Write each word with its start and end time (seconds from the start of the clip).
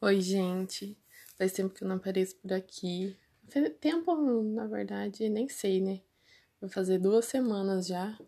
Oi, 0.00 0.20
gente. 0.20 0.98
Faz 1.38 1.52
tempo 1.52 1.72
que 1.72 1.82
eu 1.82 1.88
não 1.88 1.96
apareço 1.96 2.36
por 2.36 2.52
aqui. 2.52 3.16
Faz 3.48 3.72
tempo, 3.80 4.42
na 4.42 4.66
verdade, 4.66 5.30
nem 5.30 5.48
sei, 5.48 5.80
né? 5.80 6.02
Vai 6.60 6.68
fazer 6.68 6.98
duas 6.98 7.24
semanas 7.24 7.86
já, 7.86 8.18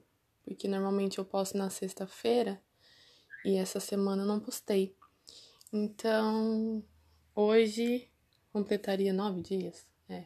porque 0.43 0.69
normalmente 0.69 1.19
eu 1.19 1.25
posto 1.25 1.59
na 1.59 1.69
sexta-feira 1.69 2.63
e 3.45 3.57
essa 3.57 3.79
semana 3.79 4.23
eu 4.23 4.27
não 4.27 4.41
postei. 4.41 4.97
Então, 5.71 6.83
hoje 7.35 8.09
completaria 8.53 9.13
nove 9.13 9.43
dias. 9.43 9.87
É. 10.09 10.25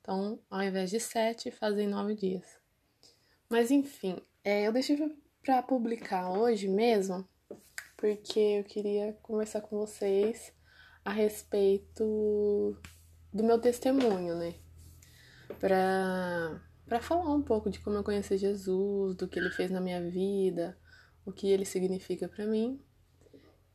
Então, 0.00 0.40
ao 0.50 0.62
invés 0.62 0.90
de 0.90 0.98
sete, 0.98 1.50
fazem 1.52 1.86
nove 1.86 2.16
dias. 2.16 2.58
Mas 3.48 3.70
enfim, 3.70 4.20
é, 4.42 4.66
eu 4.66 4.72
deixei 4.72 4.98
pra 5.42 5.62
publicar 5.62 6.32
hoje 6.32 6.66
mesmo, 6.66 7.28
porque 7.96 8.40
eu 8.40 8.64
queria 8.64 9.12
conversar 9.22 9.60
com 9.60 9.78
vocês 9.78 10.52
a 11.04 11.10
respeito 11.10 12.76
do 13.32 13.42
meu 13.42 13.58
testemunho, 13.58 14.34
né? 14.34 14.54
Pra, 15.58 16.60
pra 16.86 17.00
falar 17.00 17.32
um 17.32 17.42
pouco 17.42 17.70
de 17.70 17.80
como 17.80 17.96
eu 17.96 18.04
conheci 18.04 18.36
Jesus, 18.36 19.16
do 19.16 19.28
que 19.28 19.38
ele 19.38 19.50
fez 19.50 19.70
na 19.70 19.80
minha 19.80 20.02
vida, 20.10 20.76
o 21.24 21.32
que 21.32 21.48
ele 21.48 21.64
significa 21.64 22.28
para 22.28 22.46
mim 22.46 22.80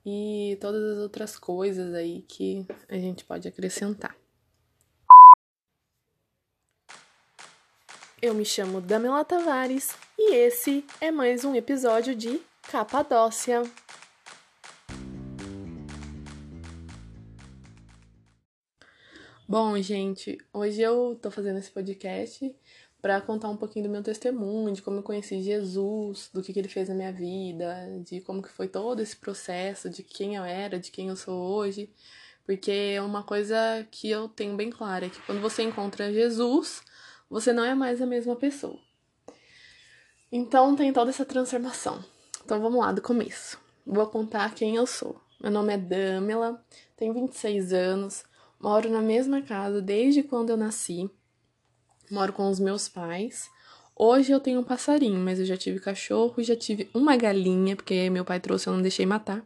e 0.05 0.57
todas 0.61 0.81
as 0.81 0.97
outras 0.99 1.37
coisas 1.37 1.93
aí 1.93 2.21
que 2.21 2.65
a 2.87 2.95
gente 2.95 3.25
pode 3.25 3.47
acrescentar. 3.47 4.15
Eu 8.21 8.33
me 8.33 8.45
chamo 8.45 8.81
Damila 8.81 9.23
Tavares 9.25 9.95
e 10.17 10.33
esse 10.33 10.85
é 11.01 11.11
mais 11.11 11.43
um 11.43 11.53
episódio 11.53 12.15
de 12.15 12.41
Capadócia. 12.63 13.61
Bom, 19.49 19.81
gente, 19.81 20.37
hoje 20.51 20.81
eu 20.81 21.17
tô 21.21 21.31
fazendo 21.31 21.57
esse 21.57 21.71
podcast 21.71 22.53
para 23.01 23.21
contar 23.21 23.47
um 23.47 23.55
pouquinho 23.55 23.85
do 23.85 23.89
meu 23.89 24.03
testemunho, 24.03 24.73
de 24.73 24.81
como 24.81 24.97
eu 24.97 25.03
conheci 25.03 25.41
Jesus, 25.41 26.29
do 26.33 26.43
que, 26.43 26.51
que 26.51 26.59
ele 26.59 26.67
fez 26.67 26.89
na 26.89 26.95
minha 26.95 27.13
vida, 27.13 27.97
de 28.03 28.19
como 28.19 28.41
que 28.41 28.49
foi 28.49 28.67
todo 28.67 29.01
esse 29.01 29.15
processo, 29.15 29.89
de 29.89 30.03
quem 30.03 30.35
eu 30.35 30.43
era, 30.43 30.77
de 30.77 30.91
quem 30.91 31.07
eu 31.07 31.15
sou 31.15 31.33
hoje. 31.33 31.89
Porque 32.45 32.69
é 32.97 33.01
uma 33.01 33.23
coisa 33.23 33.55
que 33.89 34.09
eu 34.09 34.27
tenho 34.27 34.57
bem 34.57 34.69
clara, 34.69 35.05
é 35.05 35.09
que 35.09 35.21
quando 35.21 35.39
você 35.39 35.63
encontra 35.63 36.11
Jesus, 36.11 36.81
você 37.29 37.53
não 37.53 37.63
é 37.63 37.73
mais 37.73 38.01
a 38.01 38.05
mesma 38.05 38.35
pessoa. 38.35 38.77
Então 40.29 40.75
tem 40.75 40.91
toda 40.91 41.09
essa 41.09 41.23
transformação. 41.23 42.03
Então 42.43 42.59
vamos 42.59 42.81
lá 42.81 42.91
do 42.91 43.01
começo. 43.01 43.57
Vou 43.85 44.07
contar 44.07 44.53
quem 44.53 44.75
eu 44.75 44.85
sou. 44.85 45.21
Meu 45.39 45.51
nome 45.51 45.73
é 45.73 45.77
Damila, 45.77 46.61
tenho 46.97 47.13
26 47.13 47.71
anos, 47.71 48.25
Moro 48.59 48.89
na 48.89 49.01
mesma 49.01 49.41
casa 49.41 49.81
desde 49.81 50.23
quando 50.23 50.49
eu 50.49 50.57
nasci. 50.57 51.09
Moro 52.09 52.33
com 52.33 52.49
os 52.49 52.59
meus 52.59 52.89
pais. 52.89 53.49
Hoje 53.95 54.31
eu 54.31 54.39
tenho 54.39 54.59
um 54.59 54.63
passarinho, 54.63 55.19
mas 55.19 55.39
eu 55.39 55.45
já 55.45 55.57
tive 55.57 55.79
cachorro, 55.79 56.41
já 56.43 56.55
tive 56.55 56.89
uma 56.93 57.15
galinha, 57.15 57.75
porque 57.75 58.09
meu 58.09 58.23
pai 58.23 58.39
trouxe, 58.39 58.67
eu 58.67 58.73
não 58.73 58.81
deixei 58.81 59.05
matar. 59.05 59.45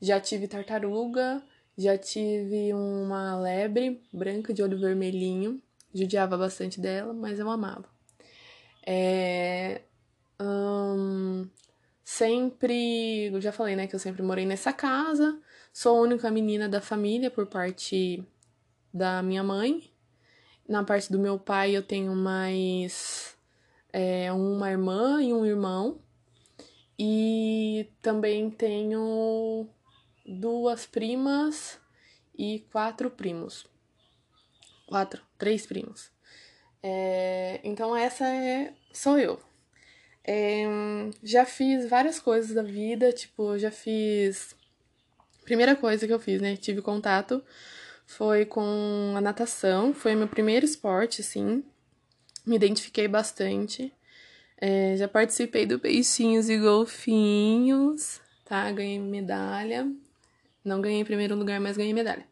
Já 0.00 0.20
tive 0.20 0.48
tartaruga, 0.48 1.42
já 1.76 1.96
tive 1.96 2.72
uma 2.74 3.38
lebre 3.40 4.02
branca 4.12 4.52
de 4.52 4.62
olho 4.62 4.78
vermelhinho. 4.78 5.60
Judiava 5.94 6.36
bastante 6.36 6.80
dela, 6.80 7.12
mas 7.12 7.38
eu 7.38 7.50
amava. 7.50 7.84
É, 8.86 9.82
hum, 10.40 11.46
sempre, 12.04 13.26
eu 13.32 13.40
já 13.40 13.52
falei, 13.52 13.76
né, 13.76 13.86
que 13.86 13.94
eu 13.94 13.98
sempre 13.98 14.22
morei 14.22 14.46
nessa 14.46 14.72
casa. 14.72 15.38
Sou 15.72 15.96
a 15.96 16.00
única 16.02 16.30
menina 16.30 16.68
da 16.68 16.82
família 16.82 17.30
por 17.30 17.46
parte 17.46 18.22
da 18.92 19.22
minha 19.22 19.42
mãe. 19.42 19.90
Na 20.68 20.84
parte 20.84 21.10
do 21.10 21.18
meu 21.18 21.38
pai, 21.38 21.74
eu 21.74 21.82
tenho 21.82 22.14
mais 22.14 23.34
é, 23.90 24.30
uma 24.32 24.70
irmã 24.70 25.22
e 25.22 25.32
um 25.32 25.46
irmão. 25.46 25.98
E 26.98 27.90
também 28.02 28.50
tenho 28.50 29.66
duas 30.26 30.84
primas 30.84 31.80
e 32.36 32.58
quatro 32.70 33.10
primos. 33.10 33.66
Quatro, 34.86 35.22
três 35.38 35.64
primos. 35.64 36.12
É, 36.82 37.60
então 37.64 37.96
essa 37.96 38.26
é 38.28 38.74
sou 38.92 39.18
eu. 39.18 39.40
É, 40.22 40.64
já 41.22 41.46
fiz 41.46 41.88
várias 41.88 42.20
coisas 42.20 42.54
da 42.54 42.62
vida, 42.62 43.10
tipo, 43.10 43.58
já 43.58 43.70
fiz 43.70 44.54
Primeira 45.52 45.76
coisa 45.76 46.06
que 46.06 46.12
eu 46.14 46.18
fiz, 46.18 46.40
né? 46.40 46.56
Tive 46.56 46.80
contato 46.80 47.44
foi 48.06 48.46
com 48.46 49.12
a 49.14 49.20
natação, 49.20 49.92
foi 49.92 50.14
meu 50.14 50.26
primeiro 50.26 50.64
esporte, 50.64 51.20
assim. 51.20 51.62
Me 52.46 52.56
identifiquei 52.56 53.06
bastante. 53.06 53.92
É, 54.56 54.96
já 54.96 55.06
participei 55.06 55.66
do 55.66 55.78
Peixinhos 55.78 56.48
e 56.48 56.56
Golfinhos, 56.56 58.18
tá? 58.46 58.72
Ganhei 58.72 58.98
medalha. 58.98 59.92
Não 60.64 60.80
ganhei 60.80 61.04
primeiro 61.04 61.36
lugar, 61.36 61.60
mas 61.60 61.76
ganhei 61.76 61.92
medalha. 61.92 62.26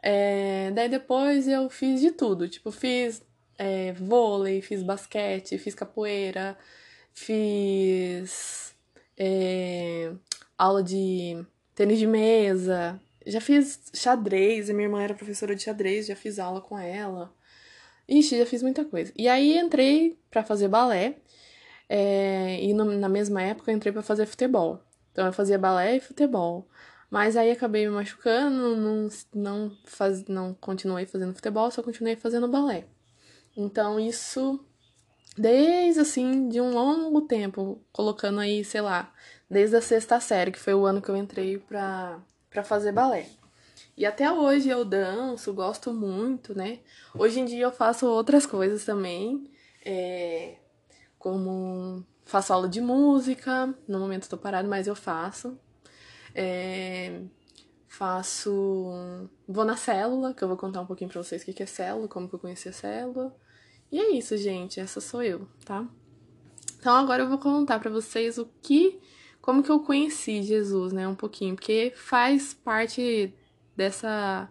É, 0.00 0.70
daí 0.70 0.88
depois 0.88 1.48
eu 1.48 1.68
fiz 1.68 2.00
de 2.00 2.12
tudo. 2.12 2.48
Tipo, 2.48 2.70
fiz 2.70 3.20
é, 3.58 3.92
vôlei, 3.94 4.62
fiz 4.62 4.84
basquete, 4.84 5.58
fiz 5.58 5.74
capoeira, 5.74 6.56
fiz 7.12 8.72
é, 9.18 10.12
aula 10.56 10.80
de 10.80 11.44
tênis 11.80 11.98
de 11.98 12.06
mesa. 12.06 13.00
Já 13.26 13.40
fiz 13.40 13.80
xadrez, 13.94 14.68
a 14.68 14.74
minha 14.74 14.84
irmã 14.84 15.02
era 15.02 15.14
professora 15.14 15.54
de 15.54 15.62
xadrez, 15.62 16.06
já 16.06 16.14
fiz 16.14 16.38
aula 16.38 16.60
com 16.60 16.78
ela. 16.78 17.32
Ixi, 18.06 18.36
já 18.36 18.44
fiz 18.44 18.62
muita 18.62 18.84
coisa. 18.84 19.10
E 19.16 19.26
aí 19.26 19.56
entrei 19.56 20.18
para 20.30 20.42
fazer 20.42 20.68
balé. 20.68 21.16
É, 21.88 22.62
e 22.62 22.74
no, 22.74 22.84
na 22.84 23.08
mesma 23.08 23.40
época 23.40 23.72
entrei 23.72 23.94
para 23.94 24.02
fazer 24.02 24.26
futebol. 24.26 24.78
Então 25.10 25.24
eu 25.24 25.32
fazia 25.32 25.58
balé 25.58 25.96
e 25.96 26.00
futebol. 26.00 26.68
Mas 27.10 27.34
aí 27.34 27.50
acabei 27.50 27.86
me 27.86 27.94
machucando, 27.94 28.76
não, 28.76 29.08
não, 29.34 29.76
faz, 29.86 30.26
não 30.26 30.52
continuei 30.52 31.06
fazendo 31.06 31.34
futebol, 31.34 31.70
só 31.70 31.82
continuei 31.82 32.14
fazendo 32.14 32.46
balé. 32.46 32.84
Então 33.56 33.98
isso 33.98 34.62
desde 35.36 36.00
assim, 36.00 36.48
de 36.48 36.60
um 36.60 36.74
longo 36.74 37.22
tempo, 37.22 37.82
colocando 37.90 38.40
aí, 38.40 38.64
sei 38.64 38.82
lá, 38.82 39.12
desde 39.50 39.76
a 39.76 39.82
sexta 39.82 40.20
série, 40.20 40.52
que 40.52 40.58
foi 40.58 40.74
o 40.74 40.86
ano 40.86 41.02
que 41.02 41.08
eu 41.10 41.16
entrei 41.16 41.58
pra, 41.58 42.20
pra 42.48 42.62
fazer 42.62 42.92
balé. 42.92 43.26
E 43.96 44.06
até 44.06 44.32
hoje 44.32 44.68
eu 44.68 44.84
danço, 44.84 45.52
gosto 45.52 45.92
muito, 45.92 46.56
né? 46.56 46.78
Hoje 47.14 47.40
em 47.40 47.44
dia 47.44 47.64
eu 47.64 47.72
faço 47.72 48.06
outras 48.06 48.46
coisas 48.46 48.84
também, 48.84 49.50
é, 49.84 50.54
como 51.18 52.04
faço 52.24 52.52
aula 52.52 52.68
de 52.68 52.80
música, 52.80 53.74
no 53.88 53.98
momento 53.98 54.22
estou 54.22 54.38
parado, 54.38 54.68
mas 54.68 54.86
eu 54.86 54.94
faço. 54.94 55.58
É, 56.34 57.20
faço. 57.88 58.48
Vou 59.48 59.64
na 59.64 59.76
célula, 59.76 60.32
que 60.32 60.42
eu 60.42 60.48
vou 60.48 60.56
contar 60.56 60.80
um 60.80 60.86
pouquinho 60.86 61.10
pra 61.10 61.22
vocês 61.22 61.42
o 61.42 61.44
que 61.44 61.62
é 61.62 61.66
célula, 61.66 62.06
como 62.08 62.28
que 62.28 62.34
eu 62.34 62.38
conheci 62.38 62.68
a 62.68 62.72
célula. 62.72 63.36
E 63.90 63.98
é 63.98 64.12
isso, 64.12 64.36
gente, 64.36 64.78
essa 64.78 65.00
sou 65.00 65.22
eu, 65.22 65.48
tá? 65.64 65.86
Então 66.78 66.94
agora 66.94 67.24
eu 67.24 67.28
vou 67.28 67.38
contar 67.38 67.80
para 67.80 67.90
vocês 67.90 68.38
o 68.38 68.48
que 68.62 69.00
como 69.50 69.64
que 69.64 69.70
eu 69.70 69.80
conheci 69.80 70.44
Jesus, 70.44 70.92
né, 70.92 71.08
um 71.08 71.14
pouquinho, 71.16 71.56
porque 71.56 71.92
faz 71.96 72.54
parte 72.54 73.34
dessa 73.76 74.48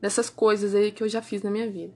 dessas 0.00 0.28
coisas 0.28 0.74
aí 0.74 0.90
que 0.90 1.00
eu 1.00 1.08
já 1.08 1.22
fiz 1.22 1.44
na 1.44 1.50
minha 1.50 1.70
vida. 1.70 1.94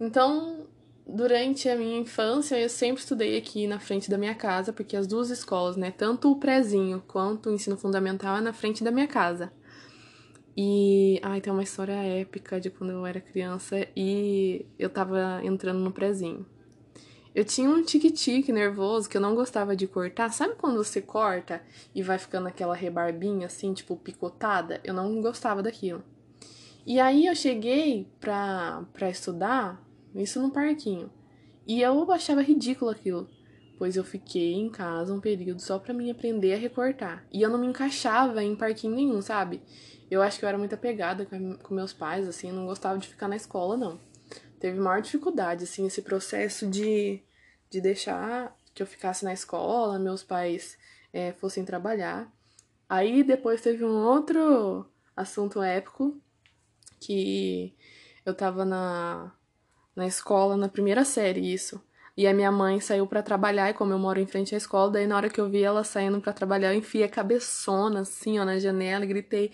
Então, 0.00 0.66
durante 1.06 1.68
a 1.68 1.76
minha 1.76 1.98
infância, 1.98 2.58
eu 2.58 2.70
sempre 2.70 3.02
estudei 3.02 3.36
aqui 3.36 3.66
na 3.66 3.78
frente 3.78 4.10
da 4.10 4.16
minha 4.16 4.34
casa, 4.34 4.72
porque 4.72 4.96
as 4.96 5.06
duas 5.06 5.28
escolas, 5.28 5.76
né, 5.76 5.90
tanto 5.90 6.32
o 6.32 6.36
prezinho 6.36 7.04
quanto 7.06 7.50
o 7.50 7.52
ensino 7.52 7.76
fundamental 7.76 8.38
é 8.38 8.40
na 8.40 8.54
frente 8.54 8.82
da 8.82 8.90
minha 8.90 9.06
casa. 9.06 9.52
E, 10.56 11.20
ai, 11.22 11.42
tem 11.42 11.52
uma 11.52 11.62
história 11.62 11.92
épica 11.92 12.58
de 12.58 12.70
quando 12.70 12.92
eu 12.92 13.04
era 13.04 13.20
criança 13.20 13.86
e 13.94 14.64
eu 14.78 14.88
tava 14.88 15.42
entrando 15.44 15.80
no 15.80 15.92
prezinho. 15.92 16.46
Eu 17.34 17.44
tinha 17.44 17.68
um 17.68 17.82
tique-tique 17.82 18.52
nervoso 18.52 19.08
que 19.08 19.16
eu 19.16 19.20
não 19.20 19.34
gostava 19.34 19.74
de 19.74 19.88
cortar. 19.88 20.30
Sabe 20.30 20.54
quando 20.54 20.76
você 20.76 21.02
corta 21.02 21.60
e 21.92 22.00
vai 22.00 22.16
ficando 22.16 22.46
aquela 22.46 22.76
rebarbinha 22.76 23.46
assim, 23.46 23.74
tipo 23.74 23.96
picotada? 23.96 24.80
Eu 24.84 24.94
não 24.94 25.20
gostava 25.20 25.60
daquilo. 25.60 26.04
E 26.86 27.00
aí 27.00 27.26
eu 27.26 27.34
cheguei 27.34 28.06
pra, 28.20 28.84
pra 28.92 29.10
estudar, 29.10 29.82
isso 30.14 30.40
no 30.40 30.52
parquinho. 30.52 31.10
E 31.66 31.82
eu 31.82 32.08
achava 32.12 32.40
ridículo 32.40 32.92
aquilo. 32.92 33.28
Pois 33.78 33.96
eu 33.96 34.04
fiquei 34.04 34.54
em 34.54 34.70
casa 34.70 35.12
um 35.12 35.18
período 35.18 35.60
só 35.60 35.76
pra 35.76 35.92
mim 35.92 36.12
aprender 36.12 36.54
a 36.54 36.58
recortar. 36.58 37.26
E 37.32 37.42
eu 37.42 37.50
não 37.50 37.58
me 37.58 37.66
encaixava 37.66 38.44
em 38.44 38.54
parquinho 38.54 38.94
nenhum, 38.94 39.20
sabe? 39.20 39.60
Eu 40.08 40.22
acho 40.22 40.38
que 40.38 40.44
eu 40.44 40.48
era 40.48 40.58
muito 40.58 40.76
apegada 40.76 41.26
com 41.26 41.74
meus 41.74 41.92
pais, 41.92 42.28
assim, 42.28 42.52
não 42.52 42.66
gostava 42.66 42.96
de 42.96 43.08
ficar 43.08 43.26
na 43.26 43.34
escola, 43.34 43.76
não 43.76 43.98
teve 44.64 44.80
maior 44.80 45.02
dificuldade, 45.02 45.64
assim, 45.64 45.86
esse 45.86 46.00
processo 46.00 46.66
de, 46.66 47.20
de 47.68 47.82
deixar 47.82 48.56
que 48.72 48.82
eu 48.82 48.86
ficasse 48.86 49.22
na 49.22 49.30
escola, 49.30 49.98
meus 49.98 50.22
pais 50.22 50.78
é, 51.12 51.32
fossem 51.32 51.66
trabalhar. 51.66 52.32
Aí 52.88 53.22
depois 53.22 53.60
teve 53.60 53.84
um 53.84 54.06
outro 54.06 54.86
assunto 55.14 55.62
épico, 55.62 56.18
que 56.98 57.74
eu 58.24 58.32
tava 58.32 58.64
na, 58.64 59.30
na 59.94 60.06
escola, 60.06 60.56
na 60.56 60.66
primeira 60.66 61.04
série, 61.04 61.52
isso. 61.52 61.78
E 62.16 62.26
a 62.26 62.32
minha 62.32 62.50
mãe 62.50 62.80
saiu 62.80 63.06
para 63.06 63.22
trabalhar, 63.22 63.68
e 63.68 63.74
como 63.74 63.92
eu 63.92 63.98
moro 63.98 64.18
em 64.18 64.26
frente 64.26 64.54
à 64.54 64.56
escola, 64.56 64.92
daí 64.92 65.06
na 65.06 65.14
hora 65.14 65.28
que 65.28 65.42
eu 65.42 65.50
vi 65.50 65.62
ela 65.62 65.84
saindo 65.84 66.22
para 66.22 66.32
trabalhar, 66.32 66.72
eu 66.72 66.78
enfiei 66.78 67.04
a 67.04 67.08
cabeçona 67.10 68.00
assim, 68.00 68.38
ó, 68.38 68.46
na 68.46 68.58
janela 68.58 69.04
e 69.04 69.08
gritei! 69.08 69.52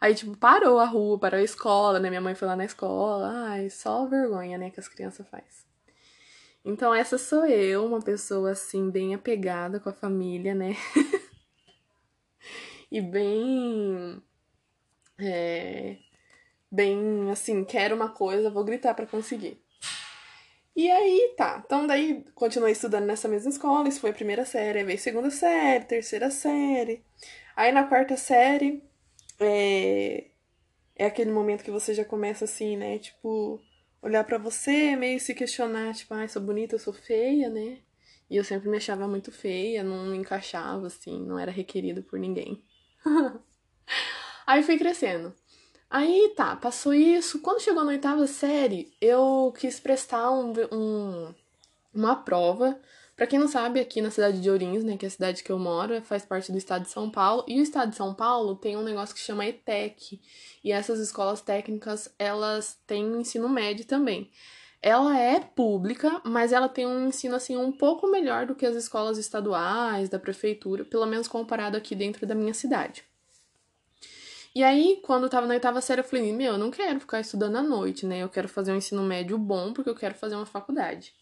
Aí, 0.00 0.14
tipo, 0.14 0.36
parou 0.36 0.78
a 0.78 0.84
rua, 0.84 1.18
parou 1.18 1.40
a 1.40 1.42
escola, 1.42 1.98
né? 1.98 2.08
Minha 2.08 2.20
mãe 2.20 2.34
foi 2.34 2.46
lá 2.46 2.56
na 2.56 2.64
escola. 2.64 3.30
Ai, 3.48 3.68
só 3.70 4.06
vergonha, 4.06 4.56
né, 4.56 4.70
que 4.70 4.80
as 4.80 4.88
crianças 4.88 5.26
fazem. 5.28 5.68
Então, 6.64 6.94
essa 6.94 7.18
sou 7.18 7.46
eu, 7.46 7.86
uma 7.86 8.00
pessoa 8.00 8.50
assim, 8.52 8.90
bem 8.90 9.14
apegada 9.14 9.80
com 9.80 9.88
a 9.88 9.92
família, 9.92 10.54
né? 10.54 10.76
e 12.90 13.00
bem. 13.00 14.22
É, 15.20 15.96
bem 16.70 17.30
assim, 17.30 17.64
quero 17.64 17.96
uma 17.96 18.10
coisa, 18.10 18.50
vou 18.50 18.64
gritar 18.64 18.94
para 18.94 19.06
conseguir. 19.06 19.60
E 20.76 20.88
aí, 20.88 21.34
tá. 21.36 21.60
Então, 21.64 21.86
daí, 21.88 22.24
continuei 22.36 22.72
estudando 22.72 23.04
nessa 23.06 23.26
mesma 23.26 23.50
escola. 23.50 23.88
Isso 23.88 24.00
foi 24.00 24.10
a 24.10 24.14
primeira 24.14 24.44
série. 24.44 24.78
Aí 24.78 24.84
veio 24.84 24.98
segunda 24.98 25.28
série, 25.30 25.84
terceira 25.84 26.30
série. 26.30 27.04
Aí, 27.56 27.72
na 27.72 27.84
quarta 27.84 28.16
série, 28.16 28.87
é... 29.40 30.30
é 30.96 31.06
aquele 31.06 31.30
momento 31.30 31.64
que 31.64 31.70
você 31.70 31.94
já 31.94 32.04
começa 32.04 32.44
assim, 32.44 32.76
né? 32.76 32.98
Tipo, 32.98 33.60
olhar 34.02 34.24
para 34.24 34.38
você, 34.38 34.96
meio 34.96 35.20
se 35.20 35.34
questionar, 35.34 35.94
tipo, 35.94 36.14
ai, 36.14 36.24
ah, 36.24 36.28
sou 36.28 36.42
bonita, 36.42 36.74
eu 36.74 36.78
sou 36.78 36.92
feia, 36.92 37.48
né? 37.50 37.78
E 38.30 38.36
eu 38.36 38.44
sempre 38.44 38.68
me 38.68 38.76
achava 38.76 39.08
muito 39.08 39.32
feia, 39.32 39.82
não 39.82 40.06
me 40.06 40.16
encaixava, 40.18 40.86
assim, 40.86 41.18
não 41.26 41.38
era 41.38 41.50
requerido 41.50 42.02
por 42.02 42.18
ninguém. 42.18 42.62
aí 44.46 44.62
fui 44.62 44.78
crescendo. 44.78 45.34
Aí 45.90 46.34
tá, 46.36 46.54
passou 46.56 46.92
isso. 46.92 47.40
Quando 47.40 47.62
chegou 47.62 47.84
na 47.84 47.92
oitava 47.92 48.26
série, 48.26 48.92
eu 49.00 49.52
quis 49.58 49.80
prestar 49.80 50.30
um, 50.30 50.52
um 50.72 51.34
uma 51.94 52.16
prova. 52.16 52.78
Para 53.18 53.26
quem 53.26 53.36
não 53.36 53.48
sabe, 53.48 53.80
aqui 53.80 54.00
na 54.00 54.12
cidade 54.12 54.40
de 54.40 54.48
Ourinhos, 54.48 54.84
né, 54.84 54.96
que 54.96 55.04
é 55.04 55.08
a 55.08 55.10
cidade 55.10 55.42
que 55.42 55.50
eu 55.50 55.58
moro, 55.58 56.00
faz 56.02 56.24
parte 56.24 56.52
do 56.52 56.56
estado 56.56 56.84
de 56.84 56.90
São 56.90 57.10
Paulo. 57.10 57.44
E 57.48 57.58
o 57.58 57.62
estado 57.64 57.90
de 57.90 57.96
São 57.96 58.14
Paulo 58.14 58.54
tem 58.54 58.76
um 58.76 58.84
negócio 58.84 59.12
que 59.12 59.20
chama 59.20 59.44
ETEC. 59.44 60.20
E 60.62 60.70
essas 60.70 61.00
escolas 61.00 61.40
técnicas, 61.40 62.14
elas 62.16 62.78
têm 62.86 63.04
ensino 63.20 63.48
médio 63.48 63.84
também. 63.84 64.30
Ela 64.80 65.18
é 65.18 65.40
pública, 65.40 66.22
mas 66.24 66.52
ela 66.52 66.68
tem 66.68 66.86
um 66.86 67.08
ensino 67.08 67.34
assim 67.34 67.56
um 67.56 67.72
pouco 67.72 68.06
melhor 68.06 68.46
do 68.46 68.54
que 68.54 68.64
as 68.64 68.76
escolas 68.76 69.18
estaduais, 69.18 70.08
da 70.08 70.20
prefeitura, 70.20 70.84
pelo 70.84 71.04
menos 71.04 71.26
comparado 71.26 71.76
aqui 71.76 71.96
dentro 71.96 72.24
da 72.24 72.36
minha 72.36 72.54
cidade. 72.54 73.02
E 74.54 74.62
aí, 74.62 75.02
quando 75.04 75.24
eu 75.24 75.28
tava 75.28 75.48
na 75.48 75.54
oitava 75.54 75.80
série, 75.80 76.02
eu 76.02 76.04
falei, 76.04 76.32
meu, 76.32 76.52
eu 76.52 76.58
não 76.58 76.70
quero 76.70 77.00
ficar 77.00 77.18
estudando 77.18 77.56
à 77.56 77.62
noite, 77.64 78.06
né? 78.06 78.22
Eu 78.22 78.28
quero 78.28 78.48
fazer 78.48 78.70
um 78.70 78.76
ensino 78.76 79.02
médio 79.02 79.36
bom, 79.36 79.72
porque 79.72 79.90
eu 79.90 79.96
quero 79.96 80.14
fazer 80.14 80.36
uma 80.36 80.46
faculdade. 80.46 81.17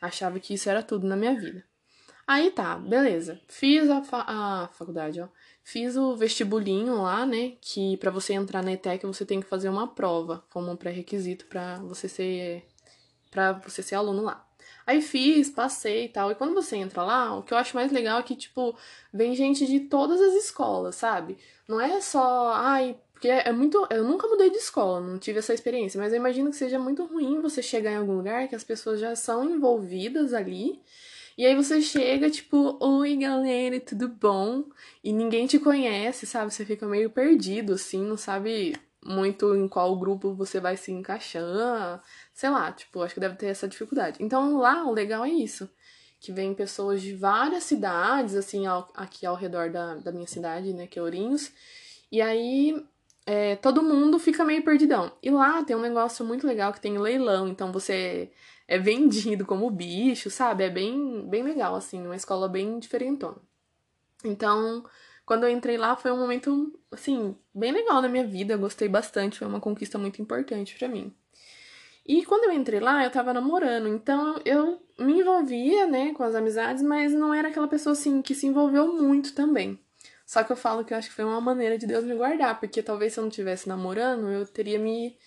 Achava 0.00 0.40
que 0.40 0.54
isso 0.54 0.68
era 0.68 0.82
tudo 0.82 1.06
na 1.06 1.16
minha 1.16 1.38
vida. 1.38 1.64
Aí 2.26 2.50
tá, 2.50 2.76
beleza. 2.76 3.40
Fiz 3.48 3.90
a, 3.90 4.02
fa 4.02 4.24
a 4.26 4.68
faculdade, 4.68 5.20
ó. 5.20 5.28
Fiz 5.64 5.96
o 5.96 6.16
vestibulinho 6.16 7.02
lá, 7.02 7.26
né? 7.26 7.56
Que 7.60 7.96
para 7.96 8.10
você 8.10 8.34
entrar 8.34 8.62
na 8.62 8.72
ETEC 8.72 9.04
você 9.04 9.26
tem 9.26 9.40
que 9.40 9.48
fazer 9.48 9.68
uma 9.68 9.88
prova 9.88 10.44
como 10.50 10.70
um 10.70 10.76
pré-requisito 10.76 11.46
para 11.46 11.78
você 11.78 12.08
ser 12.08 12.64
para 13.30 13.52
você 13.52 13.82
ser 13.82 13.96
aluno 13.96 14.22
lá. 14.22 14.46
Aí 14.86 15.00
fiz, 15.02 15.50
passei 15.50 16.06
e 16.06 16.08
tal. 16.08 16.30
E 16.30 16.34
quando 16.34 16.54
você 16.54 16.76
entra 16.76 17.02
lá, 17.02 17.36
o 17.36 17.42
que 17.42 17.54
eu 17.54 17.58
acho 17.58 17.76
mais 17.76 17.92
legal 17.92 18.18
é 18.18 18.22
que, 18.22 18.34
tipo, 18.34 18.76
vem 19.12 19.34
gente 19.34 19.66
de 19.66 19.80
todas 19.80 20.20
as 20.20 20.34
escolas, 20.34 20.96
sabe? 20.96 21.38
Não 21.68 21.80
é 21.80 22.00
só, 22.00 22.52
ai, 22.54 22.96
porque 23.20 23.28
é 23.28 23.52
muito. 23.52 23.86
Eu 23.90 24.02
nunca 24.02 24.26
mudei 24.26 24.48
de 24.48 24.56
escola, 24.56 24.98
não 24.98 25.18
tive 25.18 25.40
essa 25.40 25.52
experiência, 25.52 26.00
mas 26.00 26.10
eu 26.10 26.16
imagino 26.16 26.48
que 26.48 26.56
seja 26.56 26.78
muito 26.78 27.04
ruim 27.04 27.42
você 27.42 27.62
chegar 27.62 27.92
em 27.92 27.96
algum 27.96 28.16
lugar 28.16 28.48
que 28.48 28.54
as 28.54 28.64
pessoas 28.64 28.98
já 28.98 29.14
são 29.14 29.44
envolvidas 29.44 30.32
ali. 30.32 30.80
E 31.36 31.44
aí 31.44 31.54
você 31.54 31.82
chega, 31.82 32.30
tipo, 32.30 32.78
oi 32.82 33.16
galera, 33.16 33.78
tudo 33.78 34.08
bom? 34.08 34.64
E 35.04 35.12
ninguém 35.12 35.46
te 35.46 35.58
conhece, 35.58 36.26
sabe? 36.26 36.50
Você 36.50 36.64
fica 36.64 36.86
meio 36.86 37.10
perdido, 37.10 37.74
assim, 37.74 38.02
não 38.02 38.16
sabe 38.16 38.74
muito 39.04 39.54
em 39.54 39.68
qual 39.68 39.94
grupo 39.98 40.32
você 40.32 40.58
vai 40.58 40.78
se 40.78 40.90
encaixar. 40.90 42.02
Sei 42.32 42.48
lá, 42.48 42.72
tipo, 42.72 43.02
acho 43.02 43.12
que 43.12 43.20
deve 43.20 43.36
ter 43.36 43.48
essa 43.48 43.68
dificuldade. 43.68 44.16
Então 44.18 44.56
lá 44.56 44.82
o 44.86 44.92
legal 44.94 45.26
é 45.26 45.30
isso. 45.30 45.68
Que 46.18 46.32
vem 46.32 46.54
pessoas 46.54 47.02
de 47.02 47.14
várias 47.14 47.64
cidades, 47.64 48.34
assim, 48.34 48.66
ao, 48.66 48.90
aqui 48.94 49.26
ao 49.26 49.36
redor 49.36 49.70
da, 49.70 49.96
da 49.96 50.10
minha 50.10 50.26
cidade, 50.26 50.72
né, 50.72 50.86
que 50.86 50.98
é 50.98 51.02
Ourinhos. 51.02 51.52
E 52.10 52.20
aí 52.20 52.74
é, 53.32 53.54
todo 53.54 53.80
mundo 53.80 54.18
fica 54.18 54.44
meio 54.44 54.64
perdidão. 54.64 55.12
E 55.22 55.30
lá 55.30 55.62
tem 55.62 55.76
um 55.76 55.80
negócio 55.80 56.26
muito 56.26 56.44
legal 56.44 56.72
que 56.72 56.80
tem 56.80 56.98
leilão, 56.98 57.46
então 57.46 57.70
você 57.70 58.32
é 58.66 58.76
vendido 58.76 59.46
como 59.46 59.70
bicho, 59.70 60.28
sabe? 60.28 60.64
É 60.64 60.68
bem, 60.68 61.28
bem 61.28 61.44
legal, 61.44 61.76
assim, 61.76 62.04
uma 62.04 62.16
escola 62.16 62.48
bem 62.48 62.80
diferentona. 62.80 63.36
Então, 64.24 64.84
quando 65.24 65.44
eu 65.44 65.48
entrei 65.48 65.76
lá 65.78 65.94
foi 65.94 66.10
um 66.10 66.18
momento, 66.18 66.76
assim, 66.90 67.36
bem 67.54 67.70
legal 67.70 68.02
na 68.02 68.08
minha 68.08 68.26
vida, 68.26 68.54
eu 68.54 68.58
gostei 68.58 68.88
bastante, 68.88 69.38
foi 69.38 69.46
uma 69.46 69.60
conquista 69.60 69.96
muito 69.96 70.20
importante 70.20 70.76
para 70.76 70.88
mim. 70.88 71.14
E 72.04 72.24
quando 72.24 72.46
eu 72.46 72.52
entrei 72.52 72.80
lá, 72.80 73.04
eu 73.04 73.12
tava 73.12 73.32
namorando, 73.32 73.86
então 73.86 74.40
eu 74.44 74.82
me 74.98 75.20
envolvia, 75.20 75.86
né, 75.86 76.12
com 76.14 76.24
as 76.24 76.34
amizades, 76.34 76.82
mas 76.82 77.12
não 77.12 77.32
era 77.32 77.46
aquela 77.46 77.68
pessoa, 77.68 77.92
assim, 77.92 78.22
que 78.22 78.34
se 78.34 78.48
envolveu 78.48 78.92
muito 78.92 79.36
também. 79.36 79.78
Só 80.30 80.44
que 80.44 80.52
eu 80.52 80.56
falo 80.56 80.84
que 80.84 80.94
eu 80.94 80.96
acho 80.96 81.08
que 81.08 81.14
foi 81.16 81.24
uma 81.24 81.40
maneira 81.40 81.76
de 81.76 81.88
Deus 81.88 82.04
me 82.04 82.14
guardar, 82.14 82.60
porque 82.60 82.84
talvez 82.84 83.12
se 83.12 83.18
eu 83.18 83.24
não 83.24 83.30
tivesse 83.32 83.68
namorando, 83.68 84.30
eu 84.30 84.46
teria 84.46 84.78
me, 84.78 85.18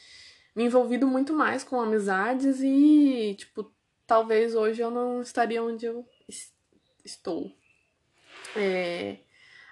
me 0.55 0.63
envolvido 0.63 1.05
muito 1.05 1.33
mais 1.33 1.61
com 1.61 1.81
amizades 1.81 2.61
e, 2.61 3.35
tipo, 3.37 3.69
talvez 4.07 4.55
hoje 4.55 4.81
eu 4.81 4.89
não 4.89 5.21
estaria 5.21 5.61
onde 5.61 5.85
eu 5.85 6.07
estou. 7.03 7.51
É... 8.55 9.17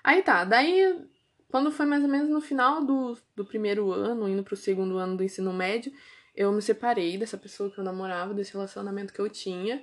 Aí 0.04 0.22
tá, 0.22 0.44
daí 0.44 1.02
quando 1.50 1.72
foi 1.72 1.86
mais 1.86 2.04
ou 2.04 2.10
menos 2.10 2.30
no 2.30 2.42
final 2.42 2.84
do, 2.84 3.18
do 3.34 3.46
primeiro 3.46 3.90
ano, 3.90 4.28
indo 4.28 4.44
pro 4.44 4.58
segundo 4.58 4.98
ano 4.98 5.16
do 5.16 5.24
ensino 5.24 5.54
médio, 5.54 5.94
eu 6.36 6.52
me 6.52 6.62
separei 6.62 7.18
dessa 7.18 7.38
pessoa 7.38 7.72
que 7.72 7.78
eu 7.78 7.86
namorava, 7.86 8.34
desse 8.34 8.52
relacionamento 8.52 9.14
que 9.14 9.22
eu 9.22 9.30
tinha. 9.30 9.82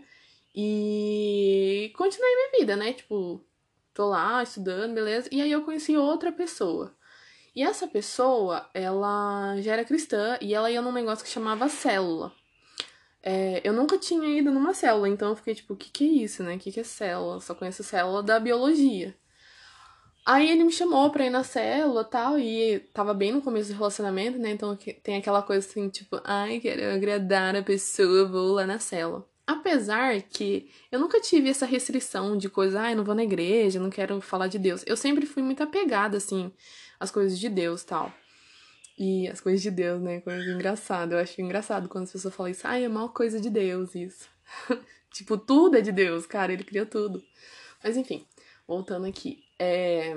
E 0.55 1.91
continuei 1.97 2.37
minha 2.37 2.61
vida, 2.61 2.77
né? 2.77 2.93
Tipo, 2.93 3.48
tô 3.99 4.07
lá 4.07 4.41
estudando, 4.45 4.95
beleza? 4.95 5.29
E 5.33 5.43
aí 5.43 5.51
eu 5.51 5.65
conheci 5.65 5.97
outra 5.97 6.31
pessoa. 6.31 6.95
E 7.55 7.65
essa 7.65 7.89
pessoa, 7.89 8.71
ela 8.73 9.61
já 9.61 9.73
era 9.73 9.85
cristã 9.85 10.39
e 10.41 10.55
ela 10.55 10.71
ia 10.71 10.81
num 10.81 10.93
negócio 10.93 11.25
que 11.25 11.31
chamava 11.31 11.69
célula. 11.69 12.33
É, 13.21 13.61
eu 13.65 13.73
nunca 13.73 13.99
tinha 13.99 14.39
ido 14.39 14.53
numa 14.53 14.73
célula, 14.73 15.09
então 15.09 15.31
eu 15.31 15.37
fiquei 15.37 15.53
tipo, 15.53 15.75
o 15.75 15.77
que, 15.77 15.91
que 15.91 16.05
é 16.05 16.23
isso, 16.23 16.45
né? 16.45 16.55
O 16.55 16.59
que, 16.61 16.71
que 16.71 16.79
é 16.79 16.85
célula? 16.85 17.41
Só 17.41 17.57
conheço 17.57 17.83
célula 17.83 18.23
da 18.23 18.39
biologia. 18.39 19.17
Aí 20.25 20.49
ele 20.49 20.63
me 20.63 20.71
chamou 20.71 21.11
pra 21.11 21.27
ir 21.27 21.31
na 21.31 21.43
célula 21.43 22.05
tal, 22.05 22.39
e 22.39 22.79
tava 22.95 23.13
bem 23.13 23.33
no 23.33 23.43
começo 23.43 23.73
do 23.73 23.79
relacionamento, 23.79 24.39
né? 24.39 24.51
Então 24.51 24.77
tem 25.03 25.17
aquela 25.17 25.43
coisa 25.43 25.67
assim, 25.67 25.89
tipo, 25.89 26.21
ai, 26.23 26.61
quero 26.61 26.95
agradar 26.95 27.57
a 27.57 27.63
pessoa, 27.65 28.29
vou 28.29 28.53
lá 28.53 28.65
na 28.65 28.79
célula. 28.79 29.27
Apesar 29.49 30.21
que 30.21 30.69
eu 30.93 31.01
nunca 31.01 31.19
tive 31.23 31.49
essa 31.49 31.65
restrição 31.65 32.37
de 32.37 32.51
coisa, 32.51 32.83
ai, 32.83 32.95
não 32.95 33.03
vou 33.03 33.15
na 33.15 33.25
igreja, 33.25 33.81
não 33.81 33.89
quero 33.89 34.21
falar 34.21 34.47
de 34.47 34.59
Deus. 34.59 34.85
Eu 34.87 34.95
sempre 34.95 35.25
fui 35.25 35.43
muito 35.43 35.63
apegada, 35.63 36.19
assim, 36.19 36.53
às 37.01 37.11
coisas 37.11 37.39
de 37.39 37.49
Deus 37.49 37.83
tal. 37.83 38.13
E 38.99 39.27
as 39.27 39.41
coisas 39.41 39.63
de 39.63 39.71
Deus, 39.71 40.03
né? 40.03 40.21
Coisa 40.21 40.45
engraçada. 40.51 41.15
Eu 41.15 41.21
acho 41.21 41.41
engraçado 41.41 41.89
quando 41.89 42.05
as 42.05 42.13
pessoas 42.13 42.35
falam 42.35 42.53
isso, 42.53 42.67
ai, 42.67 42.85
é 42.85 42.89
mal 42.91 43.09
coisa 43.09 43.41
de 43.41 43.49
Deus, 43.49 43.95
isso. 43.95 44.29
tipo, 45.15 45.39
tudo 45.39 45.79
é 45.79 45.81
de 45.81 45.93
Deus, 45.93 46.27
cara, 46.27 46.53
ele 46.53 46.63
criou 46.63 46.85
tudo. 46.85 47.25
Mas 47.83 47.97
enfim, 47.97 48.27
voltando 48.67 49.07
aqui. 49.07 49.43
É... 49.59 50.15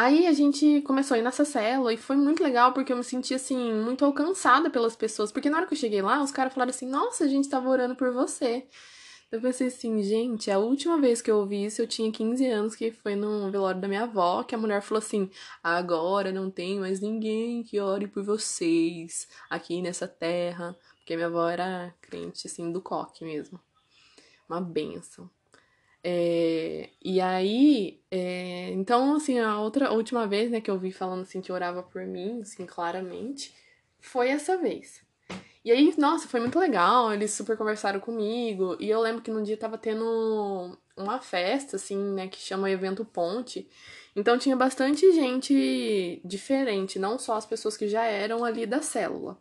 Aí 0.00 0.28
a 0.28 0.32
gente 0.32 0.80
começou 0.82 1.16
a 1.16 1.18
ir 1.18 1.22
nessa 1.22 1.44
célula 1.44 1.92
e 1.92 1.96
foi 1.96 2.14
muito 2.14 2.40
legal 2.40 2.72
porque 2.72 2.92
eu 2.92 2.96
me 2.96 3.02
senti 3.02 3.34
assim, 3.34 3.72
muito 3.82 4.04
alcançada 4.04 4.70
pelas 4.70 4.94
pessoas. 4.94 5.32
Porque 5.32 5.50
na 5.50 5.56
hora 5.56 5.66
que 5.66 5.74
eu 5.74 5.78
cheguei 5.78 6.00
lá, 6.00 6.22
os 6.22 6.30
caras 6.30 6.54
falaram 6.54 6.70
assim: 6.70 6.86
Nossa, 6.86 7.24
a 7.24 7.26
gente 7.26 7.48
tava 7.48 7.68
orando 7.68 7.96
por 7.96 8.12
você. 8.12 8.68
Eu 9.32 9.40
pensei 9.40 9.66
assim, 9.66 10.00
gente, 10.04 10.52
a 10.52 10.58
última 10.60 11.00
vez 11.00 11.20
que 11.20 11.28
eu 11.28 11.38
ouvi 11.38 11.64
isso 11.64 11.82
eu 11.82 11.88
tinha 11.88 12.12
15 12.12 12.46
anos, 12.46 12.76
que 12.76 12.92
foi 12.92 13.16
no 13.16 13.50
velório 13.50 13.80
da 13.80 13.88
minha 13.88 14.04
avó, 14.04 14.44
que 14.44 14.54
a 14.54 14.58
mulher 14.58 14.82
falou 14.82 15.00
assim: 15.00 15.28
agora 15.64 16.30
não 16.30 16.48
tem 16.48 16.78
mais 16.78 17.00
ninguém 17.00 17.64
que 17.64 17.80
ore 17.80 18.06
por 18.06 18.22
vocês 18.22 19.26
aqui 19.50 19.82
nessa 19.82 20.06
terra. 20.06 20.78
Porque 20.98 21.16
minha 21.16 21.26
avó 21.26 21.48
era 21.48 21.92
crente, 22.00 22.46
assim, 22.46 22.70
do 22.70 22.80
coque 22.80 23.24
mesmo. 23.24 23.58
Uma 24.48 24.60
benção. 24.60 25.28
É, 26.02 26.90
e 27.04 27.20
aí, 27.20 28.00
é, 28.10 28.70
então, 28.70 29.16
assim, 29.16 29.38
a 29.38 29.58
outra 29.60 29.88
a 29.88 29.92
última 29.92 30.26
vez, 30.26 30.50
né, 30.50 30.60
que 30.60 30.70
eu 30.70 30.78
vi 30.78 30.92
falando 30.92 31.22
assim 31.22 31.40
que 31.40 31.52
orava 31.52 31.82
por 31.82 32.04
mim, 32.06 32.40
assim, 32.42 32.64
claramente, 32.66 33.54
foi 34.00 34.28
essa 34.28 34.56
vez. 34.56 35.02
E 35.64 35.70
aí, 35.72 35.92
nossa, 35.98 36.28
foi 36.28 36.40
muito 36.40 36.58
legal, 36.58 37.12
eles 37.12 37.32
super 37.32 37.56
conversaram 37.56 38.00
comigo, 38.00 38.76
e 38.80 38.88
eu 38.88 39.00
lembro 39.00 39.22
que 39.22 39.30
no 39.30 39.42
dia 39.42 39.56
tava 39.56 39.76
tendo 39.76 40.78
uma 40.96 41.20
festa, 41.20 41.76
assim, 41.76 41.96
né, 42.14 42.28
que 42.28 42.38
chama 42.38 42.70
Evento 42.70 43.04
Ponte. 43.04 43.68
Então 44.16 44.38
tinha 44.38 44.56
bastante 44.56 45.12
gente 45.12 46.20
diferente, 46.24 46.98
não 46.98 47.18
só 47.18 47.34
as 47.36 47.46
pessoas 47.46 47.76
que 47.76 47.88
já 47.88 48.04
eram 48.04 48.44
ali 48.44 48.66
da 48.66 48.82
célula. 48.82 49.38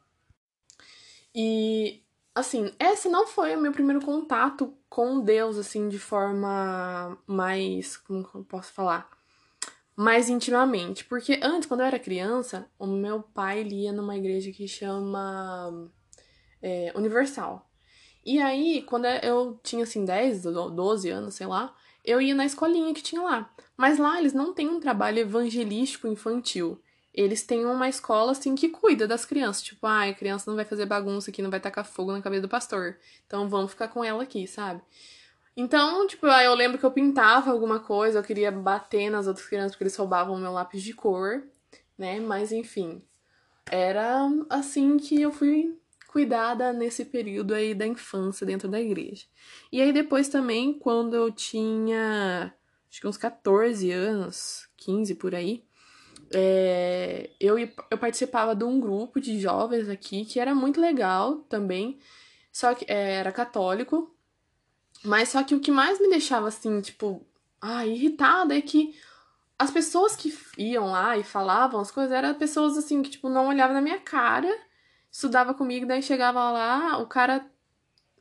E, 1.34 2.04
assim, 2.36 2.72
esse 2.80 3.10
não 3.10 3.28
foi 3.28 3.56
o 3.56 3.62
meu 3.62 3.72
primeiro 3.72 4.04
contato 4.04 4.77
com 4.90 5.20
Deus, 5.20 5.58
assim, 5.58 5.90
de 5.90 6.00
forma 6.00 7.18
mais. 7.26 7.98
Como 7.98 8.28
eu 8.34 8.44
posso 8.44 8.72
falar? 8.72 9.10
Mais 9.96 10.30
intimamente. 10.30 11.06
Porque 11.06 11.40
antes, 11.42 11.68
quando 11.68 11.82
eu 11.82 11.88
era 11.88 12.00
criança, 12.00 12.70
o 12.78 12.88
meu 12.88 13.22
pai 13.22 13.64
lia 13.64 13.92
numa 13.92 14.18
igreja 14.18 14.52
que 14.52 14.68
chama 14.68 15.90
é, 16.62 16.92
Universal. 16.96 17.70
E 18.26 18.42
aí, 18.42 18.82
quando 18.84 19.06
eu 19.06 19.60
tinha, 19.64 19.84
assim, 19.84 20.04
10, 20.04 20.44
12 20.44 21.10
anos, 21.10 21.36
sei 21.36 21.48
lá, 21.48 21.74
eu 22.04 22.22
ia 22.22 22.36
na 22.36 22.46
escolinha 22.46 22.94
que 22.94 23.02
tinha 23.02 23.22
lá. 23.22 23.54
Mas 23.76 23.98
lá 23.98 24.20
eles 24.20 24.34
não 24.34 24.54
têm 24.54 24.68
um 24.68 24.80
trabalho 24.80 25.20
evangelístico 25.20 26.08
infantil. 26.08 26.82
Eles 27.18 27.42
têm 27.42 27.66
uma 27.66 27.90
escola, 27.90 28.32
assim, 28.32 28.54
que 28.54 28.70
cuida 28.70 29.08
das 29.08 29.26
crianças. 29.26 29.64
Tipo, 29.64 29.88
ah, 29.88 30.04
a 30.04 30.14
criança 30.14 30.50
não 30.52 30.56
vai 30.56 30.64
fazer 30.64 30.86
bagunça 30.86 31.32
aqui, 31.32 31.42
não 31.42 31.50
vai 31.50 31.60
tacar 31.60 31.84
fogo 31.84 32.12
na 32.12 32.22
cabeça 32.22 32.44
do 32.44 32.48
pastor. 32.48 33.00
Então 33.26 33.50
vamos 33.50 33.72
ficar 33.72 33.88
com 33.88 34.04
ela 34.04 34.22
aqui, 34.22 34.46
sabe? 34.46 34.84
Então, 35.56 36.06
tipo, 36.06 36.28
eu 36.28 36.54
lembro 36.54 36.78
que 36.78 36.86
eu 36.86 36.92
pintava 36.92 37.50
alguma 37.50 37.80
coisa, 37.80 38.20
eu 38.20 38.24
queria 38.24 38.52
bater 38.52 39.10
nas 39.10 39.26
outras 39.26 39.48
crianças 39.48 39.72
porque 39.72 39.86
eles 39.86 39.96
roubavam 39.96 40.38
meu 40.38 40.52
lápis 40.52 40.84
de 40.84 40.94
cor, 40.94 41.44
né? 41.98 42.20
Mas 42.20 42.52
enfim, 42.52 43.02
era 43.72 44.30
assim 44.48 44.98
que 44.98 45.20
eu 45.20 45.32
fui 45.32 45.76
cuidada 46.08 46.72
nesse 46.72 47.04
período 47.04 47.56
aí 47.56 47.74
da 47.74 47.88
infância 47.88 48.46
dentro 48.46 48.70
da 48.70 48.80
igreja. 48.80 49.26
E 49.72 49.82
aí 49.82 49.92
depois 49.92 50.30
também, 50.30 50.78
quando 50.78 51.16
eu 51.16 51.32
tinha 51.32 52.54
acho 52.88 53.02
que 53.02 53.08
uns 53.08 53.18
14 53.18 53.92
anos, 53.92 54.70
15 54.78 55.16
por 55.16 55.34
aí, 55.34 55.64
é, 56.34 57.30
eu, 57.40 57.58
eu 57.58 57.98
participava 57.98 58.56
de 58.56 58.64
um 58.64 58.80
grupo 58.80 59.20
de 59.20 59.40
jovens 59.40 59.90
aqui 59.90 60.26
que 60.26 60.40
era 60.40 60.54
muito 60.54 60.80
legal 60.80 61.38
também, 61.50 62.00
só 62.52 62.74
que 62.74 62.86
é, 62.88 63.16
era 63.16 63.32
católico, 63.32 64.14
mas 65.04 65.30
só 65.30 65.44
que 65.44 65.56
o 65.56 65.60
que 65.60 65.72
mais 65.72 66.00
me 66.00 66.10
deixava 66.10 66.48
assim, 66.48 66.82
tipo, 66.82 67.26
ah, 67.62 67.86
irritada 67.86 68.58
é 68.58 68.62
que 68.62 68.96
as 69.58 69.72
pessoas 69.72 70.16
que 70.16 70.34
iam 70.58 70.92
lá 70.92 71.18
e 71.18 71.24
falavam 71.24 71.80
as 71.80 71.92
coisas 71.92 72.12
eram 72.12 72.34
pessoas 72.36 72.78
assim 72.78 73.02
que, 73.02 73.10
tipo, 73.10 73.30
não 73.30 73.48
olhavam 73.48 73.74
na 73.74 73.82
minha 73.82 74.00
cara, 74.00 74.54
estudava 75.12 75.54
comigo, 75.54 75.88
daí 75.88 76.04
chegava 76.04 76.52
lá, 76.52 76.98
o 77.00 77.08
cara, 77.08 77.46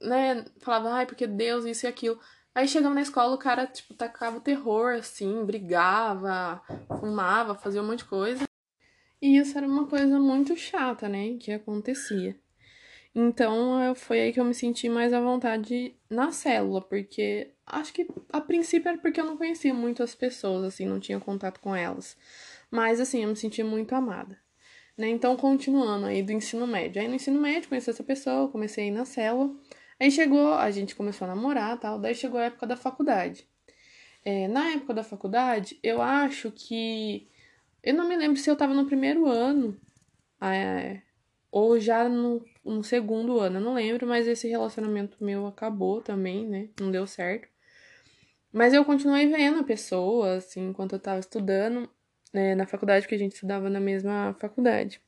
né, 0.00 0.44
falava, 0.60 0.90
ai, 0.90 1.06
porque 1.06 1.26
Deus, 1.26 1.64
isso 1.64 1.86
e 1.86 1.88
aquilo. 1.88 2.18
Aí 2.56 2.66
chegava 2.66 2.94
na 2.94 3.02
escola, 3.02 3.34
o 3.34 3.38
cara, 3.38 3.66
tipo, 3.66 3.92
tacava 3.92 4.38
o 4.38 4.40
terror, 4.40 4.94
assim, 4.94 5.44
brigava, 5.44 6.62
fumava, 6.98 7.54
fazia 7.54 7.82
um 7.82 7.86
monte 7.86 7.98
de 7.98 8.06
coisa. 8.06 8.48
E 9.20 9.36
isso 9.36 9.58
era 9.58 9.66
uma 9.66 9.86
coisa 9.86 10.18
muito 10.18 10.56
chata, 10.56 11.06
né, 11.06 11.36
que 11.38 11.52
acontecia. 11.52 12.34
Então, 13.14 13.94
foi 13.94 14.20
aí 14.22 14.32
que 14.32 14.40
eu 14.40 14.44
me 14.46 14.54
senti 14.54 14.88
mais 14.88 15.12
à 15.12 15.20
vontade 15.20 15.94
na 16.08 16.32
célula, 16.32 16.80
porque 16.80 17.52
acho 17.66 17.92
que 17.92 18.08
a 18.32 18.40
princípio 18.40 18.88
era 18.88 18.96
porque 18.96 19.20
eu 19.20 19.26
não 19.26 19.36
conhecia 19.36 19.74
muito 19.74 20.02
as 20.02 20.14
pessoas, 20.14 20.64
assim, 20.64 20.86
não 20.86 20.98
tinha 20.98 21.20
contato 21.20 21.60
com 21.60 21.76
elas. 21.76 22.16
Mas, 22.70 23.00
assim, 23.00 23.22
eu 23.22 23.28
me 23.28 23.36
senti 23.36 23.62
muito 23.62 23.94
amada. 23.94 24.40
Né? 24.96 25.10
Então, 25.10 25.36
continuando 25.36 26.06
aí 26.06 26.22
do 26.22 26.32
ensino 26.32 26.66
médio. 26.66 27.02
Aí 27.02 27.08
no 27.08 27.16
ensino 27.16 27.38
médio, 27.38 27.68
conheci 27.68 27.90
essa 27.90 28.02
pessoa, 28.02 28.48
comecei 28.48 28.84
a 28.84 28.86
ir 28.86 28.92
na 28.92 29.04
célula. 29.04 29.54
Aí 29.98 30.10
chegou, 30.10 30.54
a 30.54 30.70
gente 30.70 30.94
começou 30.94 31.26
a 31.26 31.34
namorar 31.34 31.78
tal, 31.80 31.98
daí 31.98 32.14
chegou 32.14 32.38
a 32.38 32.44
época 32.44 32.66
da 32.66 32.76
faculdade. 32.76 33.48
É, 34.24 34.48
na 34.48 34.70
época 34.72 34.94
da 34.94 35.04
faculdade, 35.04 35.78
eu 35.82 36.02
acho 36.02 36.50
que. 36.52 37.28
Eu 37.82 37.94
não 37.94 38.08
me 38.08 38.16
lembro 38.16 38.36
se 38.38 38.50
eu 38.50 38.56
tava 38.56 38.74
no 38.74 38.86
primeiro 38.86 39.26
ano 39.26 39.80
é, 40.40 41.00
ou 41.50 41.78
já 41.80 42.08
no, 42.08 42.44
no 42.64 42.82
segundo 42.84 43.38
ano, 43.40 43.58
eu 43.58 43.60
não 43.62 43.74
lembro, 43.74 44.06
mas 44.06 44.26
esse 44.26 44.48
relacionamento 44.48 45.22
meu 45.24 45.46
acabou 45.46 46.02
também, 46.02 46.46
né? 46.46 46.68
Não 46.80 46.90
deu 46.90 47.06
certo. 47.06 47.48
Mas 48.52 48.74
eu 48.74 48.84
continuei 48.84 49.26
vendo 49.28 49.60
a 49.60 49.64
pessoa, 49.64 50.36
assim, 50.36 50.68
enquanto 50.68 50.94
eu 50.94 50.98
tava 50.98 51.20
estudando 51.20 51.88
né, 52.32 52.54
na 52.54 52.66
faculdade, 52.66 53.02
porque 53.02 53.14
a 53.14 53.18
gente 53.18 53.34
estudava 53.34 53.70
na 53.70 53.80
mesma 53.80 54.34
faculdade. 54.40 55.00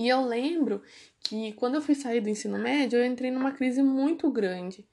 E 0.00 0.08
eu 0.08 0.24
lembro 0.24 0.82
que 1.22 1.52
quando 1.52 1.74
eu 1.74 1.82
fui 1.82 1.94
sair 1.94 2.22
do 2.22 2.28
ensino 2.30 2.58
médio, 2.58 2.98
eu 2.98 3.04
entrei 3.04 3.30
numa 3.30 3.52
crise 3.52 3.82
muito 3.82 4.30
grande. 4.30 4.88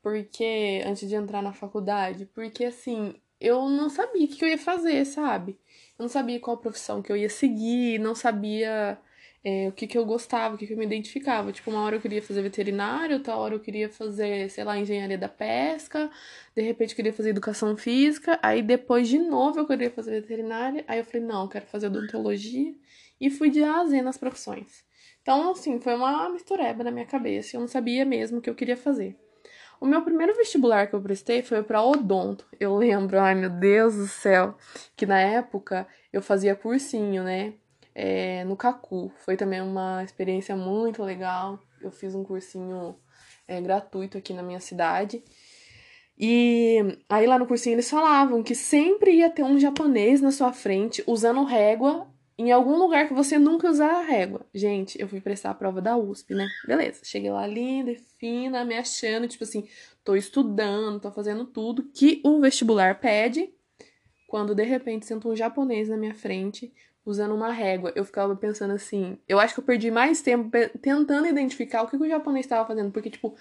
Porque, 0.00 0.80
antes 0.86 1.08
de 1.08 1.16
entrar 1.16 1.42
na 1.42 1.52
faculdade, 1.52 2.26
porque 2.26 2.64
assim, 2.64 3.16
eu 3.40 3.68
não 3.68 3.90
sabia 3.90 4.24
o 4.26 4.28
que 4.28 4.44
eu 4.44 4.48
ia 4.48 4.56
fazer, 4.56 5.04
sabe? 5.06 5.58
Eu 5.98 6.04
não 6.04 6.08
sabia 6.08 6.38
qual 6.38 6.56
profissão 6.56 7.02
que 7.02 7.10
eu 7.10 7.16
ia 7.16 7.28
seguir, 7.28 7.98
não 7.98 8.14
sabia 8.14 8.96
é, 9.42 9.68
o 9.68 9.72
que, 9.72 9.88
que 9.88 9.98
eu 9.98 10.06
gostava, 10.06 10.54
o 10.54 10.58
que, 10.58 10.68
que 10.68 10.72
eu 10.72 10.78
me 10.78 10.86
identificava. 10.86 11.50
Tipo, 11.50 11.72
uma 11.72 11.82
hora 11.82 11.96
eu 11.96 12.00
queria 12.00 12.22
fazer 12.22 12.42
veterinário, 12.42 13.16
outra 13.16 13.34
hora 13.36 13.54
eu 13.56 13.60
queria 13.60 13.88
fazer, 13.88 14.48
sei 14.50 14.62
lá, 14.62 14.78
engenharia 14.78 15.18
da 15.18 15.28
pesca, 15.28 16.08
de 16.54 16.62
repente 16.62 16.90
eu 16.90 16.96
queria 16.96 17.12
fazer 17.12 17.30
educação 17.30 17.76
física, 17.76 18.38
aí 18.40 18.62
depois 18.62 19.08
de 19.08 19.18
novo 19.18 19.58
eu 19.58 19.66
queria 19.66 19.90
fazer 19.90 20.20
veterinária, 20.20 20.84
aí 20.86 21.00
eu 21.00 21.04
falei, 21.04 21.26
não, 21.26 21.42
eu 21.42 21.48
quero 21.48 21.66
fazer 21.66 21.88
odontologia 21.88 22.72
e 23.20 23.30
fui 23.30 23.50
de 23.50 23.62
A 23.62 23.80
a 23.80 23.86
Z 23.86 24.02
nas 24.02 24.18
profissões. 24.18 24.84
Então, 25.22 25.52
assim, 25.52 25.80
foi 25.80 25.94
uma 25.94 26.28
mistureba 26.28 26.84
na 26.84 26.90
minha 26.90 27.06
cabeça, 27.06 27.56
eu 27.56 27.60
não 27.60 27.68
sabia 27.68 28.04
mesmo 28.04 28.38
o 28.38 28.40
que 28.42 28.50
eu 28.50 28.54
queria 28.54 28.76
fazer. 28.76 29.16
O 29.80 29.86
meu 29.86 30.02
primeiro 30.02 30.34
vestibular 30.34 30.86
que 30.86 30.94
eu 30.94 31.00
prestei 31.00 31.42
foi 31.42 31.62
para 31.62 31.82
odonto. 31.82 32.46
Eu 32.58 32.76
lembro, 32.76 33.18
ai 33.20 33.34
meu 33.34 33.50
Deus 33.50 33.94
do 33.94 34.06
céu, 34.06 34.56
que 34.96 35.04
na 35.04 35.20
época 35.20 35.86
eu 36.12 36.22
fazia 36.22 36.54
cursinho, 36.54 37.22
né? 37.22 37.54
É, 37.94 38.44
no 38.44 38.56
Cacu. 38.56 39.12
Foi 39.24 39.36
também 39.36 39.60
uma 39.60 40.02
experiência 40.02 40.56
muito 40.56 41.02
legal. 41.02 41.58
Eu 41.80 41.90
fiz 41.90 42.14
um 42.14 42.24
cursinho 42.24 42.96
é, 43.46 43.60
gratuito 43.60 44.16
aqui 44.16 44.32
na 44.32 44.42
minha 44.42 44.60
cidade. 44.60 45.22
E 46.18 46.78
aí 47.08 47.26
lá 47.26 47.38
no 47.38 47.46
cursinho 47.46 47.74
eles 47.74 47.90
falavam 47.90 48.42
que 48.42 48.54
sempre 48.54 49.12
ia 49.12 49.28
ter 49.28 49.42
um 49.42 49.58
japonês 49.58 50.20
na 50.20 50.30
sua 50.30 50.52
frente 50.52 51.02
usando 51.06 51.44
régua 51.44 52.06
em 52.36 52.50
algum 52.50 52.76
lugar 52.76 53.06
que 53.06 53.14
você 53.14 53.38
nunca 53.38 53.70
usar 53.70 53.90
a 53.90 54.02
régua. 54.02 54.44
Gente, 54.52 55.00
eu 55.00 55.08
fui 55.08 55.20
prestar 55.20 55.50
a 55.50 55.54
prova 55.54 55.80
da 55.80 55.96
USP, 55.96 56.34
né? 56.34 56.48
Beleza, 56.66 57.00
cheguei 57.04 57.30
lá 57.30 57.46
linda 57.46 57.92
e 57.92 57.96
fina, 58.18 58.64
me 58.64 58.76
achando, 58.76 59.28
tipo 59.28 59.44
assim, 59.44 59.68
tô 60.02 60.16
estudando, 60.16 61.00
tô 61.00 61.10
fazendo 61.12 61.44
tudo 61.44 61.84
que 61.94 62.20
o 62.24 62.40
vestibular 62.40 62.98
pede. 62.98 63.52
Quando 64.28 64.54
de 64.54 64.64
repente 64.64 65.06
senta 65.06 65.28
um 65.28 65.36
japonês 65.36 65.88
na 65.88 65.96
minha 65.96 66.14
frente 66.14 66.72
usando 67.06 67.34
uma 67.34 67.52
régua, 67.52 67.92
eu 67.94 68.04
ficava 68.04 68.34
pensando 68.34 68.72
assim, 68.72 69.18
eu 69.28 69.38
acho 69.38 69.54
que 69.54 69.60
eu 69.60 69.64
perdi 69.64 69.90
mais 69.90 70.22
tempo 70.22 70.50
tentando 70.80 71.26
identificar 71.26 71.82
o 71.82 71.86
que, 71.86 71.96
o 71.96 72.08
japonês 72.08 72.46
estava 72.46 72.66
fazendo, 72.66 72.90
porque 72.90 73.10
tipo, 73.10 73.36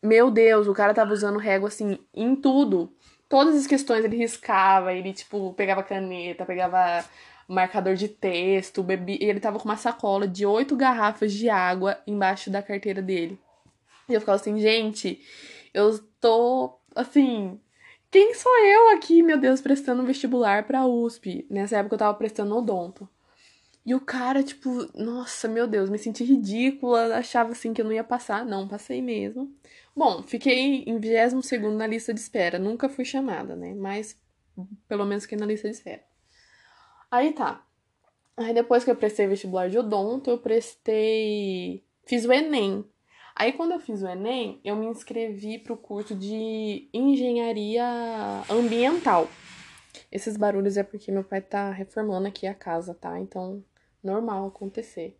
meu 0.00 0.30
Deus, 0.30 0.68
o 0.68 0.72
cara 0.72 0.94
tava 0.94 1.12
usando 1.12 1.38
régua 1.38 1.68
assim 1.68 1.98
em 2.14 2.36
tudo. 2.36 2.94
Todas 3.28 3.56
as 3.56 3.66
questões 3.66 4.04
ele 4.04 4.16
riscava, 4.16 4.92
ele 4.94 5.12
tipo 5.12 5.52
pegava 5.54 5.82
caneta, 5.82 6.44
pegava 6.44 7.04
marcador 7.48 7.94
de 7.94 8.08
texto, 8.08 8.82
bebi, 8.82 9.18
ele 9.20 9.40
tava 9.40 9.58
com 9.58 9.64
uma 9.64 9.76
sacola 9.76 10.26
de 10.26 10.46
oito 10.46 10.76
garrafas 10.76 11.32
de 11.32 11.48
água 11.48 11.98
embaixo 12.06 12.50
da 12.50 12.62
carteira 12.62 13.02
dele. 13.02 13.38
E 14.08 14.14
eu 14.14 14.20
ficava 14.20 14.36
assim, 14.36 14.58
gente, 14.60 15.20
eu 15.72 15.98
tô 16.20 16.78
assim, 16.94 17.60
quem 18.10 18.34
sou 18.34 18.52
eu 18.64 18.90
aqui, 18.90 19.22
meu 19.22 19.38
Deus, 19.38 19.60
prestando 19.60 20.04
vestibular 20.04 20.66
pra 20.66 20.86
USP? 20.86 21.46
Nessa 21.48 21.78
época 21.78 21.94
eu 21.94 21.98
tava 21.98 22.14
prestando 22.14 22.56
odonto. 22.56 23.08
E 23.84 23.94
o 23.94 24.00
cara, 24.00 24.42
tipo, 24.42 24.86
nossa, 24.94 25.48
meu 25.48 25.66
Deus, 25.66 25.90
me 25.90 25.98
senti 25.98 26.22
ridícula, 26.22 27.16
achava 27.16 27.50
assim 27.50 27.72
que 27.72 27.80
eu 27.80 27.84
não 27.84 27.92
ia 27.92 28.04
passar. 28.04 28.44
Não, 28.44 28.68
passei 28.68 29.02
mesmo. 29.02 29.52
Bom, 29.94 30.22
fiquei 30.22 30.84
em 30.84 30.98
22 30.98 31.74
na 31.74 31.86
lista 31.86 32.14
de 32.14 32.20
espera. 32.20 32.58
Nunca 32.58 32.88
fui 32.88 33.04
chamada, 33.04 33.56
né? 33.56 33.74
Mas 33.74 34.16
pelo 34.86 35.04
menos 35.04 35.24
fiquei 35.24 35.38
na 35.38 35.46
lista 35.46 35.68
de 35.68 35.74
espera. 35.74 36.02
Aí 37.12 37.34
tá. 37.34 37.62
Aí 38.38 38.54
depois 38.54 38.84
que 38.84 38.90
eu 38.90 38.96
prestei 38.96 39.26
vestibular 39.26 39.68
de 39.68 39.78
odonto, 39.78 40.30
eu 40.30 40.38
prestei. 40.38 41.84
Fiz 42.06 42.24
o 42.24 42.32
Enem. 42.32 42.86
Aí 43.36 43.52
quando 43.52 43.72
eu 43.72 43.78
fiz 43.78 44.02
o 44.02 44.08
Enem, 44.08 44.58
eu 44.64 44.74
me 44.74 44.86
inscrevi 44.86 45.58
pro 45.58 45.76
curso 45.76 46.14
de 46.14 46.88
engenharia 46.90 47.84
ambiental. 48.50 49.28
Esses 50.10 50.38
barulhos 50.38 50.78
é 50.78 50.82
porque 50.82 51.12
meu 51.12 51.22
pai 51.22 51.42
tá 51.42 51.70
reformando 51.70 52.28
aqui 52.28 52.46
a 52.46 52.54
casa, 52.54 52.94
tá? 52.94 53.20
Então, 53.20 53.62
normal 54.02 54.46
acontecer. 54.46 55.18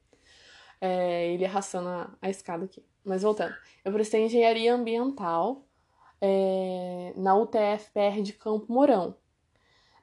É, 0.80 1.30
ele 1.34 1.44
arrastando 1.44 1.88
a, 1.88 2.16
a 2.22 2.30
escada 2.30 2.64
aqui. 2.64 2.82
Mas 3.04 3.20
voltando, 3.20 3.54
eu 3.84 3.92
prestei 3.92 4.24
engenharia 4.24 4.74
ambiental 4.74 5.66
é, 6.22 7.12
na 7.16 7.36
UTFPR 7.36 8.22
de 8.22 8.32
Campo 8.32 8.72
Mourão. 8.72 9.14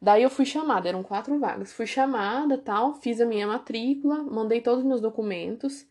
Daí 0.02 0.24
eu 0.24 0.30
fui 0.30 0.46
chamada, 0.46 0.88
eram 0.88 1.04
quatro 1.04 1.38
vagas. 1.40 1.74
Fui 1.74 1.86
chamada, 1.86 2.58
tal, 2.58 2.94
fiz 2.96 3.20
a 3.20 3.26
minha 3.26 3.46
matrícula, 3.48 4.24
mandei 4.24 4.62
todos 4.62 4.80
os 4.80 4.86
meus 4.86 5.02
documentos. 5.02 5.86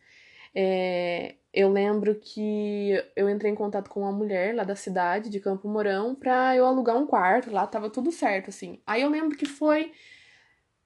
É, 0.54 1.34
eu 1.52 1.70
lembro 1.70 2.14
que 2.14 2.92
eu 3.14 3.28
entrei 3.28 3.50
em 3.52 3.54
contato 3.54 3.90
com 3.90 4.00
uma 4.00 4.12
mulher 4.12 4.54
lá 4.54 4.64
da 4.64 4.76
cidade, 4.76 5.28
de 5.30 5.40
Campo 5.40 5.68
Mourão, 5.68 6.14
pra 6.14 6.56
eu 6.56 6.64
alugar 6.64 6.96
um 6.96 7.06
quarto. 7.06 7.50
Lá 7.50 7.66
tava 7.66 7.90
tudo 7.90 8.10
certo, 8.10 8.48
assim. 8.48 8.80
Aí 8.86 9.02
eu 9.02 9.10
lembro 9.10 9.36
que 9.36 9.46
foi 9.46 9.92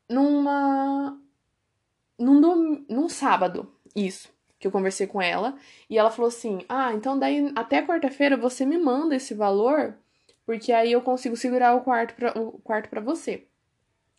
numa. 0.08 1.18
num, 2.18 2.40
dom... 2.40 2.84
num 2.88 3.08
sábado, 3.08 3.72
isso, 3.94 4.32
que 4.58 4.66
eu 4.66 4.72
conversei 4.72 5.06
com 5.06 5.22
ela. 5.22 5.56
E 5.88 5.98
ela 5.98 6.10
falou 6.10 6.28
assim: 6.28 6.64
Ah, 6.68 6.92
então 6.92 7.18
daí 7.18 7.52
até 7.56 7.82
quarta-feira 7.82 8.36
você 8.36 8.66
me 8.66 8.78
manda 8.78 9.14
esse 9.16 9.34
valor, 9.34 9.96
porque 10.46 10.72
aí 10.72 10.92
eu 10.92 11.00
consigo 11.02 11.36
segurar 11.36 11.74
o 11.74 11.82
quarto 11.82 12.14
pra, 12.14 12.38
o 12.38 12.52
quarto 12.60 12.88
pra 12.88 13.00
você. 13.00 13.46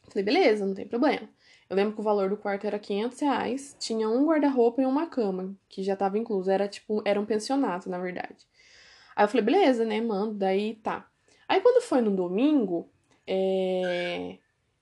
Falei, 0.09 0.23
beleza, 0.23 0.65
não 0.65 0.73
tem 0.73 0.87
problema. 0.87 1.29
Eu 1.69 1.75
lembro 1.75 1.93
que 1.93 2.01
o 2.01 2.03
valor 2.03 2.29
do 2.29 2.37
quarto 2.37 2.67
era 2.67 2.77
500 2.77 3.19
reais, 3.19 3.75
tinha 3.79 4.07
um 4.09 4.25
guarda-roupa 4.25 4.81
e 4.81 4.85
uma 4.85 5.07
cama, 5.07 5.55
que 5.69 5.81
já 5.81 5.95
tava 5.95 6.17
incluso. 6.17 6.51
Era 6.51 6.67
tipo, 6.67 7.01
era 7.05 7.19
um 7.19 7.25
pensionato, 7.25 7.89
na 7.89 7.97
verdade. 7.99 8.45
Aí 9.15 9.23
eu 9.23 9.27
falei, 9.27 9.43
beleza, 9.43 9.85
né, 9.85 10.01
mando, 10.01 10.35
daí 10.35 10.75
tá. 10.75 11.07
Aí 11.47 11.61
quando 11.61 11.81
foi 11.81 12.01
no 12.01 12.15
domingo, 12.15 12.89
é... 13.27 14.37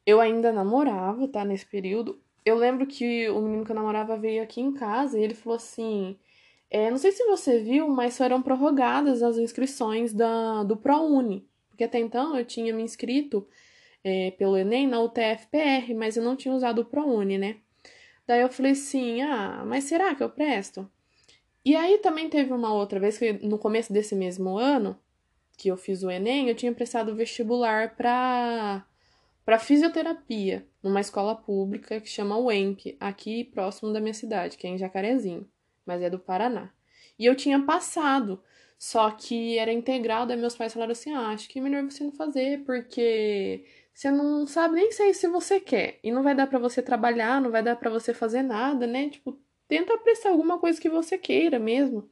eu 0.06 0.20
ainda 0.20 0.52
namorava, 0.52 1.28
tá, 1.28 1.46
nesse 1.46 1.66
período. 1.66 2.22
Eu 2.44 2.56
lembro 2.56 2.88
que 2.88 3.30
o 3.30 3.40
menino 3.42 3.64
que 3.64 3.72
eu 3.72 3.76
namorava 3.76 4.18
veio 4.18 4.42
aqui 4.44 4.62
em 4.62 4.74
casa 4.74 5.20
e 5.20 5.24
ele 5.24 5.36
falou 5.36 5.58
assim: 5.58 6.18
é, 6.72 6.90
não 6.90 6.98
sei 6.98 7.12
se 7.12 7.26
você 7.26 7.60
viu, 7.60 7.90
mas 7.90 8.18
foram 8.18 8.42
prorrogadas 8.42 9.22
as 9.22 9.38
inscrições 9.38 10.14
da, 10.14 10.64
do 10.64 10.78
ProUni. 10.78 11.46
Porque 11.70 11.84
até 11.84 12.00
então 12.00 12.38
eu 12.38 12.46
tinha 12.46 12.74
me 12.74 12.82
inscrito 12.82 13.46
é, 14.02 14.32
pelo 14.32 14.58
Enem 14.58 14.88
na 14.88 15.02
UTF-PR, 15.02 15.94
mas 15.94 16.16
eu 16.16 16.24
não 16.24 16.38
tinha 16.38 16.54
usado 16.54 16.80
o 16.80 16.86
ProUni, 16.86 17.38
né? 17.38 17.58
Daí 18.26 18.40
eu 18.40 18.50
falei 18.50 18.72
assim, 18.72 19.22
ah, 19.22 19.66
mas 19.68 19.84
será 19.84 20.16
que 20.16 20.24
eu 20.24 20.30
presto? 20.30 20.90
E 21.66 21.76
aí 21.76 21.98
também 21.98 22.30
teve 22.30 22.54
uma 22.54 22.74
outra 22.74 23.02
vez 23.02 23.18
que 23.18 23.34
no 23.34 23.58
começo 23.58 23.92
desse 23.92 24.16
mesmo 24.16 24.58
ano, 24.58 24.98
que 25.58 25.68
eu 25.68 25.76
fiz 25.76 26.04
o 26.04 26.10
Enem, 26.10 26.48
eu 26.48 26.56
tinha 26.56 26.74
prestado 26.74 27.14
vestibular 27.14 27.96
para 27.98 28.86
para 29.44 29.60
fisioterapia, 29.60 30.66
numa 30.84 31.02
escola 31.02 31.36
pública 31.36 32.00
que 32.00 32.08
chama 32.08 32.38
UEMP, 32.38 32.96
aqui 33.00 33.44
próximo 33.44 33.92
da 33.92 34.00
minha 34.00 34.14
cidade, 34.14 34.56
que 34.56 34.68
é 34.68 34.70
em 34.70 34.78
Jacarezinho, 34.78 35.50
mas 35.86 36.02
é 36.02 36.10
do 36.10 36.20
Paraná. 36.20 36.72
E 37.18 37.26
eu 37.26 37.36
tinha 37.36 37.62
passado, 37.64 38.42
só 38.78 39.12
que 39.12 39.58
era 39.58 39.72
integral, 39.72 40.26
daí 40.26 40.38
meus 40.38 40.56
pais 40.56 40.74
falaram 40.74 40.92
assim: 40.92 41.14
ah, 41.14 41.30
acho 41.30 41.48
que 41.50 41.60
é 41.60 41.62
melhor 41.62 41.84
você 41.84 42.04
não 42.04 42.12
fazer, 42.12 42.64
porque 42.66 43.66
você 43.94 44.10
não 44.10 44.48
sabe 44.48 44.76
nem 44.76 44.92
sei 44.92 45.14
se 45.14 45.28
você 45.28 45.60
quer. 45.60 46.00
E 46.04 46.12
não 46.12 46.24
vai 46.24 46.34
dar 46.34 46.48
para 46.48 46.60
você 46.60 46.82
trabalhar, 46.82 47.42
não 47.42 47.52
vai 47.52 47.62
dar 47.62 47.76
para 47.76 47.90
você 47.90 48.14
fazer 48.14 48.42
nada, 48.42 48.88
né? 48.88 49.10
Tipo, 49.10 49.40
tenta 49.68 49.98
prestar 49.98 50.30
alguma 50.30 50.58
coisa 50.60 50.82
que 50.82 50.90
você 50.90 51.18
queira 51.18 51.60
mesmo. 51.60 52.10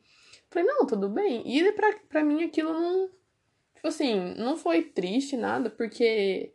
Falei, 0.49 0.67
não, 0.67 0.85
tudo 0.85 1.09
bem. 1.09 1.43
E 1.45 1.71
pra, 1.73 1.93
pra 2.09 2.23
mim 2.23 2.43
aquilo 2.43 2.73
não. 2.73 3.09
Tipo 3.75 3.87
assim, 3.87 4.33
não 4.37 4.57
foi 4.57 4.83
triste 4.83 5.37
nada, 5.37 5.69
porque 5.69 6.53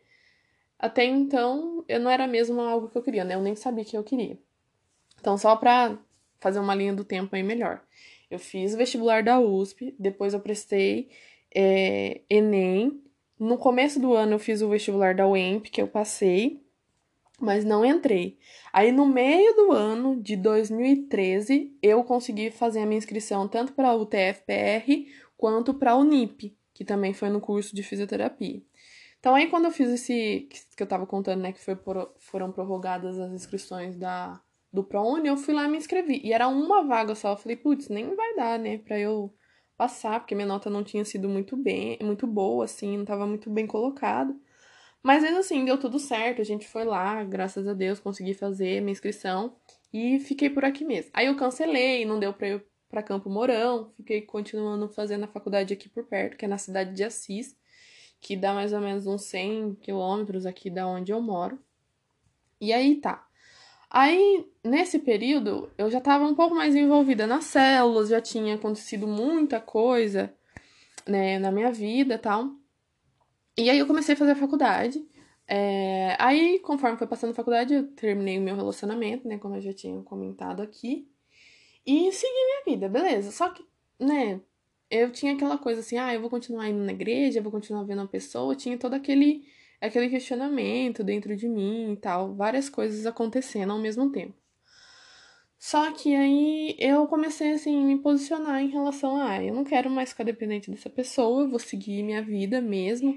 até 0.79 1.05
então 1.05 1.85
eu 1.89 1.99
não 1.99 2.11
era 2.11 2.27
mesmo 2.27 2.61
algo 2.61 2.89
que 2.89 2.99
eu 2.99 3.03
queria, 3.03 3.25
né? 3.25 3.35
Eu 3.35 3.43
nem 3.43 3.57
sabia 3.57 3.85
que 3.85 3.97
eu 3.97 4.05
queria. 4.05 4.39
Então, 5.19 5.39
só 5.39 5.57
pra 5.57 5.99
fazer 6.41 6.59
uma 6.59 6.75
linha 6.75 6.93
do 6.93 7.05
tempo 7.05 7.35
aí 7.35 7.43
melhor. 7.43 7.83
Eu 8.31 8.39
fiz 8.39 8.75
o 8.75 8.77
vestibular 8.77 9.23
da 9.23 9.39
USP, 9.39 9.95
depois 9.99 10.35
eu 10.35 10.41
prestei 10.41 11.09
é, 11.55 12.23
Enem, 12.29 13.05
no 13.39 13.59
começo 13.59 14.01
do 14.01 14.15
ano 14.15 14.33
eu 14.35 14.39
fiz 14.39 14.63
o 14.63 14.69
vestibular 14.69 15.15
da 15.15 15.27
UEMP, 15.27 15.71
que 15.71 15.83
eu 15.83 15.89
passei, 15.89 16.65
mas 17.41 17.65
não 17.65 17.85
entrei. 17.85 18.39
Aí 18.73 18.93
no 18.93 19.07
meio 19.07 19.55
do 19.55 19.73
ano 19.73 20.21
de 20.23 20.37
2013, 20.37 21.77
eu 21.83 22.05
consegui 22.05 22.51
fazer 22.51 22.81
a 22.81 22.87
minha 22.87 22.99
inscrição 22.99 23.49
tanto 23.49 23.73
para 23.73 23.89
a 23.89 23.95
UTFPR 23.95 25.07
quanto 25.37 25.75
para 25.75 25.93
a 25.93 25.97
Unip, 25.97 26.57
que 26.73 26.85
também 26.85 27.13
foi 27.13 27.29
no 27.29 27.41
curso 27.41 27.75
de 27.75 27.83
fisioterapia. 27.83 28.63
Então 29.19 29.35
aí 29.35 29.49
quando 29.49 29.65
eu 29.65 29.73
fiz 29.73 29.91
esse 29.91 30.49
que 30.77 30.83
eu 30.83 30.87
tava 30.87 31.07
contando, 31.07 31.41
né, 31.43 31.53
que 31.53 31.61
foi 31.61 31.77
foram 32.19 32.53
prorrogadas 32.53 33.19
as 33.19 33.33
inscrições 33.33 33.97
da 33.97 34.41
do 34.75 34.83
ProUni, 34.83 35.29
eu 35.29 35.37
fui 35.37 35.55
lá 35.55 35.65
e 35.67 35.69
me 35.69 35.79
inscrevi. 35.79 36.21
E 36.25 36.33
era 36.33 36.49
uma 36.49 36.83
vaga 36.83 37.15
só. 37.15 37.33
Eu 37.33 37.37
falei, 37.37 37.57
putz, 37.57 37.89
nem 37.89 38.15
vai 38.17 38.35
dar, 38.35 38.59
né, 38.59 38.79
para 38.79 38.99
eu 38.99 39.33
passar, 39.77 40.21
porque 40.21 40.35
minha 40.35 40.47
nota 40.47 40.69
não 40.69 40.83
tinha 40.83 41.05
sido 41.05 41.29
muito 41.29 41.57
bem, 41.57 41.99
muito 42.03 42.27
boa, 42.27 42.65
assim, 42.65 42.95
não 42.95 43.03
estava 43.03 43.27
muito 43.27 43.49
bem 43.51 43.67
colocado. 43.67 44.39
Mas 45.03 45.23
mesmo 45.23 45.39
assim, 45.39 45.65
deu 45.65 45.79
tudo 45.79 45.99
certo, 45.99 46.41
a 46.41 46.45
gente 46.45 46.67
foi 46.67 46.85
lá, 46.85 47.23
graças 47.25 47.69
a 47.69 47.75
Deus, 47.75 48.01
consegui 48.01 48.35
fazer 48.35 48.81
minha 48.81 48.93
inscrição 48.93 49.57
e 49.93 50.19
fiquei 50.21 50.51
por 50.51 50.65
aqui 50.65 50.85
mesmo. 50.85 51.11
Aí 51.15 51.27
eu 51.27 51.37
cancelei, 51.37 52.05
não 52.05 52.19
deu 52.19 52.33
pra 52.33 52.49
ir 52.49 52.65
pra 52.89 53.03
Campo 53.03 53.29
Mourão, 53.29 53.93
fiquei 53.97 54.23
continuando 54.23 54.89
fazendo 54.89 55.25
a 55.25 55.29
faculdade 55.29 55.75
aqui 55.75 55.89
por 55.89 56.05
perto, 56.05 56.37
que 56.37 56.45
é 56.45 56.49
na 56.49 56.59
cidade 56.59 56.95
de 56.95 57.05
Assis, 57.05 57.57
que 58.21 58.37
dá 58.37 58.55
mais 58.55 58.73
ou 58.73 58.81
menos 58.81 59.07
uns 59.07 59.25
100 59.25 59.75
quilômetros 59.77 60.47
aqui 60.47 60.71
da 60.71 60.87
onde 60.87 61.13
eu 61.13 61.21
moro. 61.21 61.59
E 62.61 62.73
aí 62.73 62.97
tá. 62.97 63.27
Aí, 63.97 64.45
nesse 64.65 64.99
período, 64.99 65.71
eu 65.79 65.89
já 65.89 65.99
estava 65.99 66.25
um 66.25 66.35
pouco 66.35 66.53
mais 66.53 66.75
envolvida 66.75 67.29
nas 67.29 67.45
células, 67.45 68.09
já 68.09 68.21
tinha 68.21 68.57
acontecido 68.57 69.07
muita 69.07 69.61
coisa, 69.61 70.35
né, 71.07 71.39
na 71.39 71.53
minha 71.53 71.71
vida 71.71 72.19
tal. 72.19 72.51
E 73.57 73.71
aí 73.71 73.79
eu 73.79 73.87
comecei 73.87 74.17
a 74.17 74.19
fazer 74.19 74.33
a 74.33 74.37
faculdade. 74.37 75.01
É... 75.47 76.17
Aí, 76.19 76.59
conforme 76.59 76.99
foi 76.99 77.07
passando 77.07 77.31
a 77.31 77.35
faculdade, 77.35 77.73
eu 77.73 77.87
terminei 77.93 78.37
o 78.37 78.43
meu 78.43 78.57
relacionamento, 78.57 79.29
né, 79.29 79.39
como 79.39 79.55
eu 79.55 79.61
já 79.61 79.73
tinha 79.73 80.03
comentado 80.03 80.61
aqui. 80.61 81.09
E 81.87 82.11
segui 82.11 82.33
minha 82.33 82.77
vida, 82.77 82.89
beleza. 82.89 83.31
Só 83.31 83.49
que, 83.51 83.65
né, 84.01 84.41
eu 84.91 85.13
tinha 85.13 85.35
aquela 85.35 85.57
coisa 85.57 85.83
assim, 85.83 85.99
ah, 85.99 86.13
eu 86.13 86.21
vou 86.21 86.29
continuar 86.29 86.69
indo 86.69 86.81
na 86.81 86.91
igreja, 86.91 87.39
eu 87.39 87.45
vou 87.45 87.53
continuar 87.53 87.85
vendo 87.85 88.03
a 88.03 88.09
pessoa, 88.09 88.55
eu 88.55 88.57
tinha 88.57 88.77
todo 88.77 88.95
aquele 88.95 89.47
aquele 89.85 90.09
questionamento 90.09 91.05
dentro 91.05 91.37
de 91.37 91.49
mim 91.49 91.93
e 91.93 91.97
tal, 91.97 92.35
várias 92.35 92.69
coisas 92.69 93.07
acontecendo 93.07 93.73
ao 93.73 93.79
mesmo 93.79 94.11
tempo. 94.11 94.35
Só 95.59 95.93
que 95.93 96.15
aí 96.15 96.77
eu 96.79 97.07
comecei 97.07 97.53
assim 97.53 97.85
me 97.87 97.99
posicionar 97.99 98.63
em 98.63 98.69
relação 98.69 99.17
a, 99.17 99.31
ah, 99.31 99.43
eu 99.43 99.55
não 99.55 99.65
quero 99.65 99.89
mais 99.89 100.11
ficar 100.11 100.25
dependente 100.25 100.71
dessa 100.71 100.91
pessoa, 100.91 101.43
eu 101.43 101.49
vou 101.49 101.59
seguir 101.59 102.03
minha 102.03 102.23
vida 102.23 102.61
mesmo, 102.61 103.17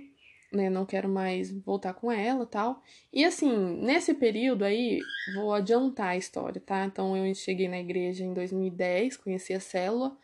né? 0.54 0.70
Não 0.70 0.86
quero 0.86 1.10
mais 1.10 1.52
voltar 1.52 1.94
com 1.94 2.10
ela, 2.12 2.46
tal. 2.46 2.82
E 3.12 3.26
assim, 3.26 3.52
nesse 3.82 4.14
período 4.14 4.64
aí, 4.64 5.00
vou 5.36 5.54
adiantar 5.54 6.10
a 6.10 6.18
história, 6.18 6.62
tá? 6.62 6.86
Então 6.86 7.18
eu 7.18 7.36
cheguei 7.36 7.68
na 7.68 7.80
igreja 7.80 8.24
em 8.24 8.34
2010, 8.34 9.18
conheci 9.18 9.54
a 9.54 9.60
célula 9.60 10.18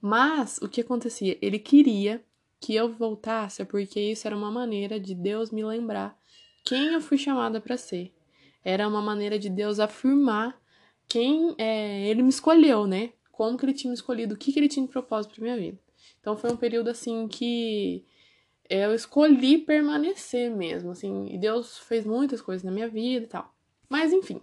Mas 0.00 0.58
o 0.58 0.68
que 0.68 0.80
acontecia? 0.80 1.36
Ele 1.42 1.58
queria 1.58 2.24
que 2.60 2.74
eu 2.74 2.92
voltasse 2.92 3.64
porque 3.64 4.00
isso 4.00 4.26
era 4.26 4.36
uma 4.36 4.50
maneira 4.50 4.98
de 4.98 5.14
Deus 5.14 5.50
me 5.50 5.64
lembrar 5.64 6.18
quem 6.64 6.94
eu 6.94 7.00
fui 7.00 7.16
chamada 7.16 7.60
para 7.60 7.76
ser. 7.76 8.12
Era 8.64 8.88
uma 8.88 9.00
maneira 9.00 9.38
de 9.38 9.48
Deus 9.48 9.78
afirmar 9.78 10.60
quem 11.06 11.54
é, 11.58 12.08
ele 12.08 12.22
me 12.22 12.28
escolheu, 12.28 12.86
né? 12.86 13.12
Como 13.30 13.56
que 13.56 13.64
ele 13.64 13.72
tinha 13.72 13.90
me 13.90 13.94
escolhido, 13.94 14.34
o 14.34 14.38
que, 14.38 14.52
que 14.52 14.58
ele 14.58 14.68
tinha 14.68 14.84
de 14.84 14.90
propósito 14.90 15.34
para 15.34 15.44
minha 15.44 15.56
vida. 15.56 15.78
Então 16.20 16.36
foi 16.36 16.50
um 16.50 16.56
período 16.56 16.88
assim 16.88 17.28
que 17.28 18.04
eu 18.68 18.92
escolhi 18.94 19.58
permanecer 19.58 20.50
mesmo, 20.50 20.90
assim, 20.90 21.28
e 21.30 21.38
Deus 21.38 21.78
fez 21.78 22.04
muitas 22.04 22.40
coisas 22.40 22.64
na 22.64 22.72
minha 22.72 22.88
vida 22.88 23.24
e 23.24 23.28
tal. 23.28 23.54
Mas 23.88 24.12
enfim, 24.12 24.40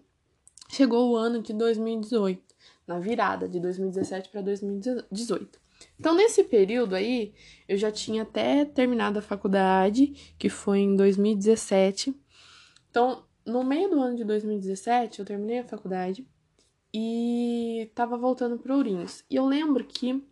chegou 0.70 1.12
o 1.12 1.16
ano 1.18 1.42
de 1.42 1.54
2018, 1.54 2.42
na 2.88 3.00
virada 3.00 3.50
de 3.50 3.60
2017 3.60 4.30
para 4.30 4.42
2018. 4.42 5.63
Então, 6.00 6.16
nesse 6.16 6.44
período 6.44 6.96
aí, 6.96 7.34
eu 7.68 7.78
já 7.78 7.92
tinha 7.92 8.24
até 8.24 8.66
terminado 8.66 9.20
a 9.20 9.22
faculdade, 9.22 10.36
que 10.38 10.50
foi 10.50 10.80
em 10.80 10.96
2017. 10.96 12.14
Então, 12.90 13.26
no 13.46 13.64
meio 13.64 13.90
do 13.90 14.02
ano 14.02 14.16
de 14.16 14.24
2017, 14.24 15.20
eu 15.20 15.26
terminei 15.26 15.60
a 15.60 15.64
faculdade 15.68 16.28
e 16.94 17.92
tava 17.96 18.18
voltando 18.18 18.58
para 18.58 18.76
Ourinhos. 18.76 19.24
E 19.30 19.36
eu 19.36 19.46
lembro 19.46 19.84
que 19.84 20.24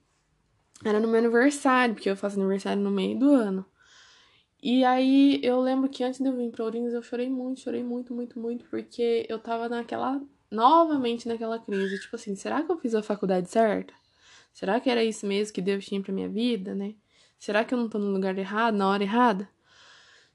era 0.84 1.00
no 1.00 1.08
meu 1.08 1.20
aniversário, 1.20 1.96
porque 1.96 2.10
eu 2.10 2.16
faço 2.16 2.40
aniversário 2.40 2.82
no 2.82 2.92
meio 2.92 3.18
do 3.18 3.30
ano. 3.32 3.66
E 4.62 4.84
aí 4.86 5.40
eu 5.44 5.60
lembro 5.60 5.90
que 5.90 6.04
antes 6.04 6.20
de 6.20 6.28
eu 6.28 6.36
vir 6.36 6.52
pra 6.52 6.64
Ourinhos 6.64 6.94
eu 6.94 7.02
chorei 7.02 7.30
muito, 7.30 7.62
chorei 7.62 7.84
muito, 7.84 8.14
muito, 8.14 8.40
muito, 8.40 8.66
porque 8.66 9.26
eu 9.28 9.40
tava 9.40 9.68
naquela. 9.68 10.22
novamente 10.52 11.28
naquela 11.28 11.58
crise. 11.58 12.00
Tipo 12.00 12.16
assim, 12.16 12.36
será 12.36 12.62
que 12.62 12.72
eu 12.72 12.78
fiz 12.78 12.94
a 12.94 13.02
faculdade 13.02 13.50
certa? 13.50 13.94
Será 14.54 14.80
que 14.80 14.90
era 14.90 15.04
isso 15.04 15.26
mesmo 15.26 15.54
que 15.54 15.62
Deus 15.62 15.86
tinha 15.86 16.02
pra 16.02 16.14
minha 16.14 16.30
vida, 16.30 16.76
né? 16.76 16.96
Será 17.40 17.64
que 17.64 17.74
eu 17.74 17.78
não 17.78 17.90
tô 17.90 17.98
no 17.98 18.12
lugar 18.12 18.38
errado, 18.38 18.76
na 18.76 18.88
hora 18.88 19.04
errada? 19.04 19.50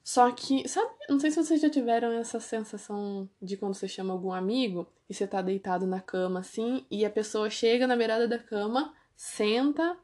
Só 0.03 0.31
que, 0.31 0.69
sabe, 0.69 0.89
não 1.09 1.19
sei 1.19 1.31
se 1.31 1.43
vocês 1.43 1.61
já 1.61 1.69
tiveram 1.69 2.13
essa 2.13 2.39
sensação 2.39 3.29
de 3.43 3.57
quando 3.57 3.75
você 3.75 3.89
chama 3.89 4.13
algum 4.13 4.33
amigo 4.33 4.87
e 5.09 5.15
você 5.15 5.27
tá 5.27 5.43
deitado 5.43 5.87
na 5.87 6.01
cama 6.01 6.41
assim, 6.41 6.87
e 6.89 7.05
a 7.05 7.11
pessoa 7.11 7.51
chega 7.51 7.87
na 7.87 7.97
beirada 7.97 8.29
da 8.29 8.39
cama, 8.39 8.95
senta, 9.17 9.97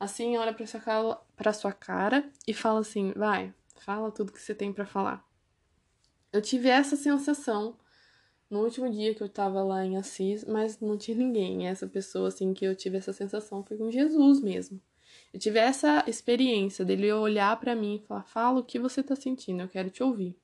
assim, 0.00 0.38
olha 0.38 0.54
pra 0.54 0.66
sua 0.66 0.80
cara, 0.80 1.20
pra 1.36 1.52
sua 1.52 1.72
cara 1.72 2.30
e 2.48 2.54
fala 2.54 2.80
assim: 2.80 3.12
vai, 3.14 3.52
fala 3.76 4.10
tudo 4.10 4.32
que 4.32 4.40
você 4.40 4.54
tem 4.54 4.72
para 4.72 4.86
falar. 4.86 5.22
Eu 6.32 6.40
tive 6.40 6.70
essa 6.70 6.96
sensação 6.96 7.76
no 8.52 8.60
último 8.60 8.90
dia 8.90 9.14
que 9.14 9.22
eu 9.22 9.30
tava 9.30 9.62
lá 9.62 9.82
em 9.82 9.96
Assis, 9.96 10.44
mas 10.44 10.78
não 10.78 10.98
tinha 10.98 11.16
ninguém. 11.16 11.66
Essa 11.66 11.86
pessoa, 11.86 12.28
assim, 12.28 12.52
que 12.52 12.66
eu 12.66 12.76
tive 12.76 12.98
essa 12.98 13.10
sensação 13.10 13.64
foi 13.64 13.78
com 13.78 13.90
Jesus 13.90 14.42
mesmo. 14.42 14.78
Eu 15.32 15.40
tive 15.40 15.58
essa 15.58 16.04
experiência 16.06 16.84
dele 16.84 17.10
olhar 17.10 17.58
para 17.58 17.74
mim 17.74 17.96
e 17.96 18.06
falar: 18.06 18.24
fala 18.24 18.60
o 18.60 18.62
que 18.62 18.78
você 18.78 19.02
tá 19.02 19.16
sentindo, 19.16 19.62
eu 19.62 19.68
quero 19.68 19.88
te 19.88 20.02
ouvir. 20.02 20.36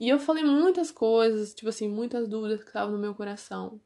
E 0.00 0.08
eu 0.08 0.18
falei 0.18 0.42
muitas 0.42 0.90
coisas, 0.90 1.52
tipo 1.52 1.68
assim, 1.68 1.86
muitas 1.86 2.26
dúvidas 2.26 2.60
que 2.60 2.68
estavam 2.68 2.94
no 2.94 2.98
meu 2.98 3.14
coração. 3.14 3.78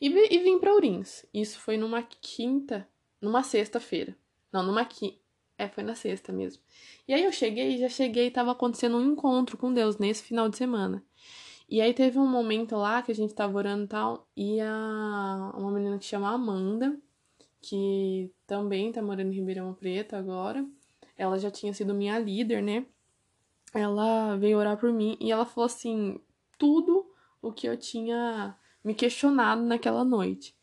E, 0.00 0.08
e 0.08 0.38
vim 0.38 0.58
pra 0.58 0.74
Urins. 0.74 1.26
Isso 1.34 1.58
foi 1.58 1.76
numa 1.76 2.02
quinta, 2.02 2.88
numa 3.20 3.42
sexta-feira. 3.42 4.16
Não, 4.50 4.62
numa 4.62 4.86
quinta. 4.86 5.18
É, 5.58 5.68
foi 5.68 5.82
na 5.82 5.94
sexta 5.94 6.32
mesmo. 6.32 6.62
E 7.06 7.12
aí 7.12 7.24
eu 7.24 7.32
cheguei, 7.32 7.76
já 7.78 7.88
cheguei 7.88 8.30
tava 8.30 8.52
acontecendo 8.52 8.96
um 8.96 9.12
encontro 9.12 9.56
com 9.56 9.72
Deus 9.72 9.98
nesse 9.98 10.22
final 10.22 10.48
de 10.48 10.56
semana. 10.56 11.02
E 11.68 11.80
aí 11.80 11.92
teve 11.92 12.18
um 12.18 12.26
momento 12.26 12.76
lá 12.76 13.02
que 13.02 13.10
a 13.10 13.14
gente 13.14 13.34
tava 13.34 13.58
orando 13.58 13.84
e 13.84 13.88
tal, 13.88 14.28
e 14.36 14.60
a, 14.60 15.52
uma 15.56 15.72
menina 15.72 15.98
que 15.98 16.04
chama 16.04 16.30
Amanda, 16.30 16.96
que 17.60 18.30
também 18.46 18.92
tá 18.92 19.02
morando 19.02 19.32
em 19.32 19.36
Ribeirão 19.36 19.74
Preto 19.74 20.14
agora. 20.14 20.64
Ela 21.16 21.38
já 21.38 21.50
tinha 21.50 21.74
sido 21.74 21.94
minha 21.94 22.18
líder, 22.18 22.62
né? 22.62 22.86
Ela 23.74 24.36
veio 24.36 24.58
orar 24.58 24.76
por 24.78 24.92
mim 24.92 25.16
e 25.20 25.32
ela 25.32 25.44
falou 25.44 25.66
assim: 25.66 26.20
tudo 26.56 27.06
o 27.42 27.52
que 27.52 27.66
eu 27.66 27.76
tinha 27.76 28.56
me 28.84 28.94
questionado 28.94 29.62
naquela 29.62 30.04
noite. 30.04 30.54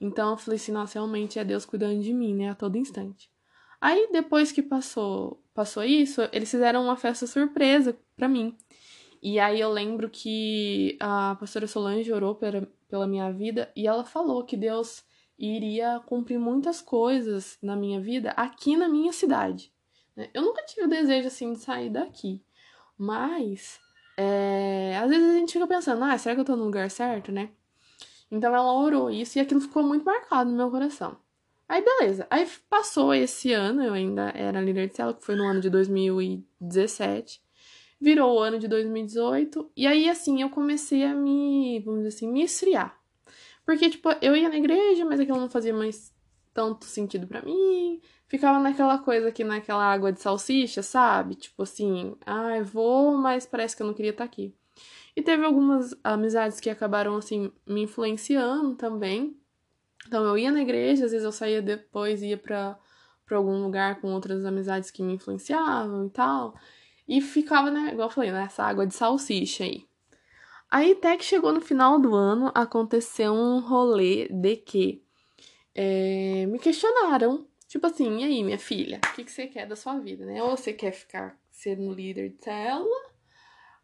Então 0.00 0.30
eu 0.30 0.36
falei 0.36 0.56
assim: 0.56 0.72
nossa, 0.72 0.94
realmente 0.94 1.38
é 1.38 1.44
Deus 1.44 1.66
cuidando 1.66 2.00
de 2.00 2.12
mim, 2.14 2.34
né? 2.34 2.50
A 2.50 2.54
todo 2.54 2.78
instante. 2.78 3.28
Aí 3.80 4.08
depois 4.12 4.52
que 4.52 4.62
passou, 4.62 5.42
passou 5.52 5.82
isso, 5.82 6.22
eles 6.32 6.50
fizeram 6.50 6.84
uma 6.84 6.96
festa 6.96 7.26
surpresa 7.26 7.98
para 8.16 8.28
mim. 8.28 8.56
E 9.22 9.38
aí 9.38 9.60
eu 9.60 9.70
lembro 9.70 10.08
que 10.10 10.96
a 11.00 11.36
pastora 11.38 11.66
Solange 11.66 12.12
orou 12.12 12.34
pela, 12.34 12.68
pela 12.88 13.06
minha 13.06 13.32
vida 13.32 13.70
e 13.74 13.86
ela 13.86 14.04
falou 14.04 14.44
que 14.44 14.56
Deus 14.56 15.04
iria 15.38 16.00
cumprir 16.06 16.38
muitas 16.38 16.80
coisas 16.80 17.58
na 17.62 17.76
minha 17.76 18.00
vida 18.00 18.30
aqui 18.30 18.76
na 18.76 18.88
minha 18.88 19.12
cidade. 19.12 19.72
Né? 20.14 20.30
Eu 20.32 20.42
nunca 20.42 20.64
tive 20.64 20.86
o 20.86 20.88
desejo 20.88 21.28
assim 21.28 21.52
de 21.52 21.58
sair 21.58 21.90
daqui, 21.90 22.42
mas 22.96 23.78
é, 24.16 24.98
às 25.02 25.08
vezes 25.08 25.30
a 25.30 25.38
gente 25.38 25.52
fica 25.52 25.66
pensando, 25.66 26.02
ah, 26.04 26.16
será 26.16 26.34
que 26.34 26.40
eu 26.40 26.44
tô 26.44 26.56
no 26.56 26.64
lugar 26.64 26.90
certo, 26.90 27.30
né? 27.30 27.50
Então 28.30 28.54
ela 28.54 28.72
orou 28.72 29.10
isso 29.10 29.38
e 29.38 29.40
aquilo 29.40 29.60
ficou 29.60 29.82
muito 29.82 30.04
marcado 30.04 30.50
no 30.50 30.56
meu 30.56 30.70
coração. 30.70 31.16
Aí 31.68 31.84
beleza, 31.84 32.26
aí 32.30 32.48
passou 32.70 33.12
esse 33.12 33.52
ano, 33.52 33.82
eu 33.82 33.92
ainda 33.92 34.30
era 34.30 34.60
líder 34.60 34.88
de 34.88 34.96
célula, 34.96 35.16
que 35.16 35.24
foi 35.24 35.34
no 35.34 35.44
ano 35.44 35.60
de 35.60 35.68
2017 35.68 37.45
virou 38.00 38.36
o 38.36 38.38
ano 38.38 38.58
de 38.58 38.68
2018, 38.68 39.70
e 39.76 39.86
aí 39.86 40.08
assim 40.08 40.42
eu 40.42 40.50
comecei 40.50 41.04
a 41.04 41.14
me, 41.14 41.80
vamos 41.80 42.02
dizer 42.04 42.16
assim, 42.16 42.30
me 42.30 42.42
esfriar. 42.42 42.98
Porque, 43.64 43.90
tipo, 43.90 44.08
eu 44.22 44.36
ia 44.36 44.48
na 44.48 44.56
igreja, 44.56 45.04
mas 45.04 45.18
aquilo 45.18 45.40
não 45.40 45.50
fazia 45.50 45.74
mais 45.74 46.14
tanto 46.54 46.84
sentido 46.84 47.26
para 47.26 47.42
mim. 47.42 48.00
Ficava 48.28 48.60
naquela 48.60 48.98
coisa 48.98 49.28
aqui, 49.28 49.42
naquela 49.42 49.84
água 49.84 50.12
de 50.12 50.20
salsicha, 50.20 50.82
sabe? 50.82 51.34
Tipo 51.34 51.64
assim, 51.64 52.16
ai, 52.24 52.60
ah, 52.60 52.62
vou, 52.62 53.16
mas 53.16 53.44
parece 53.44 53.76
que 53.76 53.82
eu 53.82 53.86
não 53.86 53.94
queria 53.94 54.12
estar 54.12 54.24
tá 54.24 54.30
aqui. 54.30 54.54
E 55.16 55.22
teve 55.22 55.44
algumas 55.44 55.94
amizades 56.04 56.60
que 56.60 56.70
acabaram, 56.70 57.16
assim, 57.16 57.52
me 57.66 57.82
influenciando 57.82 58.76
também. 58.76 59.36
Então 60.06 60.24
eu 60.24 60.38
ia 60.38 60.52
na 60.52 60.62
igreja, 60.62 61.06
às 61.06 61.10
vezes 61.10 61.24
eu 61.24 61.32
saía 61.32 61.60
depois, 61.60 62.22
ia 62.22 62.38
pra, 62.38 62.78
pra 63.24 63.36
algum 63.36 63.62
lugar 63.62 64.00
com 64.00 64.12
outras 64.12 64.44
amizades 64.44 64.90
que 64.90 65.02
me 65.02 65.14
influenciavam 65.14 66.06
e 66.06 66.10
tal. 66.10 66.54
E 67.08 67.20
ficava, 67.20 67.70
né, 67.70 67.92
igual 67.92 68.08
eu 68.08 68.12
falei, 68.14 68.32
nessa 68.32 68.64
água 68.64 68.86
de 68.86 68.94
salsicha 68.94 69.64
aí. 69.64 69.86
Aí 70.70 70.92
até 70.92 71.16
que 71.16 71.24
chegou 71.24 71.52
no 71.52 71.60
final 71.60 71.98
do 71.98 72.14
ano, 72.14 72.50
aconteceu 72.54 73.32
um 73.32 73.60
rolê 73.60 74.28
de 74.28 74.56
que 74.56 75.02
é, 75.74 76.46
me 76.46 76.58
questionaram. 76.58 77.46
Tipo 77.68 77.86
assim, 77.86 78.20
e 78.20 78.24
aí, 78.24 78.44
minha 78.44 78.58
filha, 78.58 79.00
o 79.04 79.14
que, 79.14 79.24
que 79.24 79.30
você 79.32 79.46
quer 79.46 79.66
da 79.66 79.76
sua 79.76 79.98
vida, 79.98 80.24
né? 80.24 80.42
Ou 80.42 80.56
você 80.56 80.72
quer 80.72 80.92
ficar 80.92 81.38
sendo 81.50 81.92
líder 81.92 82.30
de 82.30 82.38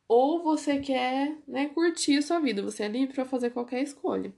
ou 0.09 0.43
você 0.43 0.79
quer, 0.79 1.39
né, 1.49 1.69
curtir 1.69 2.19
a 2.19 2.23
sua 2.23 2.39
vida. 2.39 2.63
Você 2.63 2.83
é 2.83 2.89
livre 2.89 3.15
para 3.15 3.25
fazer 3.25 3.51
qualquer 3.51 3.83
escolha. 3.83 4.33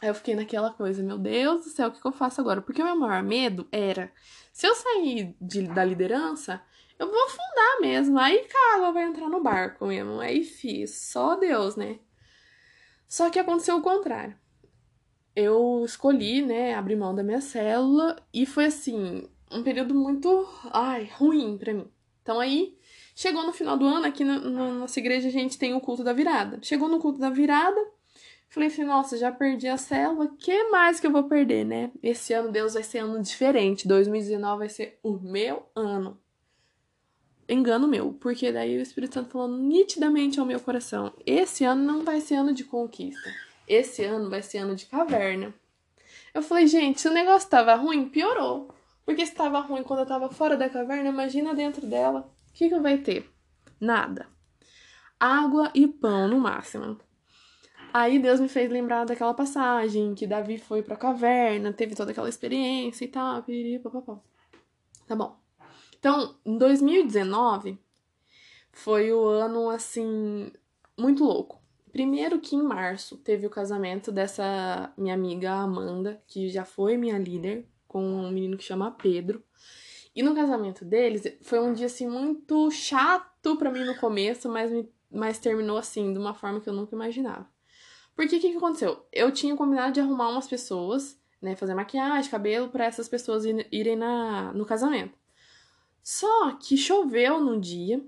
Aí 0.00 0.08
eu 0.08 0.14
fiquei 0.14 0.34
naquela 0.34 0.72
coisa, 0.72 1.02
meu 1.02 1.18
Deus 1.18 1.64
do 1.64 1.70
céu, 1.70 1.88
o 1.88 1.92
que, 1.92 2.00
que 2.00 2.06
eu 2.06 2.12
faço 2.12 2.40
agora? 2.40 2.62
Porque 2.62 2.82
o 2.82 2.84
meu 2.84 2.96
maior 2.96 3.22
medo 3.22 3.68
era, 3.70 4.12
se 4.52 4.66
eu 4.66 4.74
sair 4.74 5.36
de, 5.40 5.62
da 5.62 5.84
liderança, 5.84 6.62
eu 7.02 7.10
vou 7.10 7.24
afundar 7.24 7.80
mesmo. 7.80 8.18
Aí 8.18 8.44
que 8.44 8.56
a 8.56 8.76
água 8.76 8.92
vai 8.92 9.04
entrar 9.04 9.28
no 9.28 9.42
barco 9.42 9.86
mesmo. 9.86 10.20
Aí 10.20 10.44
fiz. 10.44 10.94
Só 10.94 11.34
Deus, 11.34 11.76
né? 11.76 11.98
Só 13.08 13.28
que 13.28 13.38
aconteceu 13.38 13.76
o 13.76 13.82
contrário. 13.82 14.36
Eu 15.34 15.82
escolhi, 15.84 16.42
né, 16.42 16.74
abrir 16.74 16.96
mão 16.96 17.14
da 17.14 17.22
minha 17.22 17.40
célula 17.40 18.16
e 18.32 18.44
foi 18.44 18.66
assim, 18.66 19.28
um 19.50 19.62
período 19.62 19.94
muito, 19.94 20.46
ai, 20.70 21.10
ruim 21.14 21.56
para 21.58 21.72
mim. 21.72 21.90
Então 22.22 22.38
aí, 22.38 22.76
chegou 23.14 23.42
no 23.44 23.52
final 23.52 23.76
do 23.76 23.86
ano, 23.86 24.06
aqui 24.06 24.24
na, 24.24 24.38
na 24.38 24.70
nossa 24.72 25.00
igreja 25.00 25.28
a 25.28 25.32
gente 25.32 25.58
tem 25.58 25.74
o 25.74 25.80
culto 25.80 26.04
da 26.04 26.12
virada. 26.12 26.58
Chegou 26.62 26.86
no 26.86 26.98
culto 26.98 27.18
da 27.18 27.30
virada, 27.30 27.80
falei 28.50 28.68
assim, 28.68 28.84
nossa, 28.84 29.16
já 29.16 29.32
perdi 29.32 29.68
a 29.68 29.78
célula, 29.78 30.28
que 30.38 30.64
mais 30.64 31.00
que 31.00 31.06
eu 31.06 31.12
vou 31.12 31.24
perder, 31.24 31.64
né? 31.64 31.90
Esse 32.02 32.34
ano 32.34 32.52
Deus 32.52 32.74
vai 32.74 32.82
ser 32.82 32.98
ano 32.98 33.22
diferente, 33.22 33.88
2019 33.88 34.58
vai 34.58 34.68
ser 34.68 34.98
o 35.02 35.18
meu 35.18 35.66
ano 35.74 36.21
engano 37.52 37.86
meu, 37.86 38.12
porque 38.14 38.50
daí 38.50 38.78
o 38.78 38.82
Espírito 38.82 39.14
Santo 39.14 39.30
falou 39.30 39.48
nitidamente 39.48 40.40
ao 40.40 40.46
meu 40.46 40.60
coração: 40.60 41.12
esse 41.26 41.64
ano 41.64 41.82
não 41.84 42.04
vai 42.04 42.20
ser 42.20 42.36
ano 42.36 42.52
de 42.52 42.64
conquista, 42.64 43.30
esse 43.66 44.04
ano 44.04 44.30
vai 44.30 44.42
ser 44.42 44.58
ano 44.58 44.74
de 44.74 44.86
caverna. 44.86 45.54
Eu 46.34 46.42
falei, 46.42 46.66
gente, 46.66 47.00
se 47.00 47.08
o 47.08 47.12
negócio 47.12 47.48
tava 47.48 47.74
ruim, 47.74 48.08
piorou. 48.08 48.68
Porque 49.04 49.26
se 49.26 49.34
tava 49.34 49.60
ruim 49.60 49.82
quando 49.82 50.00
eu 50.00 50.06
tava 50.06 50.30
fora 50.30 50.56
da 50.56 50.68
caverna, 50.68 51.08
imagina 51.08 51.54
dentro 51.54 51.86
dela. 51.86 52.32
O 52.48 52.52
que, 52.52 52.68
que 52.68 52.78
vai 52.78 52.98
ter? 52.98 53.28
Nada. 53.80 54.26
Água 55.18 55.70
e 55.74 55.86
pão 55.86 56.28
no 56.28 56.38
máximo. 56.38 56.98
Aí 57.92 58.18
Deus 58.18 58.40
me 58.40 58.48
fez 58.48 58.70
lembrar 58.70 59.04
daquela 59.04 59.34
passagem 59.34 60.14
que 60.14 60.26
Davi 60.26 60.56
foi 60.56 60.82
pra 60.82 60.96
caverna, 60.96 61.72
teve 61.72 61.94
toda 61.94 62.12
aquela 62.12 62.28
experiência 62.28 63.04
e 63.04 63.08
tal, 63.08 63.42
piriri. 63.42 63.82
Tá 65.06 65.14
bom. 65.14 65.41
Então, 66.02 66.34
em 66.44 66.58
2019 66.58 67.78
foi 68.72 69.12
o 69.12 69.24
ano 69.24 69.70
assim 69.70 70.50
muito 70.98 71.22
louco. 71.22 71.62
Primeiro 71.92 72.40
que 72.40 72.56
em 72.56 72.62
março 72.62 73.16
teve 73.18 73.46
o 73.46 73.50
casamento 73.50 74.10
dessa 74.10 74.92
minha 74.98 75.14
amiga 75.14 75.52
Amanda, 75.52 76.20
que 76.26 76.48
já 76.48 76.64
foi 76.64 76.96
minha 76.96 77.16
líder, 77.16 77.68
com 77.86 78.02
um 78.02 78.32
menino 78.32 78.56
que 78.56 78.64
chama 78.64 78.90
Pedro. 78.90 79.44
E 80.12 80.24
no 80.24 80.34
casamento 80.34 80.84
deles 80.84 81.22
foi 81.40 81.60
um 81.60 81.72
dia 81.72 81.86
assim 81.86 82.08
muito 82.08 82.68
chato 82.72 83.56
para 83.56 83.70
mim 83.70 83.84
no 83.84 83.94
começo, 83.94 84.48
mas, 84.48 84.72
mas 85.08 85.38
terminou 85.38 85.78
assim 85.78 86.12
de 86.12 86.18
uma 86.18 86.34
forma 86.34 86.60
que 86.60 86.68
eu 86.68 86.74
nunca 86.74 86.96
imaginava. 86.96 87.48
Porque 88.16 88.38
o 88.38 88.40
que, 88.40 88.50
que 88.50 88.56
aconteceu? 88.56 89.06
Eu 89.12 89.30
tinha 89.30 89.56
combinado 89.56 89.92
de 89.92 90.00
arrumar 90.00 90.30
umas 90.30 90.48
pessoas, 90.48 91.16
né, 91.40 91.54
fazer 91.54 91.76
maquiagem, 91.76 92.28
cabelo 92.28 92.70
para 92.70 92.86
essas 92.86 93.08
pessoas 93.08 93.44
irem 93.44 93.94
na, 93.94 94.52
no 94.52 94.66
casamento. 94.66 95.21
Só 96.02 96.52
que 96.52 96.76
choveu 96.76 97.40
no 97.40 97.60
dia 97.60 98.04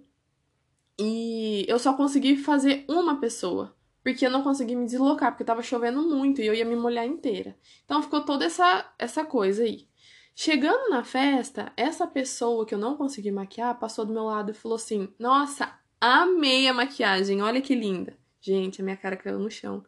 e 0.99 1.65
eu 1.69 1.79
só 1.79 1.95
consegui 1.95 2.37
fazer 2.37 2.85
uma 2.89 3.21
pessoa, 3.21 3.77
porque 4.03 4.27
eu 4.27 4.31
não 4.31 4.43
consegui 4.43 4.75
me 4.75 4.87
deslocar, 4.87 5.33
porque 5.33 5.45
tava 5.45 5.63
chovendo 5.63 6.03
muito 6.03 6.41
e 6.41 6.47
eu 6.47 6.55
ia 6.55 6.65
me 6.65 6.77
molhar 6.77 7.07
inteira. 7.07 7.57
Então 7.85 8.03
ficou 8.03 8.25
toda 8.25 8.45
essa 8.45 8.93
essa 8.99 9.25
coisa 9.25 9.63
aí. 9.63 9.89
Chegando 10.37 10.91
na 10.91 11.05
festa, 11.05 11.73
essa 11.77 12.07
pessoa 12.07 12.67
que 12.67 12.75
eu 12.75 12.79
não 12.79 12.97
consegui 12.97 13.31
maquiar 13.31 13.79
passou 13.79 14.05
do 14.05 14.13
meu 14.13 14.25
lado 14.25 14.51
e 14.51 14.55
falou 14.55 14.77
assim: 14.77 15.09
Nossa, 15.19 15.73
amei 16.01 16.67
a 16.67 16.75
maquiagem, 16.75 17.41
olha 17.41 17.61
que 17.61 17.75
linda. 17.75 18.19
Gente, 18.41 18.81
a 18.81 18.85
minha 18.85 18.97
cara 18.97 19.17
caiu 19.17 19.39
no 19.39 19.51
chão. 19.51 19.85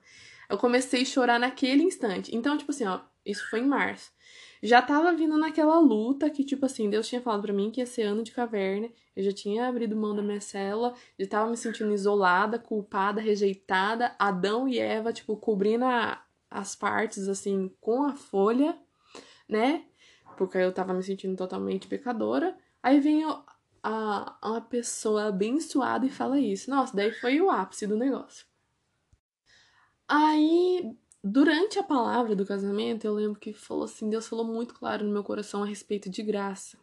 Eu 0.48 0.56
comecei 0.56 1.02
a 1.02 1.04
chorar 1.04 1.40
naquele 1.40 1.82
instante. 1.82 2.34
Então, 2.34 2.56
tipo 2.56 2.70
assim, 2.70 2.86
ó, 2.86 3.00
isso 3.24 3.48
foi 3.50 3.60
em 3.60 3.66
março. 3.66 4.12
Já 4.62 4.80
tava 4.82 5.12
vindo 5.12 5.36
naquela 5.36 5.78
luta 5.78 6.30
que, 6.30 6.44
tipo 6.44 6.66
assim, 6.66 6.88
Deus 6.88 7.08
tinha 7.08 7.20
falado 7.20 7.42
para 7.42 7.52
mim 7.52 7.70
que 7.70 7.80
ia 7.80 7.86
ser 7.86 8.02
ano 8.02 8.22
de 8.22 8.32
caverna. 8.32 8.88
Eu 9.14 9.22
já 9.22 9.32
tinha 9.32 9.68
abrido 9.68 9.96
mão 9.96 10.14
da 10.14 10.22
minha 10.22 10.40
célula, 10.40 10.94
já 11.18 11.26
tava 11.26 11.50
me 11.50 11.56
sentindo 11.56 11.92
isolada, 11.92 12.58
culpada, 12.58 13.20
rejeitada. 13.20 14.14
Adão 14.18 14.68
e 14.68 14.78
Eva, 14.78 15.12
tipo, 15.12 15.36
cobrindo 15.36 15.84
a, 15.84 16.22
as 16.50 16.74
partes, 16.74 17.28
assim, 17.28 17.70
com 17.80 18.02
a 18.04 18.14
folha, 18.14 18.78
né? 19.48 19.84
porque 20.36 20.58
eu 20.58 20.72
tava 20.72 20.94
me 20.94 21.02
sentindo 21.02 21.36
totalmente 21.36 21.88
pecadora. 21.88 22.56
Aí 22.82 23.00
vem 23.00 23.24
a, 23.82 24.36
uma 24.42 24.60
pessoa 24.60 25.28
abençoada 25.28 26.06
e 26.06 26.10
fala 26.10 26.38
isso. 26.38 26.70
Nossa, 26.70 26.94
daí 26.94 27.10
foi 27.12 27.40
o 27.40 27.50
ápice 27.50 27.86
do 27.86 27.96
negócio. 27.96 28.46
Aí, 30.06 30.96
durante 31.26 31.78
a 31.78 31.82
palavra 31.82 32.34
do 32.34 32.46
casamento, 32.46 33.04
eu 33.04 33.14
lembro 33.14 33.38
que 33.38 33.52
falou 33.52 33.84
assim: 33.84 34.08
Deus 34.08 34.28
falou 34.28 34.44
muito 34.44 34.74
claro 34.74 35.04
no 35.04 35.12
meu 35.12 35.24
coração 35.24 35.62
a 35.62 35.66
respeito 35.66 36.08
de 36.08 36.22
graça. 36.22 36.78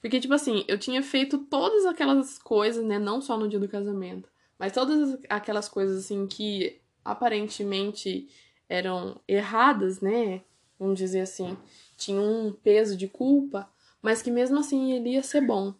Porque, 0.00 0.20
tipo 0.20 0.34
assim, 0.34 0.64
eu 0.68 0.78
tinha 0.78 1.02
feito 1.02 1.38
todas 1.38 1.86
aquelas 1.86 2.38
coisas, 2.38 2.84
né? 2.84 2.98
Não 2.98 3.20
só 3.20 3.36
no 3.36 3.48
dia 3.48 3.58
do 3.58 3.68
casamento, 3.68 4.28
mas 4.58 4.72
todas 4.72 5.18
aquelas 5.28 5.68
coisas, 5.68 6.04
assim, 6.04 6.26
que 6.26 6.80
aparentemente 7.04 8.28
eram 8.68 9.20
erradas, 9.26 10.00
né? 10.00 10.42
Vamos 10.78 10.98
dizer 10.98 11.20
assim 11.20 11.56
tinha 11.96 12.20
um 12.20 12.52
peso 12.52 12.96
de 12.96 13.08
culpa, 13.08 13.68
mas 14.02 14.22
que 14.22 14.30
mesmo 14.30 14.58
assim 14.58 14.92
ele 14.92 15.10
ia 15.10 15.22
ser 15.22 15.40
bom. 15.40 15.74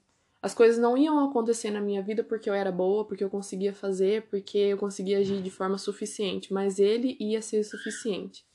As 0.46 0.54
coisas 0.54 0.78
não 0.78 0.96
iam 0.96 1.28
acontecer 1.28 1.72
na 1.72 1.80
minha 1.80 2.00
vida 2.00 2.22
porque 2.22 2.48
eu 2.48 2.54
era 2.54 2.70
boa, 2.70 3.04
porque 3.04 3.24
eu 3.24 3.28
conseguia 3.28 3.74
fazer, 3.74 4.28
porque 4.28 4.56
eu 4.56 4.78
conseguia 4.78 5.18
agir 5.18 5.42
de 5.42 5.50
forma 5.50 5.76
suficiente, 5.76 6.52
mas 6.52 6.78
ele 6.78 7.16
ia 7.18 7.42
ser 7.42 7.64
suficiente. 7.64 8.46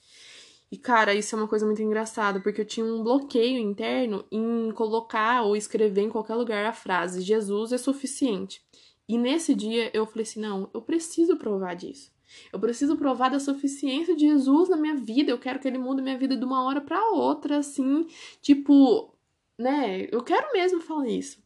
E 0.72 0.78
cara, 0.78 1.14
isso 1.14 1.36
é 1.36 1.38
uma 1.38 1.50
coisa 1.50 1.66
muito 1.66 1.82
engraçada, 1.82 2.40
porque 2.40 2.62
eu 2.62 2.66
tinha 2.66 2.86
um 2.86 3.04
bloqueio 3.04 3.60
interno 3.60 4.24
em 4.32 4.72
colocar 4.72 5.42
ou 5.42 5.54
escrever 5.54 6.04
em 6.04 6.10
qualquer 6.10 6.36
lugar 6.36 6.66
a 6.66 6.72
frase 6.72 7.20
Jesus 7.20 7.74
é 7.74 7.78
suficiente. 7.78 8.62
E 9.06 9.18
nesse 9.18 9.54
dia 9.54 9.92
eu 9.94 10.06
falei 10.06 10.24
assim: 10.24 10.40
não, 10.40 10.70
eu 10.74 10.82
preciso 10.82 11.36
provar 11.36 11.74
disso. 11.74 12.10
Eu 12.54 12.60
preciso 12.62 12.96
provar 12.96 13.28
da 13.28 13.40
suficiência 13.42 14.16
de 14.16 14.30
Jesus 14.30 14.70
na 14.70 14.78
minha 14.78 14.96
vida. 14.96 15.30
Eu 15.30 15.38
quero 15.38 15.60
que 15.60 15.68
ele 15.68 15.78
mude 15.78 16.02
minha 16.02 16.18
vida 16.18 16.38
de 16.38 16.46
uma 16.46 16.64
hora 16.64 16.80
para 16.80 17.10
outra, 17.10 17.58
assim, 17.58 18.08
tipo, 18.42 19.14
né? 19.60 20.08
Eu 20.10 20.24
quero 20.24 20.54
mesmo 20.54 20.80
falar 20.80 21.10
isso. 21.10 21.42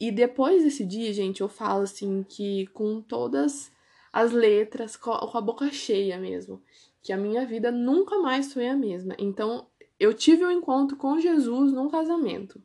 E 0.00 0.12
depois 0.12 0.62
desse 0.62 0.84
dia, 0.84 1.12
gente, 1.12 1.40
eu 1.40 1.48
falo 1.48 1.82
assim 1.82 2.22
que 2.22 2.66
com 2.68 3.00
todas 3.00 3.72
as 4.12 4.32
letras, 4.32 4.96
com 4.96 5.12
a 5.12 5.40
boca 5.40 5.70
cheia 5.70 6.18
mesmo, 6.18 6.62
que 7.02 7.12
a 7.12 7.16
minha 7.16 7.44
vida 7.44 7.70
nunca 7.70 8.18
mais 8.18 8.52
foi 8.52 8.68
a 8.68 8.76
mesma. 8.76 9.14
Então, 9.18 9.66
eu 9.98 10.14
tive 10.14 10.44
um 10.44 10.50
encontro 10.50 10.96
com 10.96 11.18
Jesus 11.18 11.72
num 11.72 11.88
casamento. 11.88 12.62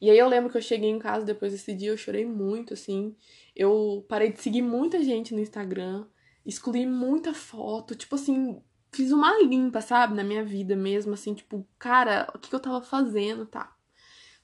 E 0.00 0.10
aí 0.10 0.18
eu 0.18 0.28
lembro 0.28 0.50
que 0.50 0.58
eu 0.58 0.62
cheguei 0.62 0.90
em 0.90 0.98
casa 0.98 1.24
depois 1.24 1.52
desse 1.52 1.72
dia, 1.72 1.90
eu 1.90 1.96
chorei 1.96 2.26
muito, 2.26 2.74
assim. 2.74 3.16
Eu 3.54 4.04
parei 4.08 4.30
de 4.30 4.40
seguir 4.40 4.62
muita 4.62 5.02
gente 5.02 5.34
no 5.34 5.40
Instagram, 5.40 6.06
excluí 6.44 6.86
muita 6.86 7.32
foto, 7.32 7.94
tipo 7.94 8.14
assim, 8.14 8.60
fiz 8.92 9.10
uma 9.10 9.38
limpa, 9.42 9.80
sabe, 9.80 10.14
na 10.14 10.22
minha 10.22 10.44
vida 10.44 10.76
mesmo, 10.76 11.14
assim, 11.14 11.34
tipo, 11.34 11.66
cara, 11.78 12.30
o 12.34 12.38
que, 12.38 12.50
que 12.50 12.54
eu 12.54 12.60
tava 12.60 12.82
fazendo, 12.82 13.46
tá? 13.46 13.75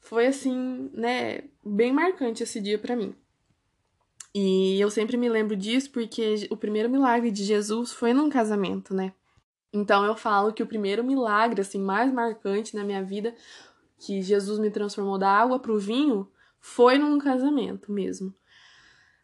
Foi 0.02 0.26
assim, 0.26 0.90
né, 0.92 1.44
bem 1.64 1.92
marcante 1.92 2.42
esse 2.42 2.60
dia 2.60 2.78
para 2.78 2.94
mim. 2.94 3.14
E 4.34 4.80
eu 4.80 4.90
sempre 4.90 5.16
me 5.16 5.28
lembro 5.28 5.56
disso 5.56 5.90
porque 5.90 6.48
o 6.50 6.56
primeiro 6.56 6.90
milagre 6.90 7.30
de 7.30 7.44
Jesus 7.44 7.92
foi 7.92 8.12
num 8.12 8.28
casamento, 8.28 8.94
né? 8.94 9.14
Então 9.72 10.04
eu 10.04 10.14
falo 10.14 10.52
que 10.52 10.62
o 10.62 10.66
primeiro 10.66 11.04
milagre 11.04 11.60
assim 11.60 11.80
mais 11.80 12.12
marcante 12.12 12.74
na 12.74 12.84
minha 12.84 13.02
vida 13.02 13.34
que 13.98 14.20
Jesus 14.20 14.58
me 14.58 14.70
transformou 14.70 15.16
da 15.16 15.30
água 15.30 15.58
pro 15.58 15.78
vinho 15.78 16.28
foi 16.58 16.98
num 16.98 17.18
casamento 17.18 17.92
mesmo. 17.92 18.34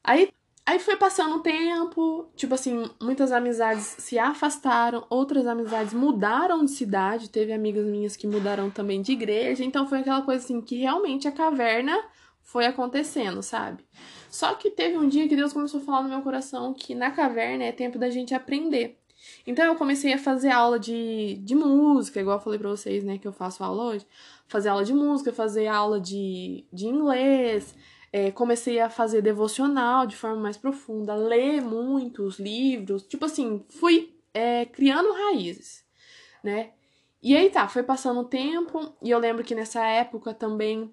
Aí, 0.02 0.32
aí 0.68 0.78
foi 0.78 0.96
passando 0.96 1.36
o 1.36 1.40
tempo, 1.40 2.28
tipo 2.36 2.54
assim, 2.54 2.90
muitas 3.00 3.32
amizades 3.32 3.84
se 3.98 4.18
afastaram, 4.18 5.06
outras 5.08 5.46
amizades 5.46 5.94
mudaram 5.94 6.62
de 6.62 6.70
cidade, 6.70 7.30
teve 7.30 7.54
amigas 7.54 7.86
minhas 7.86 8.16
que 8.16 8.26
mudaram 8.26 8.68
também 8.68 9.00
de 9.00 9.12
igreja, 9.12 9.64
então 9.64 9.88
foi 9.88 10.00
aquela 10.00 10.20
coisa 10.20 10.44
assim 10.44 10.60
que 10.60 10.76
realmente 10.76 11.26
a 11.26 11.32
caverna 11.32 11.98
foi 12.42 12.66
acontecendo, 12.66 13.42
sabe? 13.42 13.82
Só 14.30 14.52
que 14.54 14.70
teve 14.70 14.98
um 14.98 15.08
dia 15.08 15.26
que 15.26 15.34
Deus 15.34 15.54
começou 15.54 15.80
a 15.80 15.84
falar 15.84 16.02
no 16.02 16.10
meu 16.10 16.20
coração 16.20 16.74
que 16.74 16.94
na 16.94 17.10
caverna 17.10 17.64
é 17.64 17.72
tempo 17.72 17.98
da 17.98 18.10
gente 18.10 18.34
aprender. 18.34 18.98
Então 19.46 19.64
eu 19.64 19.74
comecei 19.74 20.12
a 20.12 20.18
fazer 20.18 20.50
aula 20.50 20.78
de, 20.78 21.36
de 21.36 21.54
música, 21.54 22.20
igual 22.20 22.36
eu 22.36 22.42
falei 22.42 22.58
pra 22.58 22.68
vocês, 22.68 23.02
né, 23.02 23.16
que 23.16 23.26
eu 23.26 23.32
faço 23.32 23.64
aula 23.64 23.84
hoje. 23.84 24.06
Fazer 24.46 24.68
aula 24.68 24.84
de 24.84 24.92
música, 24.92 25.32
fazer 25.32 25.66
aula 25.66 25.98
de, 25.98 26.66
de 26.70 26.86
inglês, 26.86 27.74
é, 28.12 28.30
comecei 28.30 28.80
a 28.80 28.88
fazer 28.90 29.22
devocional 29.22 30.06
de 30.06 30.16
forma 30.16 30.40
mais 30.40 30.56
profunda, 30.56 31.14
ler 31.14 31.60
muitos 31.60 32.38
livros, 32.38 33.02
tipo 33.02 33.24
assim, 33.24 33.64
fui 33.68 34.14
é, 34.32 34.64
criando 34.66 35.12
raízes, 35.12 35.84
né? 36.42 36.70
E 37.22 37.36
aí 37.36 37.50
tá, 37.50 37.66
foi 37.66 37.82
passando 37.82 38.20
o 38.20 38.24
tempo, 38.24 38.94
e 39.02 39.10
eu 39.10 39.18
lembro 39.18 39.42
que 39.42 39.54
nessa 39.54 39.84
época 39.84 40.32
também 40.32 40.92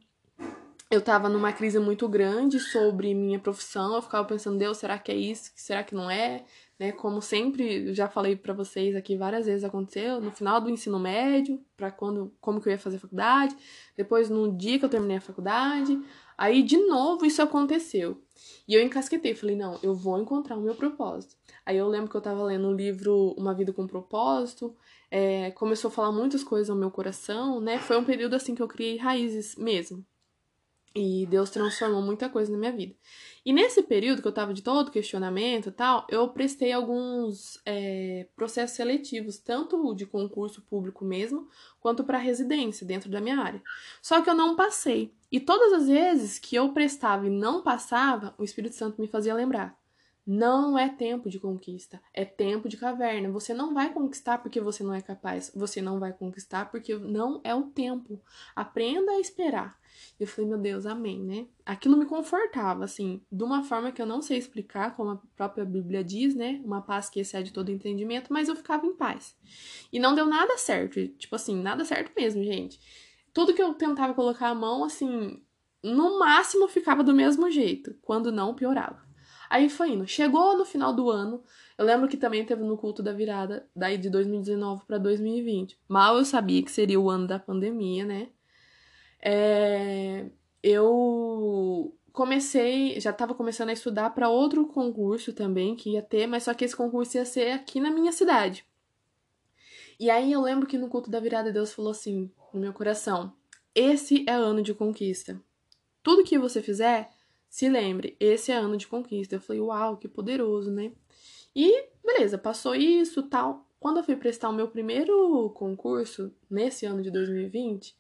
eu 0.89 1.01
tava 1.01 1.29
numa 1.29 1.51
crise 1.51 1.79
muito 1.79 2.07
grande 2.07 2.59
sobre 2.59 3.13
minha 3.13 3.39
profissão, 3.39 3.95
eu 3.95 4.01
ficava 4.01 4.27
pensando, 4.27 4.57
Deus, 4.57 4.77
será 4.77 4.97
que 4.97 5.11
é 5.11 5.15
isso? 5.15 5.51
Será 5.55 5.83
que 5.83 5.95
não 5.95 6.09
é? 6.09 6.43
Né? 6.79 6.91
Como 6.91 7.21
sempre, 7.21 7.93
já 7.93 8.07
falei 8.07 8.35
para 8.35 8.53
vocês 8.53 8.95
aqui 8.95 9.15
várias 9.15 9.45
vezes 9.45 9.63
aconteceu, 9.63 10.21
no 10.21 10.31
final 10.31 10.61
do 10.61 10.69
ensino 10.69 10.99
médio, 10.99 11.59
para 11.75 11.89
quando 11.91 12.31
como 12.39 12.61
que 12.61 12.67
eu 12.69 12.71
ia 12.71 12.79
fazer 12.79 12.99
faculdade, 12.99 13.55
depois 13.95 14.29
no 14.29 14.55
dia 14.55 14.77
que 14.77 14.85
eu 14.85 14.89
terminei 14.89 15.17
a 15.17 15.21
faculdade, 15.21 15.99
Aí, 16.37 16.63
de 16.63 16.77
novo, 16.77 17.25
isso 17.25 17.41
aconteceu. 17.41 18.21
E 18.67 18.73
eu 18.73 18.81
encasquetei, 18.81 19.35
falei, 19.35 19.55
não, 19.55 19.79
eu 19.81 19.93
vou 19.93 20.19
encontrar 20.19 20.57
o 20.57 20.61
meu 20.61 20.75
propósito. 20.75 21.35
Aí 21.65 21.77
eu 21.77 21.87
lembro 21.87 22.09
que 22.09 22.17
eu 22.17 22.21
tava 22.21 22.43
lendo 22.43 22.67
o 22.67 22.73
livro 22.73 23.33
Uma 23.37 23.53
Vida 23.53 23.71
com 23.73 23.87
Propósito, 23.87 24.75
é, 25.09 25.51
começou 25.51 25.89
a 25.89 25.91
falar 25.91 26.11
muitas 26.11 26.43
coisas 26.43 26.69
ao 26.69 26.75
meu 26.75 26.91
coração, 26.91 27.59
né? 27.59 27.79
Foi 27.79 27.97
um 27.97 28.03
período 28.03 28.35
assim 28.35 28.53
que 28.53 28.61
eu 28.61 28.67
criei 28.67 28.97
raízes 28.97 29.55
mesmo. 29.55 30.05
E 30.95 31.25
Deus 31.25 31.49
transformou 31.49 32.01
muita 32.01 32.29
coisa 32.29 32.49
na 32.49 32.57
minha 32.57 32.71
vida. 32.71 32.95
E 33.45 33.51
nesse 33.51 33.83
período 33.83 34.21
que 34.21 34.27
eu 34.27 34.31
tava 34.31 34.53
de 34.53 34.61
todo 34.61 34.89
questionamento 34.89 35.67
e 35.67 35.71
tal, 35.71 36.07
eu 36.09 36.29
prestei 36.29 36.71
alguns 36.71 37.59
é, 37.65 38.27
processos 38.33 38.77
seletivos, 38.77 39.37
tanto 39.37 39.93
de 39.93 40.05
concurso 40.05 40.61
público 40.61 41.03
mesmo, 41.03 41.49
quanto 41.81 42.05
para 42.05 42.17
residência 42.17 42.87
dentro 42.87 43.11
da 43.11 43.19
minha 43.19 43.37
área. 43.37 43.61
Só 44.01 44.21
que 44.21 44.29
eu 44.29 44.35
não 44.35 44.55
passei. 44.55 45.13
E 45.29 45.39
todas 45.39 45.73
as 45.73 45.87
vezes 45.89 46.39
que 46.39 46.55
eu 46.55 46.69
prestava 46.71 47.27
e 47.27 47.29
não 47.29 47.61
passava, 47.61 48.33
o 48.37 48.43
Espírito 48.43 48.75
Santo 48.75 49.01
me 49.01 49.07
fazia 49.07 49.33
lembrar. 49.33 49.77
Não 50.25 50.75
é 50.75 50.89
tempo 50.89 51.29
de 51.29 51.39
conquista, 51.39 52.01
é 52.11 52.25
tempo 52.25 52.67
de 52.67 52.77
caverna. 52.77 53.29
Você 53.29 53.53
não 53.53 53.75
vai 53.75 53.93
conquistar 53.93 54.39
porque 54.39 54.59
você 54.59 54.83
não 54.83 54.93
é 54.93 54.99
capaz. 54.99 55.51
Você 55.55 55.83
não 55.83 55.99
vai 55.99 56.13
conquistar 56.13 56.71
porque 56.71 56.95
não 56.95 57.39
é 57.43 57.53
o 57.53 57.63
tempo. 57.63 58.19
Aprenda 58.55 59.11
a 59.11 59.19
esperar. 59.19 59.77
Eu 60.19 60.25
falei, 60.25 60.49
meu 60.49 60.57
Deus, 60.57 60.85
amém, 60.87 61.21
né? 61.21 61.47
Aquilo 61.63 61.95
me 61.95 62.05
confortava, 62.05 62.83
assim, 62.83 63.21
de 63.31 63.43
uma 63.43 63.63
forma 63.63 63.91
que 63.91 64.01
eu 64.01 64.05
não 64.05 64.21
sei 64.21 64.37
explicar, 64.37 64.95
como 64.95 65.11
a 65.11 65.21
própria 65.35 65.63
Bíblia 65.63 66.03
diz, 66.03 66.33
né? 66.33 66.59
Uma 66.65 66.81
paz 66.81 67.09
que 67.09 67.19
excede 67.19 67.53
todo 67.53 67.71
entendimento, 67.71 68.33
mas 68.33 68.47
eu 68.47 68.55
ficava 68.55 68.85
em 68.85 68.95
paz. 68.95 69.35
E 69.93 69.99
não 69.99 70.15
deu 70.15 70.25
nada 70.25 70.57
certo, 70.57 71.07
tipo 71.09 71.35
assim, 71.35 71.55
nada 71.61 71.85
certo 71.85 72.11
mesmo, 72.15 72.43
gente. 72.43 72.79
Tudo 73.31 73.53
que 73.53 73.61
eu 73.61 73.73
tentava 73.73 74.13
colocar 74.13 74.49
a 74.49 74.55
mão, 74.55 74.83
assim, 74.83 75.41
no 75.83 76.17
máximo 76.17 76.67
ficava 76.67 77.03
do 77.03 77.13
mesmo 77.13 77.49
jeito, 77.51 77.95
quando 78.01 78.31
não 78.31 78.55
piorava. 78.55 79.04
Aí 79.55 79.69
foi 79.69 79.91
indo. 79.91 80.05
Chegou 80.05 80.57
no 80.57 80.65
final 80.65 80.91
do 80.91 81.09
ano. 81.09 81.41
Eu 81.77 81.85
lembro 81.85 82.09
que 82.09 82.17
também 82.17 82.45
teve 82.45 82.61
no 82.61 82.75
culto 82.75 83.01
da 83.01 83.13
virada, 83.13 83.65
daí 83.73 83.97
de 83.97 84.09
2019 84.09 84.83
para 84.85 84.97
2020. 84.97 85.79
Mal 85.87 86.17
eu 86.17 86.25
sabia 86.25 86.61
que 86.61 86.69
seria 86.69 86.99
o 86.99 87.09
ano 87.09 87.25
da 87.25 87.39
pandemia, 87.39 88.03
né? 88.03 88.27
É, 89.21 90.25
eu 90.61 91.97
comecei, 92.11 92.99
já 92.99 93.11
estava 93.11 93.33
começando 93.33 93.69
a 93.69 93.73
estudar 93.73 94.09
para 94.09 94.27
outro 94.27 94.67
concurso 94.67 95.31
também 95.31 95.73
que 95.73 95.91
ia 95.91 96.01
ter, 96.01 96.27
mas 96.27 96.43
só 96.43 96.53
que 96.53 96.65
esse 96.65 96.75
concurso 96.75 97.15
ia 97.15 97.23
ser 97.23 97.53
aqui 97.53 97.79
na 97.79 97.89
minha 97.89 98.11
cidade. 98.11 98.65
E 99.97 100.09
aí 100.09 100.33
eu 100.33 100.41
lembro 100.41 100.67
que 100.67 100.77
no 100.77 100.89
culto 100.89 101.09
da 101.09 101.21
virada 101.21 101.49
Deus 101.49 101.71
falou 101.71 101.91
assim 101.91 102.29
no 102.53 102.59
meu 102.59 102.73
coração: 102.73 103.31
esse 103.73 104.25
é 104.27 104.33
ano 104.33 104.61
de 104.61 104.73
conquista. 104.73 105.41
Tudo 106.03 106.25
que 106.25 106.37
você 106.37 106.61
fizer, 106.61 107.09
se 107.55 107.69
lembre, 107.69 108.17
esse 108.19 108.51
é 108.51 108.55
ano 108.55 108.75
de 108.75 108.85
conquista. 108.85 109.33
Eu 109.33 109.39
falei, 109.39 109.61
uau, 109.61 109.95
que 109.95 110.09
poderoso, 110.09 110.69
né? 110.69 110.91
E 111.55 111.87
beleza, 112.03 112.37
passou 112.37 112.75
isso, 112.75 113.23
tal. 113.23 113.65
quando 113.79 113.95
eu 113.95 114.03
fui 114.03 114.17
prestar 114.17 114.49
o 114.49 114.53
meu 114.53 114.67
primeiro 114.67 115.49
concurso, 115.51 116.35
nesse 116.49 116.85
ano 116.85 117.01
de 117.01 117.09
2020, 117.09 117.95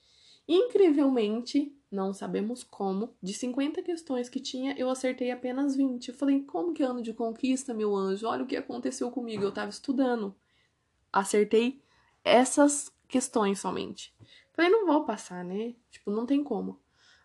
incrivelmente, 0.45 1.73
não 1.89 2.13
sabemos 2.13 2.65
como, 2.65 3.15
de 3.23 3.33
50 3.33 3.81
questões 3.81 4.27
que 4.27 4.41
tinha, 4.41 4.75
eu 4.77 4.89
acertei 4.89 5.31
apenas 5.31 5.73
20. 5.73 6.09
Eu 6.09 6.15
falei, 6.15 6.41
como 6.41 6.73
que 6.73 6.83
é 6.83 6.85
ano 6.85 7.01
de 7.01 7.13
conquista, 7.13 7.73
meu 7.73 7.95
anjo? 7.95 8.27
Olha 8.27 8.43
o 8.43 8.47
que 8.47 8.57
aconteceu 8.57 9.09
comigo, 9.09 9.41
eu 9.41 9.53
tava 9.53 9.69
estudando. 9.69 10.35
Acertei 11.13 11.81
essas 12.25 12.91
questões 13.07 13.61
somente. 13.61 14.13
Falei, 14.51 14.69
não 14.69 14.85
vou 14.85 15.05
passar, 15.05 15.45
né? 15.45 15.75
Tipo, 15.89 16.11
não 16.11 16.25
tem 16.25 16.43
como. 16.43 16.77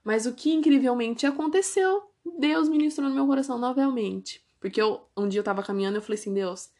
Mas 0.05 0.27
o 0.27 0.33
que 0.33 0.53
incrivelmente 0.53 1.27
aconteceu, 1.27 2.10
Deus 2.38 2.68
ministrou 2.68 3.09
no 3.09 3.14
meu 3.14 3.26
coração 3.26 3.59
novamente. 3.59 4.44
Porque 4.61 4.80
eu, 4.80 5.06
um 5.16 5.28
dia 5.28 5.40
eu 5.40 5.44
tava 5.44 5.62
caminhando 5.62 5.96
e 5.96 5.98
eu 5.98 6.02
falei 6.02 6.18
assim, 6.18 6.35
Deus, 6.35 6.70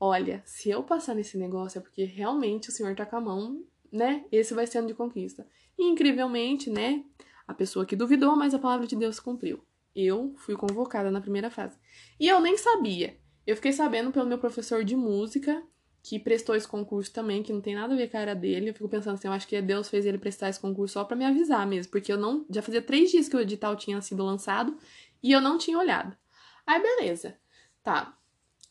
olha, 0.00 0.42
se 0.46 0.70
eu 0.70 0.82
passar 0.82 1.14
nesse 1.14 1.36
negócio 1.36 1.78
é 1.78 1.82
porque 1.82 2.04
realmente 2.04 2.70
o 2.70 2.72
Senhor 2.72 2.94
tá 2.94 3.04
com 3.04 3.16
a 3.16 3.20
mão, 3.20 3.62
né? 3.92 4.24
Esse 4.32 4.54
vai 4.54 4.66
ser 4.66 4.78
ano 4.78 4.88
de 4.88 4.94
conquista. 4.94 5.46
E 5.78 5.84
incrivelmente, 5.84 6.70
né? 6.70 7.04
A 7.46 7.54
pessoa 7.54 7.86
que 7.86 7.94
duvidou, 7.94 8.34
mas 8.34 8.54
a 8.54 8.58
palavra 8.58 8.86
de 8.86 8.96
Deus 8.96 9.20
cumpriu. 9.20 9.62
Eu 9.94 10.34
fui 10.38 10.56
convocada 10.56 11.10
na 11.10 11.20
primeira 11.20 11.50
fase. 11.50 11.78
E 12.18 12.26
eu 12.26 12.40
nem 12.40 12.56
sabia. 12.56 13.16
Eu 13.46 13.54
fiquei 13.54 13.72
sabendo 13.72 14.10
pelo 14.10 14.26
meu 14.26 14.38
professor 14.38 14.82
de 14.82 14.96
música, 14.96 15.62
que 16.08 16.20
prestou 16.20 16.54
esse 16.54 16.68
concurso 16.68 17.12
também, 17.12 17.42
que 17.42 17.52
não 17.52 17.60
tem 17.60 17.74
nada 17.74 17.92
a 17.92 17.96
ver 17.96 18.08
com 18.08 18.16
a 18.16 18.20
área 18.20 18.34
dele. 18.34 18.70
Eu 18.70 18.74
fico 18.74 18.88
pensando 18.88 19.14
assim, 19.14 19.26
eu 19.26 19.32
acho 19.32 19.48
que 19.48 19.60
Deus 19.60 19.88
fez 19.88 20.06
ele 20.06 20.18
prestar 20.18 20.48
esse 20.48 20.60
concurso 20.60 20.94
só 20.94 21.04
para 21.04 21.16
me 21.16 21.24
avisar 21.24 21.66
mesmo, 21.66 21.90
porque 21.90 22.12
eu 22.12 22.16
não. 22.16 22.46
Já 22.48 22.62
fazia 22.62 22.80
três 22.80 23.10
dias 23.10 23.28
que 23.28 23.34
o 23.34 23.40
edital 23.40 23.74
tinha 23.74 24.00
sido 24.00 24.24
lançado 24.24 24.78
e 25.20 25.32
eu 25.32 25.40
não 25.40 25.58
tinha 25.58 25.76
olhado. 25.76 26.16
Aí, 26.64 26.80
beleza. 26.80 27.36
Tá. 27.82 28.16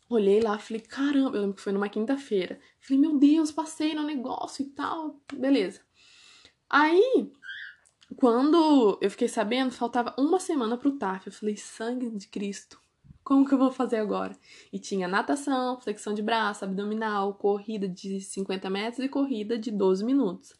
Olhei 0.09 0.39
lá, 0.39 0.57
falei, 0.57 0.81
caramba, 0.81 1.35
eu 1.35 1.41
lembro 1.41 1.57
que 1.57 1.61
foi 1.61 1.73
numa 1.73 1.89
quinta-feira. 1.89 2.57
Falei, 2.79 3.01
meu 3.01 3.17
Deus, 3.17 3.51
passei 3.51 3.93
no 3.93 4.03
negócio 4.03 4.63
e 4.63 4.69
tal. 4.69 5.19
Beleza. 5.33 5.81
Aí, 6.69 7.33
quando 8.15 8.97
eu 9.01 9.11
fiquei 9.11 9.27
sabendo, 9.27 9.71
faltava 9.71 10.15
uma 10.17 10.39
semana 10.39 10.77
pro 10.77 10.97
TAF. 10.97 11.27
Eu 11.27 11.33
falei, 11.33 11.57
sangue 11.57 12.09
de 12.11 12.29
Cristo. 12.29 12.79
Como 13.25 13.43
que 13.43 13.55
eu 13.55 13.57
vou 13.57 13.71
fazer 13.71 13.97
agora? 13.97 14.37
E 14.71 14.77
tinha 14.77 15.07
natação, 15.07 15.81
flexão 15.81 16.13
de 16.13 16.21
braço, 16.21 16.63
abdominal, 16.63 17.33
corrida 17.33 17.89
de 17.89 18.21
50 18.21 18.69
metros 18.69 19.03
e 19.03 19.09
corrida 19.09 19.57
de 19.57 19.71
12 19.71 20.05
minutos. 20.05 20.53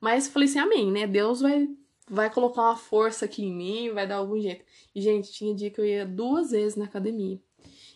Mas 0.00 0.26
falei 0.26 0.48
assim, 0.48 0.58
amém, 0.58 0.90
né? 0.90 1.06
Deus 1.06 1.40
vai, 1.40 1.68
vai 2.10 2.28
colocar 2.28 2.62
uma 2.62 2.76
força 2.76 3.24
aqui 3.24 3.44
em 3.44 3.54
mim, 3.54 3.90
vai 3.90 4.04
dar 4.04 4.16
algum 4.16 4.40
jeito. 4.40 4.64
E, 4.92 5.00
gente, 5.00 5.30
tinha 5.30 5.54
dia 5.54 5.70
que 5.70 5.80
eu 5.80 5.84
ia 5.84 6.04
duas 6.04 6.50
vezes 6.50 6.74
na 6.74 6.86
academia. 6.86 7.40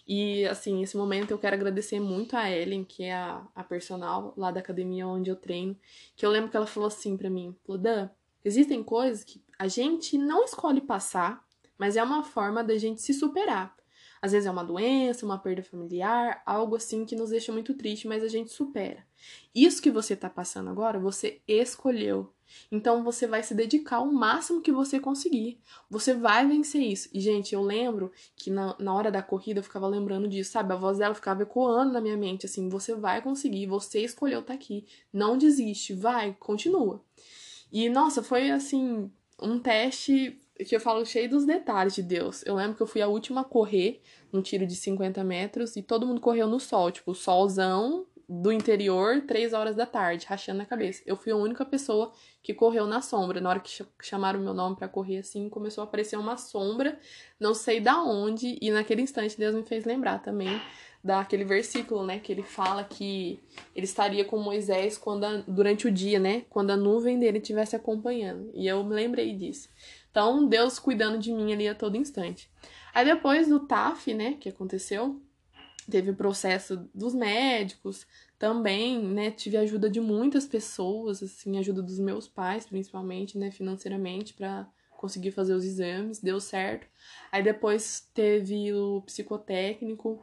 E, 0.06 0.46
assim, 0.46 0.78
nesse 0.78 0.96
momento 0.96 1.32
eu 1.32 1.38
quero 1.38 1.56
agradecer 1.56 1.98
muito 1.98 2.36
a 2.36 2.48
Ellen, 2.48 2.84
que 2.84 3.02
é 3.02 3.12
a, 3.12 3.44
a 3.56 3.64
personal 3.64 4.32
lá 4.36 4.52
da 4.52 4.60
academia 4.60 5.04
onde 5.04 5.30
eu 5.30 5.34
treino, 5.34 5.76
que 6.14 6.24
eu 6.24 6.30
lembro 6.30 6.48
que 6.48 6.56
ela 6.56 6.64
falou 6.64 6.86
assim 6.86 7.16
para 7.16 7.28
mim, 7.28 7.56
falou, 7.66 7.82
Dan, 7.82 8.08
existem 8.44 8.84
coisas 8.84 9.24
que 9.24 9.42
a 9.58 9.66
gente 9.66 10.16
não 10.16 10.44
escolhe 10.44 10.80
passar, 10.80 11.44
mas 11.76 11.96
é 11.96 12.04
uma 12.04 12.22
forma 12.22 12.62
da 12.62 12.78
gente 12.78 13.02
se 13.02 13.12
superar. 13.12 13.74
Às 14.26 14.32
vezes 14.32 14.48
é 14.48 14.50
uma 14.50 14.64
doença, 14.64 15.24
uma 15.24 15.38
perda 15.38 15.62
familiar, 15.62 16.42
algo 16.44 16.74
assim 16.74 17.04
que 17.04 17.14
nos 17.14 17.30
deixa 17.30 17.52
muito 17.52 17.74
triste, 17.74 18.08
mas 18.08 18.24
a 18.24 18.28
gente 18.28 18.50
supera. 18.50 19.06
Isso 19.54 19.80
que 19.80 19.88
você 19.88 20.14
está 20.14 20.28
passando 20.28 20.68
agora, 20.68 20.98
você 20.98 21.40
escolheu. 21.46 22.32
Então 22.70 23.04
você 23.04 23.24
vai 23.24 23.44
se 23.44 23.54
dedicar 23.54 24.00
o 24.00 24.12
máximo 24.12 24.60
que 24.60 24.72
você 24.72 24.98
conseguir. 24.98 25.60
Você 25.88 26.12
vai 26.12 26.44
vencer 26.44 26.82
isso. 26.82 27.08
E, 27.12 27.20
gente, 27.20 27.54
eu 27.54 27.62
lembro 27.62 28.10
que 28.34 28.50
na, 28.50 28.74
na 28.80 28.92
hora 28.92 29.12
da 29.12 29.22
corrida 29.22 29.60
eu 29.60 29.64
ficava 29.64 29.86
lembrando 29.86 30.26
disso, 30.26 30.50
sabe? 30.50 30.72
A 30.72 30.76
voz 30.76 30.98
dela 30.98 31.14
ficava 31.14 31.44
ecoando 31.44 31.92
na 31.92 32.00
minha 32.00 32.16
mente, 32.16 32.46
assim: 32.46 32.68
você 32.68 32.96
vai 32.96 33.22
conseguir, 33.22 33.66
você 33.66 34.00
escolheu 34.00 34.40
estar 34.40 34.54
tá 34.54 34.58
aqui. 34.58 34.84
Não 35.12 35.38
desiste, 35.38 35.94
vai, 35.94 36.34
continua. 36.40 37.00
E, 37.70 37.88
nossa, 37.88 38.24
foi 38.24 38.50
assim, 38.50 39.08
um 39.40 39.60
teste 39.60 40.36
que 40.64 40.74
eu 40.74 40.80
falo 40.80 41.04
cheio 41.04 41.28
dos 41.28 41.44
detalhes 41.44 41.94
de 41.94 42.02
Deus. 42.02 42.44
Eu 42.46 42.54
lembro 42.54 42.76
que 42.76 42.82
eu 42.82 42.86
fui 42.86 43.02
a 43.02 43.08
última 43.08 43.42
a 43.42 43.44
correr 43.44 44.00
num 44.32 44.42
tiro 44.42 44.66
de 44.66 44.74
50 44.74 45.22
metros 45.24 45.76
e 45.76 45.82
todo 45.82 46.06
mundo 46.06 46.20
correu 46.20 46.46
no 46.46 46.58
sol, 46.60 46.90
tipo, 46.90 47.14
solzão 47.14 48.06
do 48.28 48.50
interior, 48.50 49.22
três 49.22 49.52
horas 49.52 49.76
da 49.76 49.86
tarde, 49.86 50.26
rachando 50.26 50.60
a 50.60 50.66
cabeça. 50.66 51.02
Eu 51.06 51.16
fui 51.16 51.30
a 51.30 51.36
única 51.36 51.64
pessoa 51.64 52.12
que 52.42 52.52
correu 52.52 52.86
na 52.86 53.00
sombra. 53.00 53.40
Na 53.40 53.50
hora 53.50 53.60
que 53.60 53.70
chamaram 54.02 54.40
meu 54.40 54.52
nome 54.52 54.76
para 54.76 54.88
correr 54.88 55.18
assim, 55.18 55.48
começou 55.48 55.82
a 55.82 55.84
aparecer 55.84 56.18
uma 56.18 56.36
sombra, 56.36 56.98
não 57.38 57.54
sei 57.54 57.80
da 57.80 58.02
onde, 58.02 58.58
e 58.60 58.70
naquele 58.70 59.02
instante 59.02 59.38
Deus 59.38 59.54
me 59.54 59.62
fez 59.62 59.84
lembrar 59.84 60.20
também 60.22 60.60
daquele 61.06 61.44
versículo, 61.44 62.04
né, 62.04 62.18
que 62.18 62.32
ele 62.32 62.42
fala 62.42 62.82
que 62.82 63.38
ele 63.76 63.86
estaria 63.86 64.24
com 64.24 64.38
Moisés 64.38 64.98
quando 64.98 65.22
a, 65.22 65.36
durante 65.46 65.86
o 65.86 65.92
dia, 65.92 66.18
né, 66.18 66.44
quando 66.50 66.72
a 66.72 66.76
nuvem 66.76 67.16
dele 67.16 67.38
estivesse 67.38 67.76
acompanhando. 67.76 68.50
E 68.52 68.66
eu 68.66 68.82
me 68.82 68.92
lembrei 68.92 69.32
disso. 69.32 69.68
Então, 70.16 70.48
Deus 70.48 70.79
cuidando 70.79 71.18
de 71.18 71.31
mim 71.31 71.52
ali 71.52 71.68
a 71.68 71.74
todo 71.74 71.94
instante. 71.94 72.50
Aí 72.94 73.05
depois 73.05 73.48
do 73.48 73.61
TAF, 73.61 74.14
né, 74.14 74.33
que 74.40 74.48
aconteceu, 74.48 75.20
teve 75.90 76.11
o 76.11 76.16
processo 76.16 76.88
dos 76.94 77.14
médicos, 77.14 78.07
também, 78.38 78.98
né, 78.98 79.31
tive 79.31 79.59
ajuda 79.59 79.90
de 79.90 80.00
muitas 80.00 80.46
pessoas, 80.46 81.22
assim, 81.22 81.59
ajuda 81.59 81.83
dos 81.83 81.98
meus 81.98 82.26
pais, 82.26 82.64
principalmente, 82.64 83.37
né, 83.37 83.50
financeiramente, 83.50 84.33
para 84.33 84.66
conseguir 84.96 85.33
fazer 85.33 85.52
os 85.52 85.66
exames, 85.66 86.18
deu 86.18 86.40
certo. 86.40 86.87
Aí 87.31 87.42
depois 87.42 88.09
teve 88.14 88.72
o 88.72 89.02
psicotécnico, 89.02 90.18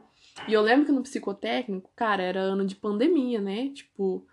e 0.48 0.54
eu 0.54 0.60
lembro 0.60 0.86
que 0.86 0.90
no 0.90 1.04
psicotécnico, 1.04 1.88
cara, 1.94 2.20
era 2.20 2.40
ano 2.40 2.66
de 2.66 2.74
pandemia, 2.74 3.40
né, 3.40 3.68
tipo, 3.68 4.26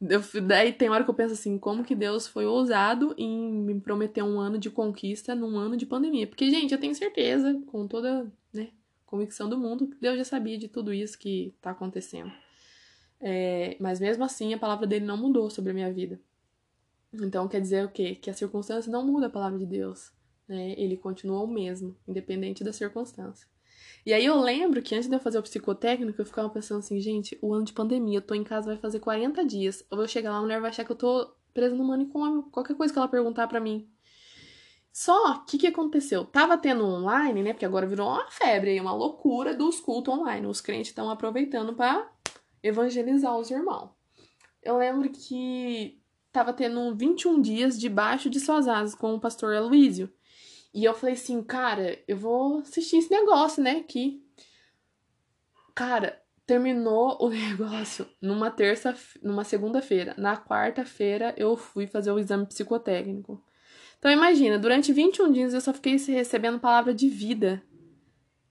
eu, 0.00 0.20
daí 0.42 0.72
tem 0.72 0.88
hora 0.88 1.04
que 1.04 1.10
eu 1.10 1.14
penso 1.14 1.34
assim, 1.34 1.58
como 1.58 1.84
que 1.84 1.94
Deus 1.94 2.26
foi 2.26 2.44
ousado 2.44 3.14
em 3.16 3.52
me 3.52 3.80
prometer 3.80 4.22
um 4.22 4.38
ano 4.38 4.58
de 4.58 4.70
conquista 4.70 5.34
num 5.34 5.56
ano 5.56 5.76
de 5.76 5.86
pandemia. 5.86 6.26
Porque, 6.26 6.50
gente, 6.50 6.72
eu 6.72 6.80
tenho 6.80 6.94
certeza, 6.94 7.60
com 7.66 7.86
toda 7.86 8.30
né, 8.52 8.70
convicção 9.06 9.48
do 9.48 9.58
mundo, 9.58 9.86
que 9.86 9.96
Deus 10.00 10.18
já 10.18 10.24
sabia 10.24 10.58
de 10.58 10.68
tudo 10.68 10.92
isso 10.92 11.18
que 11.18 11.54
tá 11.60 11.70
acontecendo. 11.70 12.30
É, 13.20 13.76
mas 13.80 13.98
mesmo 13.98 14.24
assim, 14.24 14.52
a 14.52 14.58
palavra 14.58 14.86
dele 14.86 15.06
não 15.06 15.16
mudou 15.16 15.48
sobre 15.48 15.70
a 15.70 15.74
minha 15.74 15.92
vida. 15.92 16.20
Então 17.14 17.48
quer 17.48 17.60
dizer 17.60 17.84
o 17.84 17.88
quê? 17.88 18.14
Que 18.14 18.28
a 18.28 18.34
circunstância 18.34 18.92
não 18.92 19.06
muda 19.06 19.26
a 19.26 19.30
palavra 19.30 19.58
de 19.58 19.64
Deus. 19.64 20.12
Né? 20.46 20.74
Ele 20.76 20.96
continua 20.96 21.42
o 21.42 21.46
mesmo, 21.46 21.96
independente 22.06 22.62
da 22.62 22.72
circunstância. 22.72 23.48
E 24.04 24.12
aí 24.12 24.24
eu 24.24 24.40
lembro 24.40 24.82
que 24.82 24.94
antes 24.94 25.08
de 25.08 25.14
eu 25.14 25.20
fazer 25.20 25.38
o 25.38 25.42
psicotécnico, 25.42 26.20
eu 26.20 26.26
ficava 26.26 26.48
pensando 26.48 26.78
assim, 26.78 27.00
gente, 27.00 27.38
o 27.42 27.52
ano 27.52 27.64
de 27.64 27.72
pandemia, 27.72 28.18
eu 28.18 28.22
tô 28.22 28.34
em 28.34 28.44
casa, 28.44 28.68
vai 28.68 28.76
fazer 28.76 29.00
40 29.00 29.44
dias. 29.44 29.84
Eu 29.90 29.96
vou 29.96 30.06
chegar 30.06 30.30
lá, 30.30 30.38
a 30.38 30.40
mulher 30.42 30.60
vai 30.60 30.70
achar 30.70 30.84
que 30.84 30.92
eu 30.92 30.96
tô 30.96 31.34
presa 31.52 31.74
no 31.74 31.84
manicômio, 31.84 32.44
qualquer 32.44 32.76
coisa 32.76 32.92
que 32.92 32.98
ela 32.98 33.08
perguntar 33.08 33.46
para 33.48 33.60
mim. 33.60 33.88
Só 34.92 35.32
o 35.32 35.44
que 35.44 35.66
aconteceu? 35.66 36.24
Tava 36.24 36.56
tendo 36.56 36.82
online, 36.82 37.42
né? 37.42 37.52
Porque 37.52 37.66
agora 37.66 37.86
virou 37.86 38.08
uma 38.08 38.30
febre, 38.30 38.80
uma 38.80 38.94
loucura 38.94 39.54
dos 39.54 39.78
cultos 39.78 40.14
online. 40.14 40.46
Os 40.46 40.62
crentes 40.62 40.88
estão 40.88 41.10
aproveitando 41.10 41.74
para 41.74 42.10
evangelizar 42.62 43.36
os 43.36 43.50
irmãos. 43.50 43.90
Eu 44.62 44.78
lembro 44.78 45.10
que 45.10 46.00
tava 46.32 46.52
tendo 46.52 46.94
21 46.94 47.40
dias 47.42 47.78
debaixo 47.78 48.30
de 48.30 48.40
suas 48.40 48.66
asas 48.66 48.94
com 48.94 49.14
o 49.14 49.20
pastor 49.20 49.54
Aloísio. 49.54 50.10
E 50.76 50.84
eu 50.84 50.92
falei 50.92 51.14
assim, 51.14 51.42
cara, 51.42 51.98
eu 52.06 52.18
vou 52.18 52.58
assistir 52.58 52.98
esse 52.98 53.10
negócio, 53.10 53.62
né? 53.62 53.82
Que. 53.88 54.22
Cara, 55.74 56.20
terminou 56.46 57.16
o 57.24 57.30
negócio 57.30 58.06
numa 58.20 58.50
terça, 58.50 58.94
numa 59.22 59.42
segunda-feira. 59.42 60.14
Na 60.18 60.36
quarta-feira 60.36 61.34
eu 61.38 61.56
fui 61.56 61.86
fazer 61.86 62.12
o 62.12 62.18
exame 62.18 62.44
psicotécnico. 62.44 63.42
Então 63.98 64.10
imagina, 64.10 64.58
durante 64.58 64.92
21 64.92 65.32
dias 65.32 65.54
eu 65.54 65.62
só 65.62 65.72
fiquei 65.72 65.96
recebendo 65.96 66.60
palavra 66.60 66.92
de 66.92 67.08
vida 67.08 67.62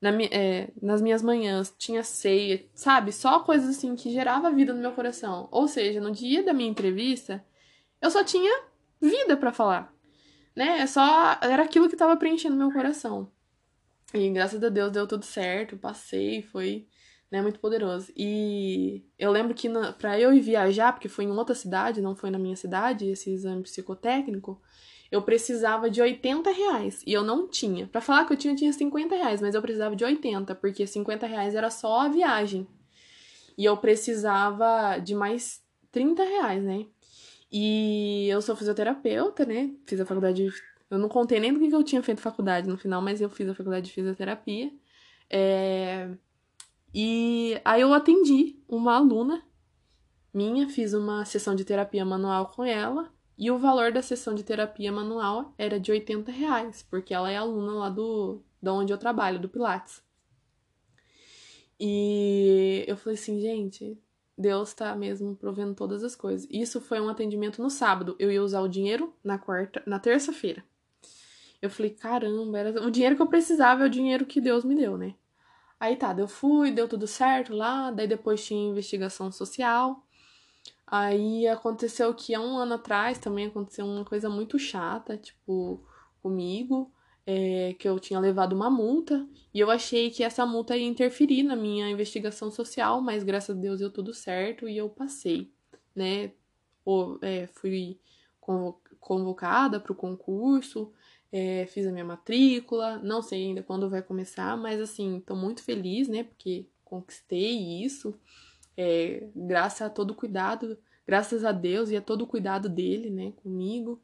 na, 0.01 0.09
é, 0.23 0.71
nas 0.81 1.03
minhas 1.03 1.21
manhãs. 1.21 1.71
Tinha 1.77 2.01
ceia, 2.01 2.65
sabe? 2.73 3.11
Só 3.11 3.41
coisas 3.41 3.69
assim 3.77 3.95
que 3.95 4.11
gerava 4.11 4.49
vida 4.49 4.73
no 4.73 4.81
meu 4.81 4.93
coração. 4.93 5.47
Ou 5.51 5.67
seja, 5.67 6.01
no 6.01 6.11
dia 6.11 6.41
da 6.41 6.53
minha 6.53 6.71
entrevista, 6.71 7.45
eu 8.01 8.09
só 8.09 8.23
tinha 8.23 8.63
vida 8.99 9.37
para 9.37 9.53
falar 9.53 9.94
né? 10.55 10.79
É 10.79 10.87
só. 10.87 11.37
Era 11.41 11.63
aquilo 11.63 11.89
que 11.89 11.95
tava 11.95 12.15
preenchendo 12.17 12.55
meu 12.55 12.71
coração. 12.71 13.31
E 14.13 14.29
graças 14.29 14.63
a 14.63 14.69
Deus 14.69 14.91
deu 14.91 15.05
tudo 15.07 15.25
certo, 15.25 15.75
passei, 15.77 16.41
foi 16.41 16.87
né, 17.29 17.41
muito 17.41 17.59
poderoso. 17.59 18.11
E 18.15 19.03
eu 19.19 19.31
lembro 19.31 19.53
que 19.53 19.67
na, 19.67 19.91
pra 19.91 20.19
eu 20.19 20.33
ir 20.33 20.39
viajar, 20.39 20.93
porque 20.93 21.09
foi 21.09 21.25
em 21.25 21.31
outra 21.31 21.55
cidade, 21.55 22.01
não 22.01 22.15
foi 22.15 22.29
na 22.29 22.39
minha 22.39 22.55
cidade, 22.55 23.09
esse 23.09 23.31
exame 23.31 23.63
psicotécnico, 23.63 24.61
eu 25.11 25.21
precisava 25.21 25.89
de 25.89 26.01
80 26.01 26.49
reais. 26.51 27.03
E 27.05 27.11
eu 27.11 27.23
não 27.23 27.47
tinha. 27.47 27.87
Para 27.87 28.01
falar 28.01 28.25
que 28.25 28.33
eu 28.33 28.37
tinha, 28.37 28.53
eu 28.53 28.57
tinha 28.57 28.71
50 28.71 29.15
reais, 29.15 29.41
mas 29.41 29.55
eu 29.55 29.61
precisava 29.61 29.95
de 29.95 30.05
80, 30.05 30.55
porque 30.55 30.87
50 30.87 31.25
reais 31.27 31.55
era 31.55 31.69
só 31.69 32.01
a 32.01 32.09
viagem. 32.09 32.67
E 33.57 33.65
eu 33.65 33.77
precisava 33.77 34.97
de 34.99 35.15
mais 35.15 35.61
30 35.91 36.23
reais, 36.23 36.63
né? 36.63 36.85
E 37.51 38.27
eu 38.29 38.41
sou 38.41 38.55
fisioterapeuta, 38.55 39.45
né? 39.45 39.73
Fiz 39.85 39.99
a 39.99 40.05
faculdade. 40.05 40.47
Eu 40.89 40.97
não 40.97 41.09
contei 41.09 41.39
nem 41.39 41.53
do 41.53 41.59
que 41.59 41.73
eu 41.73 41.83
tinha 41.83 42.03
feito 42.03 42.21
faculdade 42.21 42.67
no 42.67 42.77
final, 42.77 43.01
mas 43.01 43.21
eu 43.21 43.29
fiz 43.29 43.47
a 43.49 43.55
faculdade 43.55 43.87
de 43.87 43.93
fisioterapia. 43.93 44.71
É... 45.29 46.09
E 46.93 47.59
aí 47.65 47.81
eu 47.81 47.93
atendi 47.93 48.57
uma 48.67 48.95
aluna 48.95 49.43
minha, 50.33 50.67
fiz 50.69 50.93
uma 50.93 51.25
sessão 51.25 51.55
de 51.55 51.63
terapia 51.65 52.05
manual 52.05 52.47
com 52.47 52.63
ela. 52.63 53.11
E 53.37 53.51
o 53.51 53.57
valor 53.57 53.91
da 53.91 54.01
sessão 54.01 54.33
de 54.33 54.43
terapia 54.43 54.91
manual 54.91 55.53
era 55.57 55.79
de 55.79 55.91
80 55.91 56.31
reais, 56.31 56.83
porque 56.89 57.13
ela 57.13 57.29
é 57.29 57.37
aluna 57.37 57.73
lá 57.73 57.89
do, 57.89 58.41
da 58.61 58.73
onde 58.73 58.93
eu 58.93 58.97
trabalho, 58.97 59.39
do 59.39 59.49
Pilates. 59.49 60.01
E 61.79 62.85
eu 62.87 62.95
falei 62.95 63.19
assim, 63.19 63.39
gente, 63.41 63.97
Deus 64.37 64.73
tá 64.73 64.95
mesmo 64.95 65.35
provendo 65.35 65.73
todas 65.73 66.03
as 66.03 66.15
coisas. 66.15 66.47
Isso 66.51 66.81
foi 66.81 66.99
um 66.99 67.09
atendimento 67.09 67.61
no 67.61 67.69
sábado. 67.69 68.15
Eu 68.19 68.31
ia 68.31 68.43
usar 68.43 68.61
o 68.61 68.67
dinheiro 68.67 69.13
na 69.23 69.37
quarta, 69.37 69.81
na 69.85 69.99
terça-feira. 69.99 70.63
Eu 71.61 71.69
falei, 71.69 71.91
caramba, 71.91 72.59
era 72.59 72.85
o 72.85 72.91
dinheiro 72.91 73.15
que 73.15 73.21
eu 73.21 73.27
precisava 73.27 73.83
é 73.83 73.87
o 73.87 73.89
dinheiro 73.89 74.25
que 74.25 74.41
Deus 74.41 74.65
me 74.65 74.75
deu, 74.75 74.97
né? 74.97 75.15
Aí 75.79 75.95
tá, 75.95 76.13
eu 76.17 76.27
fui, 76.27 76.71
deu 76.71 76.87
tudo 76.87 77.07
certo 77.07 77.53
lá, 77.53 77.91
daí 77.91 78.07
depois 78.07 78.45
tinha 78.45 78.69
investigação 78.69 79.31
social. 79.31 80.05
Aí 80.85 81.47
aconteceu 81.47 82.13
que 82.13 82.35
há 82.35 82.39
um 82.39 82.57
ano 82.57 82.75
atrás 82.75 83.17
também 83.17 83.47
aconteceu 83.47 83.85
uma 83.85 84.05
coisa 84.05 84.29
muito 84.29 84.59
chata, 84.59 85.17
tipo, 85.17 85.83
comigo 86.21 86.91
é, 87.25 87.73
que 87.79 87.87
eu 87.87 87.99
tinha 87.99 88.19
levado 88.19 88.53
uma 88.53 88.69
multa 88.69 89.27
e 89.53 89.59
eu 89.59 89.71
achei 89.71 90.11
que 90.11 90.23
essa 90.23 90.45
multa 90.45 90.77
ia 90.77 90.85
interferir 90.85 91.43
na 91.43 91.55
minha 91.55 91.89
investigação 91.89 92.51
social, 92.51 93.01
mas 93.01 93.23
graças 93.23 93.55
a 93.55 93.59
Deus 93.59 93.79
deu 93.79 93.89
tudo 93.91 94.13
certo 94.13 94.69
e 94.69 94.77
eu 94.77 94.89
passei, 94.89 95.51
né? 95.95 96.31
Ou, 96.83 97.17
é, 97.21 97.47
fui 97.47 97.99
convocada 98.99 99.79
para 99.79 99.91
o 99.91 99.95
concurso, 99.95 100.93
é, 101.31 101.65
fiz 101.65 101.87
a 101.87 101.91
minha 101.91 102.05
matrícula, 102.05 102.97
não 102.99 103.21
sei 103.21 103.45
ainda 103.45 103.63
quando 103.63 103.89
vai 103.89 104.03
começar, 104.03 104.55
mas 104.55 104.79
assim, 104.79 105.19
tô 105.25 105.35
muito 105.35 105.63
feliz, 105.63 106.07
né? 106.07 106.23
Porque 106.23 106.67
conquistei 106.83 107.83
isso, 107.83 108.19
é, 108.77 109.27
graças 109.35 109.81
a 109.81 109.89
todo 109.89 110.11
o 110.11 110.15
cuidado, 110.15 110.77
graças 111.07 111.43
a 111.43 111.51
Deus 111.51 111.89
e 111.89 111.97
a 111.97 112.01
todo 112.01 112.23
o 112.23 112.27
cuidado 112.27 112.69
dele, 112.69 113.09
né, 113.09 113.31
comigo. 113.37 114.01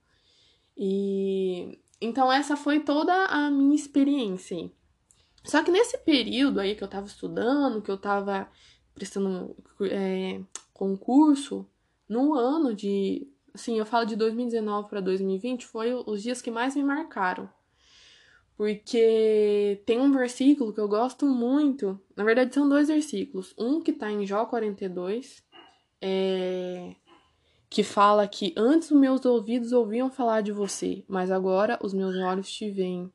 E 0.76 1.80
então, 2.02 2.32
essa 2.32 2.58
foi 2.58 2.80
toda 2.80 3.14
a 3.28 3.52
minha 3.52 3.76
experiência. 3.76 4.72
Só 5.43 5.64
que 5.64 5.72
nesse 5.72 5.97
período 5.99 6.60
aí 6.60 6.76
que 6.76 6.84
eu 6.84 6.88
tava 6.88 7.06
estudando, 7.06 7.82
que 7.82 7.91
eu 7.91 7.97
tava 7.97 8.49
prestando 8.93 9.56
é, 9.84 10.41
concurso, 10.74 11.68
no 12.10 12.34
ano 12.34 12.74
de. 12.74 13.28
Assim, 13.54 13.78
eu 13.78 13.86
falo 13.86 14.06
de 14.06 14.16
2019 14.16 14.89
para 14.89 15.02
2020, 15.02 15.66
foi 15.66 15.93
os 15.93 16.24
dias 16.24 16.41
que 16.41 16.49
mais 16.49 16.76
me 16.76 16.84
marcaram. 16.84 17.49
Porque 18.56 19.82
tem 19.86 19.99
um 19.99 20.12
versículo 20.12 20.74
que 20.74 20.80
eu 20.80 20.88
gosto 20.88 21.26
muito. 21.26 21.99
Na 22.16 22.24
verdade, 22.24 22.54
são 22.54 22.68
dois 22.68 22.88
versículos. 22.88 23.54
Um 23.58 23.82
que 23.82 23.91
tá 23.91 24.12
em 24.12 24.26
Jó 24.26 24.45
42, 24.45 25.43
é, 26.02 26.95
que 27.72 27.84
fala 27.84 28.28
que 28.28 28.54
antes 28.58 28.92
os 28.92 29.00
meus 29.00 29.24
ouvidos 29.26 29.72
ouviam 29.72 30.12
falar 30.12 30.42
de 30.42 30.52
você, 30.52 31.06
mas 31.08 31.32
agora 31.32 31.80
os 31.82 31.94
meus 31.94 32.14
olhos 32.18 32.52
te 32.52 32.70
veem. 32.70 33.10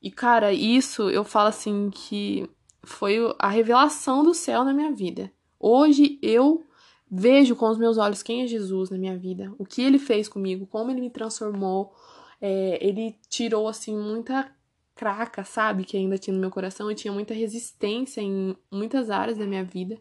E 0.00 0.10
cara, 0.10 0.54
isso 0.54 1.10
eu 1.10 1.22
falo 1.22 1.48
assim 1.48 1.90
que 1.90 2.48
foi 2.82 3.18
a 3.38 3.46
revelação 3.46 4.24
do 4.24 4.32
céu 4.32 4.64
na 4.64 4.72
minha 4.72 4.90
vida. 4.90 5.30
Hoje 5.60 6.18
eu 6.22 6.64
vejo 7.10 7.54
com 7.54 7.68
os 7.68 7.76
meus 7.76 7.98
olhos 7.98 8.22
quem 8.22 8.42
é 8.42 8.46
Jesus 8.46 8.88
na 8.88 8.96
minha 8.96 9.18
vida, 9.18 9.52
o 9.58 9.66
que 9.66 9.82
ele 9.82 9.98
fez 9.98 10.30
comigo, 10.30 10.66
como 10.66 10.90
ele 10.90 11.02
me 11.02 11.10
transformou. 11.10 11.94
É, 12.40 12.78
ele 12.80 13.18
tirou 13.28 13.68
assim 13.68 13.94
muita 13.94 14.50
craca, 14.94 15.44
sabe, 15.44 15.84
que 15.84 15.96
ainda 15.98 16.16
tinha 16.16 16.32
no 16.32 16.40
meu 16.40 16.50
coração. 16.50 16.90
Eu 16.90 16.96
tinha 16.96 17.12
muita 17.12 17.34
resistência 17.34 18.22
em 18.22 18.56
muitas 18.70 19.10
áreas 19.10 19.36
da 19.36 19.44
minha 19.44 19.62
vida. 19.62 20.00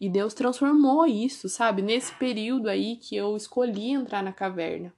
E 0.00 0.08
Deus 0.08 0.34
transformou 0.34 1.06
isso, 1.06 1.48
sabe? 1.48 1.80
Nesse 1.80 2.12
período 2.14 2.68
aí 2.68 2.96
que 2.96 3.16
eu 3.16 3.36
escolhi 3.36 3.90
entrar 3.90 4.22
na 4.22 4.32
caverna. 4.32 4.92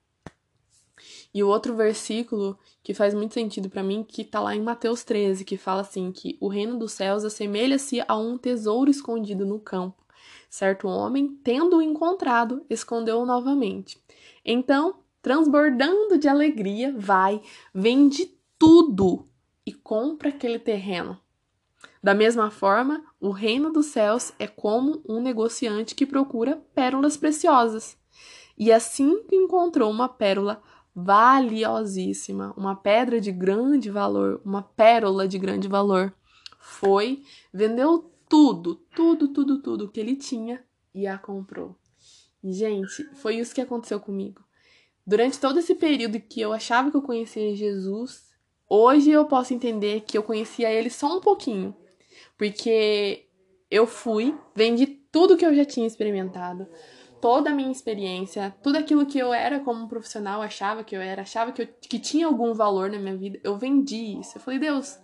E 1.32 1.42
o 1.42 1.49
outro 1.49 1.76
versículo 1.76 2.59
que 2.82 2.92
faz 2.92 3.14
muito 3.14 3.34
sentido 3.34 3.70
para 3.70 3.82
mim, 3.82 4.03
que 4.03 4.24
tá 4.24 4.40
lá 4.40 4.57
em 4.57 4.62
Mateus 4.62 5.05
13, 5.05 5.44
que 5.44 5.57
fala 5.57 5.82
assim 5.82 6.11
que 6.11 6.36
o 6.40 6.49
reino 6.49 6.76
dos 6.76 6.92
céus 6.92 7.24
assemelha-se 7.24 8.03
a 8.09 8.16
um 8.16 8.36
tesouro 8.36 8.90
escondido 8.90 9.46
no 9.46 9.61
campo. 9.61 10.03
Certo 10.51 10.88
homem, 10.88 11.38
tendo-o 11.44 11.82
encontrado, 11.82 12.64
escondeu-o 12.68 13.26
novamente. 13.26 14.03
Então, 14.44 14.96
transbordando 15.22 16.18
de 16.18 16.26
alegria, 16.26 16.92
vai, 16.96 17.40
vende 17.72 18.34
tudo 18.59 19.28
e 19.64 19.72
compra 19.72 20.30
aquele 20.30 20.59
terreno 20.59 21.20
da 22.03 22.14
mesma 22.14 22.51
forma, 22.51 23.05
o 23.20 23.30
reino 23.30 23.72
dos 23.72 23.86
céus 23.86 24.32
é 24.38 24.46
como 24.46 25.02
um 25.08 25.20
negociante 25.20 25.94
que 25.94 26.06
procura 26.06 26.62
pérolas 26.74 27.16
preciosas. 27.16 27.96
E 28.56 28.72
assim 28.72 29.22
que 29.24 29.36
encontrou 29.36 29.90
uma 29.90 30.08
pérola 30.08 30.62
valiosíssima, 30.94 32.52
uma 32.56 32.74
pedra 32.74 33.20
de 33.20 33.30
grande 33.30 33.90
valor, 33.90 34.40
uma 34.44 34.62
pérola 34.62 35.26
de 35.28 35.38
grande 35.38 35.68
valor, 35.68 36.12
foi, 36.58 37.22
vendeu 37.52 38.10
tudo, 38.28 38.76
tudo, 38.94 39.28
tudo, 39.28 39.62
tudo 39.62 39.88
que 39.88 40.00
ele 40.00 40.16
tinha 40.16 40.62
e 40.94 41.06
a 41.06 41.18
comprou. 41.18 41.76
Gente, 42.42 43.04
foi 43.14 43.36
isso 43.36 43.54
que 43.54 43.60
aconteceu 43.60 43.98
comigo. 43.98 44.42
Durante 45.06 45.40
todo 45.40 45.58
esse 45.58 45.74
período 45.74 46.20
que 46.20 46.40
eu 46.40 46.52
achava 46.52 46.90
que 46.90 46.96
eu 46.96 47.02
conhecia 47.02 47.56
Jesus, 47.56 48.26
hoje 48.68 49.10
eu 49.10 49.24
posso 49.24 49.54
entender 49.54 50.02
que 50.02 50.18
eu 50.18 50.22
conhecia 50.22 50.70
ele 50.70 50.90
só 50.90 51.16
um 51.16 51.20
pouquinho. 51.20 51.74
Porque 52.39 53.26
eu 53.70 53.86
fui, 53.86 54.39
vendi 54.55 54.86
tudo 54.86 55.36
que 55.36 55.45
eu 55.45 55.55
já 55.55 55.64
tinha 55.64 55.86
experimentado, 55.86 56.66
toda 57.20 57.51
a 57.51 57.55
minha 57.55 57.72
experiência, 57.72 58.55
tudo 58.62 58.78
aquilo 58.78 59.05
que 59.05 59.18
eu 59.18 59.34
era 59.34 59.61
como 59.61 59.89
profissional, 59.89 60.41
achava 60.41 60.84
que 60.84 60.97
eu 60.97 61.01
era, 61.01 61.22
achava 61.22 61.53
que, 61.53 61.62
eu, 61.62 61.66
que 61.66 61.99
tinha 61.99 62.26
algum 62.26 62.55
valor 62.55 62.91
na 62.91 62.99
minha 62.99 63.16
vida, 63.16 63.41
eu 63.43 63.59
vendi 63.59 64.18
isso. 64.20 64.39
Eu 64.39 64.41
falei, 64.41 64.61
Deus, 64.61 64.99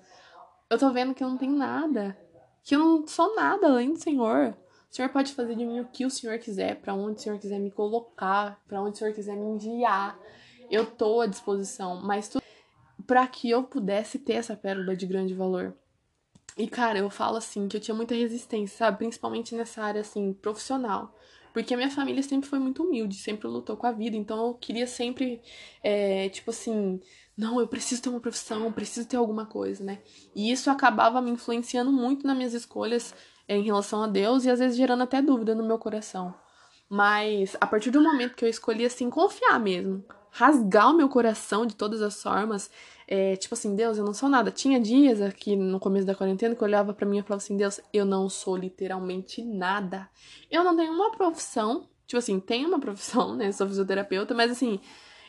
eu 0.70 0.78
tô 0.78 0.90
vendo 0.92 1.14
que 1.14 1.22
eu 1.22 1.28
não 1.28 1.36
tenho 1.36 1.56
nada, 1.56 2.16
que 2.62 2.74
eu 2.74 2.78
não 2.78 3.06
sou 3.06 3.34
nada 3.34 3.66
além 3.66 3.92
do 3.92 3.98
Senhor. 3.98 4.56
O 4.90 4.94
Senhor 4.94 5.08
pode 5.08 5.32
fazer 5.32 5.56
de 5.56 5.66
mim 5.66 5.80
o 5.80 5.86
que 5.86 6.06
o 6.06 6.10
Senhor 6.10 6.38
quiser, 6.38 6.76
para 6.76 6.94
onde 6.94 7.18
o 7.18 7.20
Senhor 7.20 7.38
quiser 7.38 7.58
me 7.58 7.70
colocar, 7.70 8.62
para 8.68 8.80
onde 8.80 8.92
o 8.92 8.96
Senhor 8.96 9.12
quiser 9.12 9.36
me 9.36 9.46
enviar. 9.46 10.16
Eu 10.70 10.86
tô 10.86 11.20
à 11.20 11.26
disposição, 11.26 12.00
mas 12.00 12.28
tudo 12.28 12.44
para 13.06 13.26
que 13.26 13.50
eu 13.50 13.64
pudesse 13.64 14.18
ter 14.18 14.34
essa 14.34 14.56
pérola 14.56 14.96
de 14.96 15.04
grande 15.04 15.34
valor. 15.34 15.76
E, 16.56 16.68
cara, 16.68 16.98
eu 16.98 17.10
falo 17.10 17.36
assim 17.36 17.66
que 17.66 17.76
eu 17.76 17.80
tinha 17.80 17.94
muita 17.94 18.14
resistência, 18.14 18.78
sabe? 18.78 18.98
Principalmente 18.98 19.54
nessa 19.54 19.82
área, 19.82 20.00
assim, 20.00 20.32
profissional. 20.32 21.14
Porque 21.52 21.72
a 21.74 21.76
minha 21.76 21.90
família 21.90 22.22
sempre 22.22 22.48
foi 22.48 22.58
muito 22.58 22.82
humilde, 22.82 23.14
sempre 23.14 23.46
lutou 23.46 23.76
com 23.76 23.86
a 23.86 23.92
vida. 23.92 24.16
Então 24.16 24.48
eu 24.48 24.54
queria 24.54 24.86
sempre, 24.86 25.40
é, 25.82 26.28
tipo 26.28 26.50
assim, 26.50 27.00
não, 27.36 27.60
eu 27.60 27.68
preciso 27.68 28.02
ter 28.02 28.08
uma 28.08 28.20
profissão, 28.20 28.72
preciso 28.72 29.08
ter 29.08 29.16
alguma 29.16 29.46
coisa, 29.46 29.82
né? 29.84 30.00
E 30.34 30.50
isso 30.50 30.70
acabava 30.70 31.20
me 31.20 31.30
influenciando 31.30 31.92
muito 31.92 32.26
nas 32.26 32.36
minhas 32.36 32.54
escolhas 32.54 33.14
é, 33.48 33.56
em 33.56 33.62
relação 33.62 34.02
a 34.02 34.06
Deus 34.08 34.44
e 34.44 34.50
às 34.50 34.58
vezes 34.58 34.76
gerando 34.76 35.02
até 35.02 35.22
dúvida 35.22 35.54
no 35.54 35.64
meu 35.64 35.78
coração. 35.78 36.34
Mas 36.88 37.56
a 37.60 37.66
partir 37.66 37.90
do 37.90 38.00
momento 38.00 38.34
que 38.34 38.44
eu 38.44 38.48
escolhi, 38.48 38.84
assim, 38.84 39.08
confiar 39.10 39.58
mesmo, 39.58 40.04
rasgar 40.34 40.90
o 40.90 40.96
meu 40.96 41.08
coração 41.08 41.64
de 41.64 41.76
todas 41.76 42.02
as 42.02 42.20
formas 42.20 42.70
é, 43.06 43.36
tipo 43.36 43.54
assim, 43.54 43.76
Deus, 43.76 43.98
eu 43.98 44.04
não 44.04 44.14
sou 44.14 44.28
nada. 44.28 44.50
Tinha 44.50 44.80
dias 44.80 45.20
aqui 45.20 45.54
no 45.56 45.78
começo 45.78 46.06
da 46.06 46.14
quarentena 46.14 46.54
que 46.54 46.62
eu 46.62 46.66
olhava 46.66 46.94
para 46.94 47.06
mim 47.06 47.18
e 47.18 47.22
falava 47.22 47.42
assim, 47.42 47.56
Deus, 47.56 47.80
eu 47.92 48.04
não 48.04 48.28
sou 48.28 48.56
literalmente 48.56 49.42
nada. 49.44 50.08
Eu 50.50 50.64
não 50.64 50.76
tenho 50.76 50.92
uma 50.92 51.10
profissão, 51.10 51.88
tipo 52.06 52.18
assim, 52.18 52.40
tenho 52.40 52.68
uma 52.68 52.80
profissão, 52.80 53.34
né? 53.36 53.52
Sou 53.52 53.66
fisioterapeuta, 53.66 54.34
mas 54.34 54.50
assim, 54.50 54.80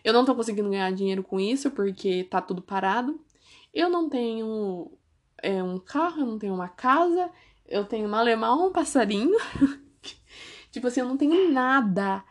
eu 0.03 0.13
não 0.13 0.23
tô 0.25 0.33
conseguindo 0.33 0.69
ganhar 0.69 0.91
dinheiro 0.91 1.21
com 1.21 1.39
isso 1.39 1.69
porque 1.71 2.23
tá 2.23 2.41
tudo 2.41 2.61
parado. 2.61 3.19
Eu 3.73 3.89
não 3.89 4.07
tenho 4.09 4.91
é, 5.43 5.61
um 5.61 5.77
carro, 5.77 6.21
eu 6.21 6.25
não 6.25 6.39
tenho 6.39 6.53
uma 6.53 6.69
casa, 6.69 7.29
eu 7.67 7.83
tenho 7.83 8.07
uma 8.07 8.19
alemão, 8.19 8.67
um 8.67 8.71
passarinho. 8.71 9.37
tipo 10.71 10.87
assim, 10.87 11.01
eu 11.01 11.07
não 11.07 11.17
tenho 11.17 11.51
nada. 11.51 12.23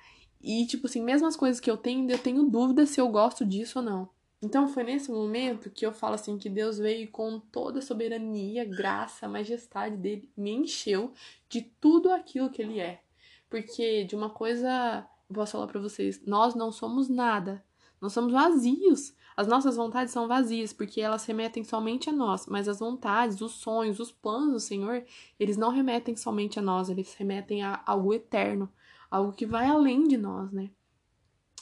E, 0.45 0.67
tipo 0.67 0.87
assim, 0.87 1.03
mesmo 1.03 1.27
as 1.27 1.37
coisas 1.37 1.59
que 1.59 1.71
eu 1.71 1.77
tenho, 1.77 2.11
eu 2.11 2.19
tenho 2.19 2.43
dúvida 2.45 2.85
se 2.85 3.01
eu 3.01 3.09
gosto 3.09 3.47
disso 3.47 3.79
ou 3.79 3.85
não. 3.85 4.09
Então 4.43 4.69
foi 4.69 4.85
nesse 4.85 5.11
momento 5.11 5.71
que 5.71 5.87
eu 5.87 5.93
falo 5.93 6.17
assim 6.17 6.37
que 6.37 6.51
Deus 6.51 6.77
veio 6.77 7.11
com 7.11 7.41
toda 7.41 7.79
a 7.79 7.83
soberania, 7.83 8.63
graça, 8.63 9.27
majestade 9.27 9.97
dele, 9.97 10.31
me 10.37 10.51
encheu 10.51 11.15
de 11.49 11.63
tudo 11.63 12.13
aquilo 12.13 12.51
que 12.51 12.61
ele 12.61 12.79
é. 12.79 13.01
Porque 13.49 14.05
de 14.05 14.15
uma 14.15 14.29
coisa, 14.29 15.07
eu 15.31 15.35
posso 15.35 15.53
falar 15.53 15.67
para 15.67 15.81
vocês, 15.81 16.21
nós 16.27 16.55
não 16.55 16.71
somos 16.71 17.09
nada. 17.09 17.65
Nós 17.99 18.13
somos 18.13 18.33
vazios. 18.33 19.15
As 19.35 19.47
nossas 19.47 19.77
vontades 19.77 20.13
são 20.13 20.29
vazias, 20.29 20.75
porque 20.75 21.01
elas 21.01 21.25
remetem 21.25 21.65
somente 21.65 22.11
a 22.11 22.13
nós, 22.13 22.47
mas 22.47 22.69
as 22.69 22.81
vontades, 22.81 23.41
os 23.41 23.53
sonhos, 23.53 23.99
os 23.99 24.13
planos 24.13 24.53
do 24.53 24.61
Senhor, 24.61 25.05
eles 25.41 25.57
não 25.57 25.71
remetem 25.71 26.15
somente 26.15 26.59
a 26.59 26.63
nós, 26.63 26.91
eles 26.91 27.15
remetem 27.15 27.63
a 27.63 27.83
algo 27.87 28.13
eterno, 28.13 28.71
algo 29.17 29.33
que 29.33 29.47
vai 29.47 29.67
além 29.67 30.09
de 30.09 30.17
nós, 30.17 30.51
né? 30.53 30.71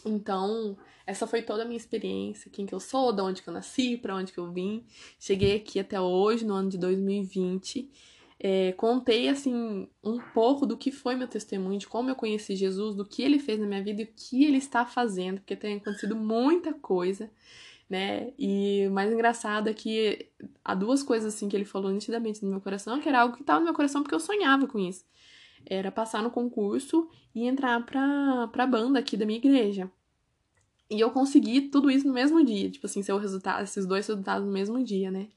Então, 0.04 0.76
essa 1.06 1.26
foi 1.26 1.42
toda 1.42 1.62
a 1.62 1.64
minha 1.64 1.76
experiência, 1.76 2.50
quem 2.50 2.66
que 2.66 2.74
eu 2.74 2.80
sou, 2.80 3.12
de 3.12 3.22
onde 3.22 3.42
que 3.42 3.48
eu 3.48 3.54
nasci, 3.54 3.96
para 3.96 4.16
onde 4.16 4.32
que 4.32 4.38
eu 4.38 4.50
vim. 4.52 4.84
Cheguei 5.18 5.56
aqui 5.56 5.78
até 5.78 6.00
hoje, 6.00 6.44
no 6.44 6.54
ano 6.54 6.68
de 6.70 6.78
2020. 6.78 7.90
é, 8.44 8.72
contei 8.72 9.28
assim 9.28 9.88
um 10.02 10.18
pouco 10.34 10.66
do 10.66 10.76
que 10.76 10.90
foi 10.90 11.14
meu 11.14 11.28
testemunho, 11.28 11.78
de 11.78 11.86
como 11.86 12.10
eu 12.10 12.16
conheci 12.16 12.56
Jesus, 12.56 12.96
do 12.96 13.04
que 13.04 13.22
ele 13.22 13.38
fez 13.38 13.60
na 13.60 13.66
minha 13.66 13.82
vida 13.82 14.02
e 14.02 14.04
o 14.04 14.12
que 14.16 14.44
ele 14.44 14.58
está 14.58 14.84
fazendo, 14.84 15.36
porque 15.38 15.54
tem 15.54 15.76
acontecido 15.76 16.16
muita 16.16 16.74
coisa, 16.74 17.30
né? 17.88 18.32
E 18.36 18.86
o 18.88 18.90
mais 18.90 19.12
engraçado 19.12 19.68
é 19.68 19.74
que 19.74 20.28
há 20.64 20.74
duas 20.74 21.02
coisas 21.04 21.32
assim 21.34 21.48
que 21.48 21.54
ele 21.56 21.64
falou 21.64 21.92
nitidamente 21.92 22.42
no 22.42 22.50
meu 22.50 22.60
coração, 22.60 23.00
que 23.00 23.08
era 23.08 23.20
algo 23.20 23.36
que 23.36 23.42
estava 23.42 23.60
no 23.60 23.66
meu 23.66 23.74
coração 23.74 24.02
porque 24.02 24.14
eu 24.14 24.20
sonhava 24.20 24.66
com 24.66 24.78
isso. 24.78 25.04
Era 25.66 25.90
passar 25.90 26.22
no 26.22 26.30
concurso 26.30 27.08
e 27.34 27.46
entrar 27.46 27.84
pra, 27.84 28.48
pra 28.48 28.66
banda 28.66 28.98
aqui 28.98 29.16
da 29.16 29.26
minha 29.26 29.38
igreja. 29.38 29.90
E 30.90 31.00
eu 31.00 31.10
consegui 31.10 31.62
tudo 31.62 31.90
isso 31.90 32.06
no 32.06 32.12
mesmo 32.12 32.44
dia, 32.44 32.70
tipo 32.70 32.86
assim, 32.86 33.02
ser 33.02 33.12
o 33.12 33.18
resultado, 33.18 33.62
esses 33.62 33.86
dois 33.86 34.06
resultados 34.06 34.46
no 34.46 34.52
mesmo 34.52 34.82
dia, 34.84 35.10
né? 35.10 35.28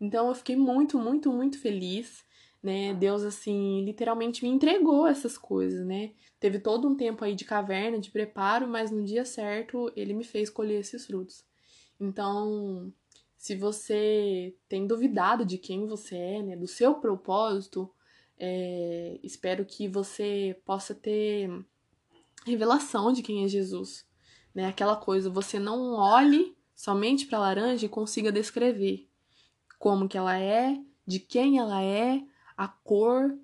Então 0.00 0.28
eu 0.28 0.34
fiquei 0.34 0.56
muito, 0.56 0.98
muito, 0.98 1.32
muito 1.32 1.58
feliz 1.58 2.24
né? 2.62 2.92
Deus, 2.94 3.22
assim, 3.22 3.84
literalmente 3.84 4.42
me 4.44 4.50
entregou 4.50 5.06
essas 5.06 5.38
coisas, 5.38 5.86
né? 5.86 6.12
Teve 6.40 6.58
todo 6.58 6.88
um 6.88 6.96
tempo 6.96 7.24
aí 7.24 7.34
de 7.34 7.44
caverna, 7.44 7.98
de 7.98 8.10
preparo, 8.10 8.66
mas 8.66 8.90
no 8.90 9.04
dia 9.04 9.24
certo 9.24 9.92
ele 9.96 10.12
me 10.12 10.24
fez 10.24 10.50
colher 10.50 10.80
esses 10.80 11.06
frutos. 11.06 11.44
Então, 12.00 12.92
se 13.36 13.54
você 13.56 14.54
tem 14.68 14.86
duvidado 14.86 15.44
de 15.44 15.58
quem 15.58 15.86
você 15.86 16.16
é, 16.16 16.42
né? 16.42 16.56
Do 16.56 16.66
seu 16.66 16.94
propósito, 16.94 17.90
é, 18.38 19.18
espero 19.22 19.64
que 19.64 19.88
você 19.88 20.60
possa 20.64 20.94
ter 20.94 21.50
revelação 22.46 23.12
de 23.12 23.22
quem 23.22 23.44
é 23.44 23.48
Jesus, 23.48 24.06
né? 24.54 24.66
Aquela 24.66 24.96
coisa, 24.96 25.28
você 25.28 25.58
não 25.58 25.94
olhe 25.94 26.56
somente 26.74 27.26
para 27.26 27.38
a 27.38 27.42
laranja 27.42 27.86
e 27.86 27.88
consiga 27.88 28.30
descrever 28.30 29.08
como 29.78 30.08
que 30.08 30.16
ela 30.16 30.38
é, 30.38 30.80
de 31.06 31.18
quem 31.18 31.58
ela 31.58 31.82
é, 31.82 32.22
a 32.56 32.68
cor, 32.68 33.36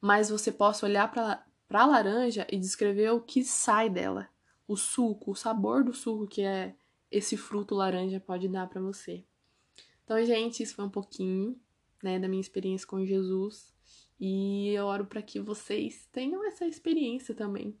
mas 0.00 0.30
você 0.30 0.50
possa 0.50 0.86
olhar 0.86 1.10
para 1.10 1.44
a 1.70 1.86
laranja 1.86 2.46
e 2.50 2.58
descrever 2.58 3.10
o 3.10 3.20
que 3.20 3.44
sai 3.44 3.88
dela, 3.88 4.28
o 4.66 4.76
suco, 4.76 5.32
o 5.32 5.36
sabor 5.36 5.84
do 5.84 5.92
suco 5.92 6.26
que 6.26 6.42
é 6.42 6.74
esse 7.10 7.36
fruto 7.36 7.74
laranja 7.74 8.18
pode 8.18 8.48
dar 8.48 8.68
para 8.68 8.80
você. 8.80 9.24
Então, 10.04 10.22
gente, 10.24 10.62
isso 10.62 10.74
foi 10.74 10.84
um 10.84 10.90
pouquinho, 10.90 11.58
né, 12.02 12.18
da 12.18 12.26
minha 12.26 12.40
experiência 12.40 12.86
com 12.86 13.04
Jesus. 13.04 13.71
E 14.22 14.68
eu 14.68 14.86
oro 14.86 15.04
para 15.04 15.20
que 15.20 15.40
vocês 15.40 16.08
tenham 16.12 16.46
essa 16.46 16.64
experiência 16.64 17.34
também. 17.34 17.76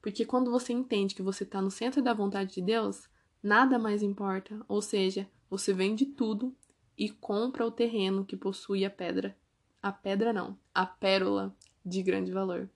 Porque 0.00 0.24
quando 0.24 0.50
você 0.50 0.72
entende 0.72 1.14
que 1.14 1.20
você 1.20 1.44
está 1.44 1.60
no 1.60 1.70
centro 1.70 2.00
da 2.00 2.14
vontade 2.14 2.54
de 2.54 2.62
Deus, 2.62 3.10
nada 3.42 3.78
mais 3.78 4.02
importa. 4.02 4.58
Ou 4.66 4.80
seja, 4.80 5.28
você 5.50 5.74
vende 5.74 6.06
tudo 6.06 6.56
e 6.96 7.10
compra 7.10 7.66
o 7.66 7.70
terreno 7.70 8.24
que 8.24 8.38
possui 8.38 8.86
a 8.86 8.90
pedra 8.90 9.36
a 9.82 9.90
pedra 9.90 10.32
não, 10.32 10.56
a 10.72 10.86
pérola 10.86 11.54
de 11.84 12.02
grande 12.02 12.30
valor. 12.30 12.70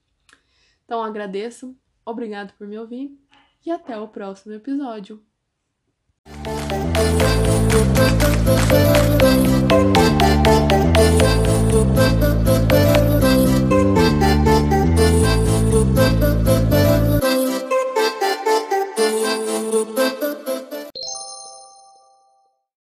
Então 0.83 1.01
agradeço, 1.01 1.75
obrigado 2.05 2.53
por 2.57 2.67
me 2.67 2.77
ouvir 2.77 3.17
e 3.65 3.71
até 3.71 3.97
o 3.97 4.09
próximo 4.09 4.53
episódio. 4.53 5.23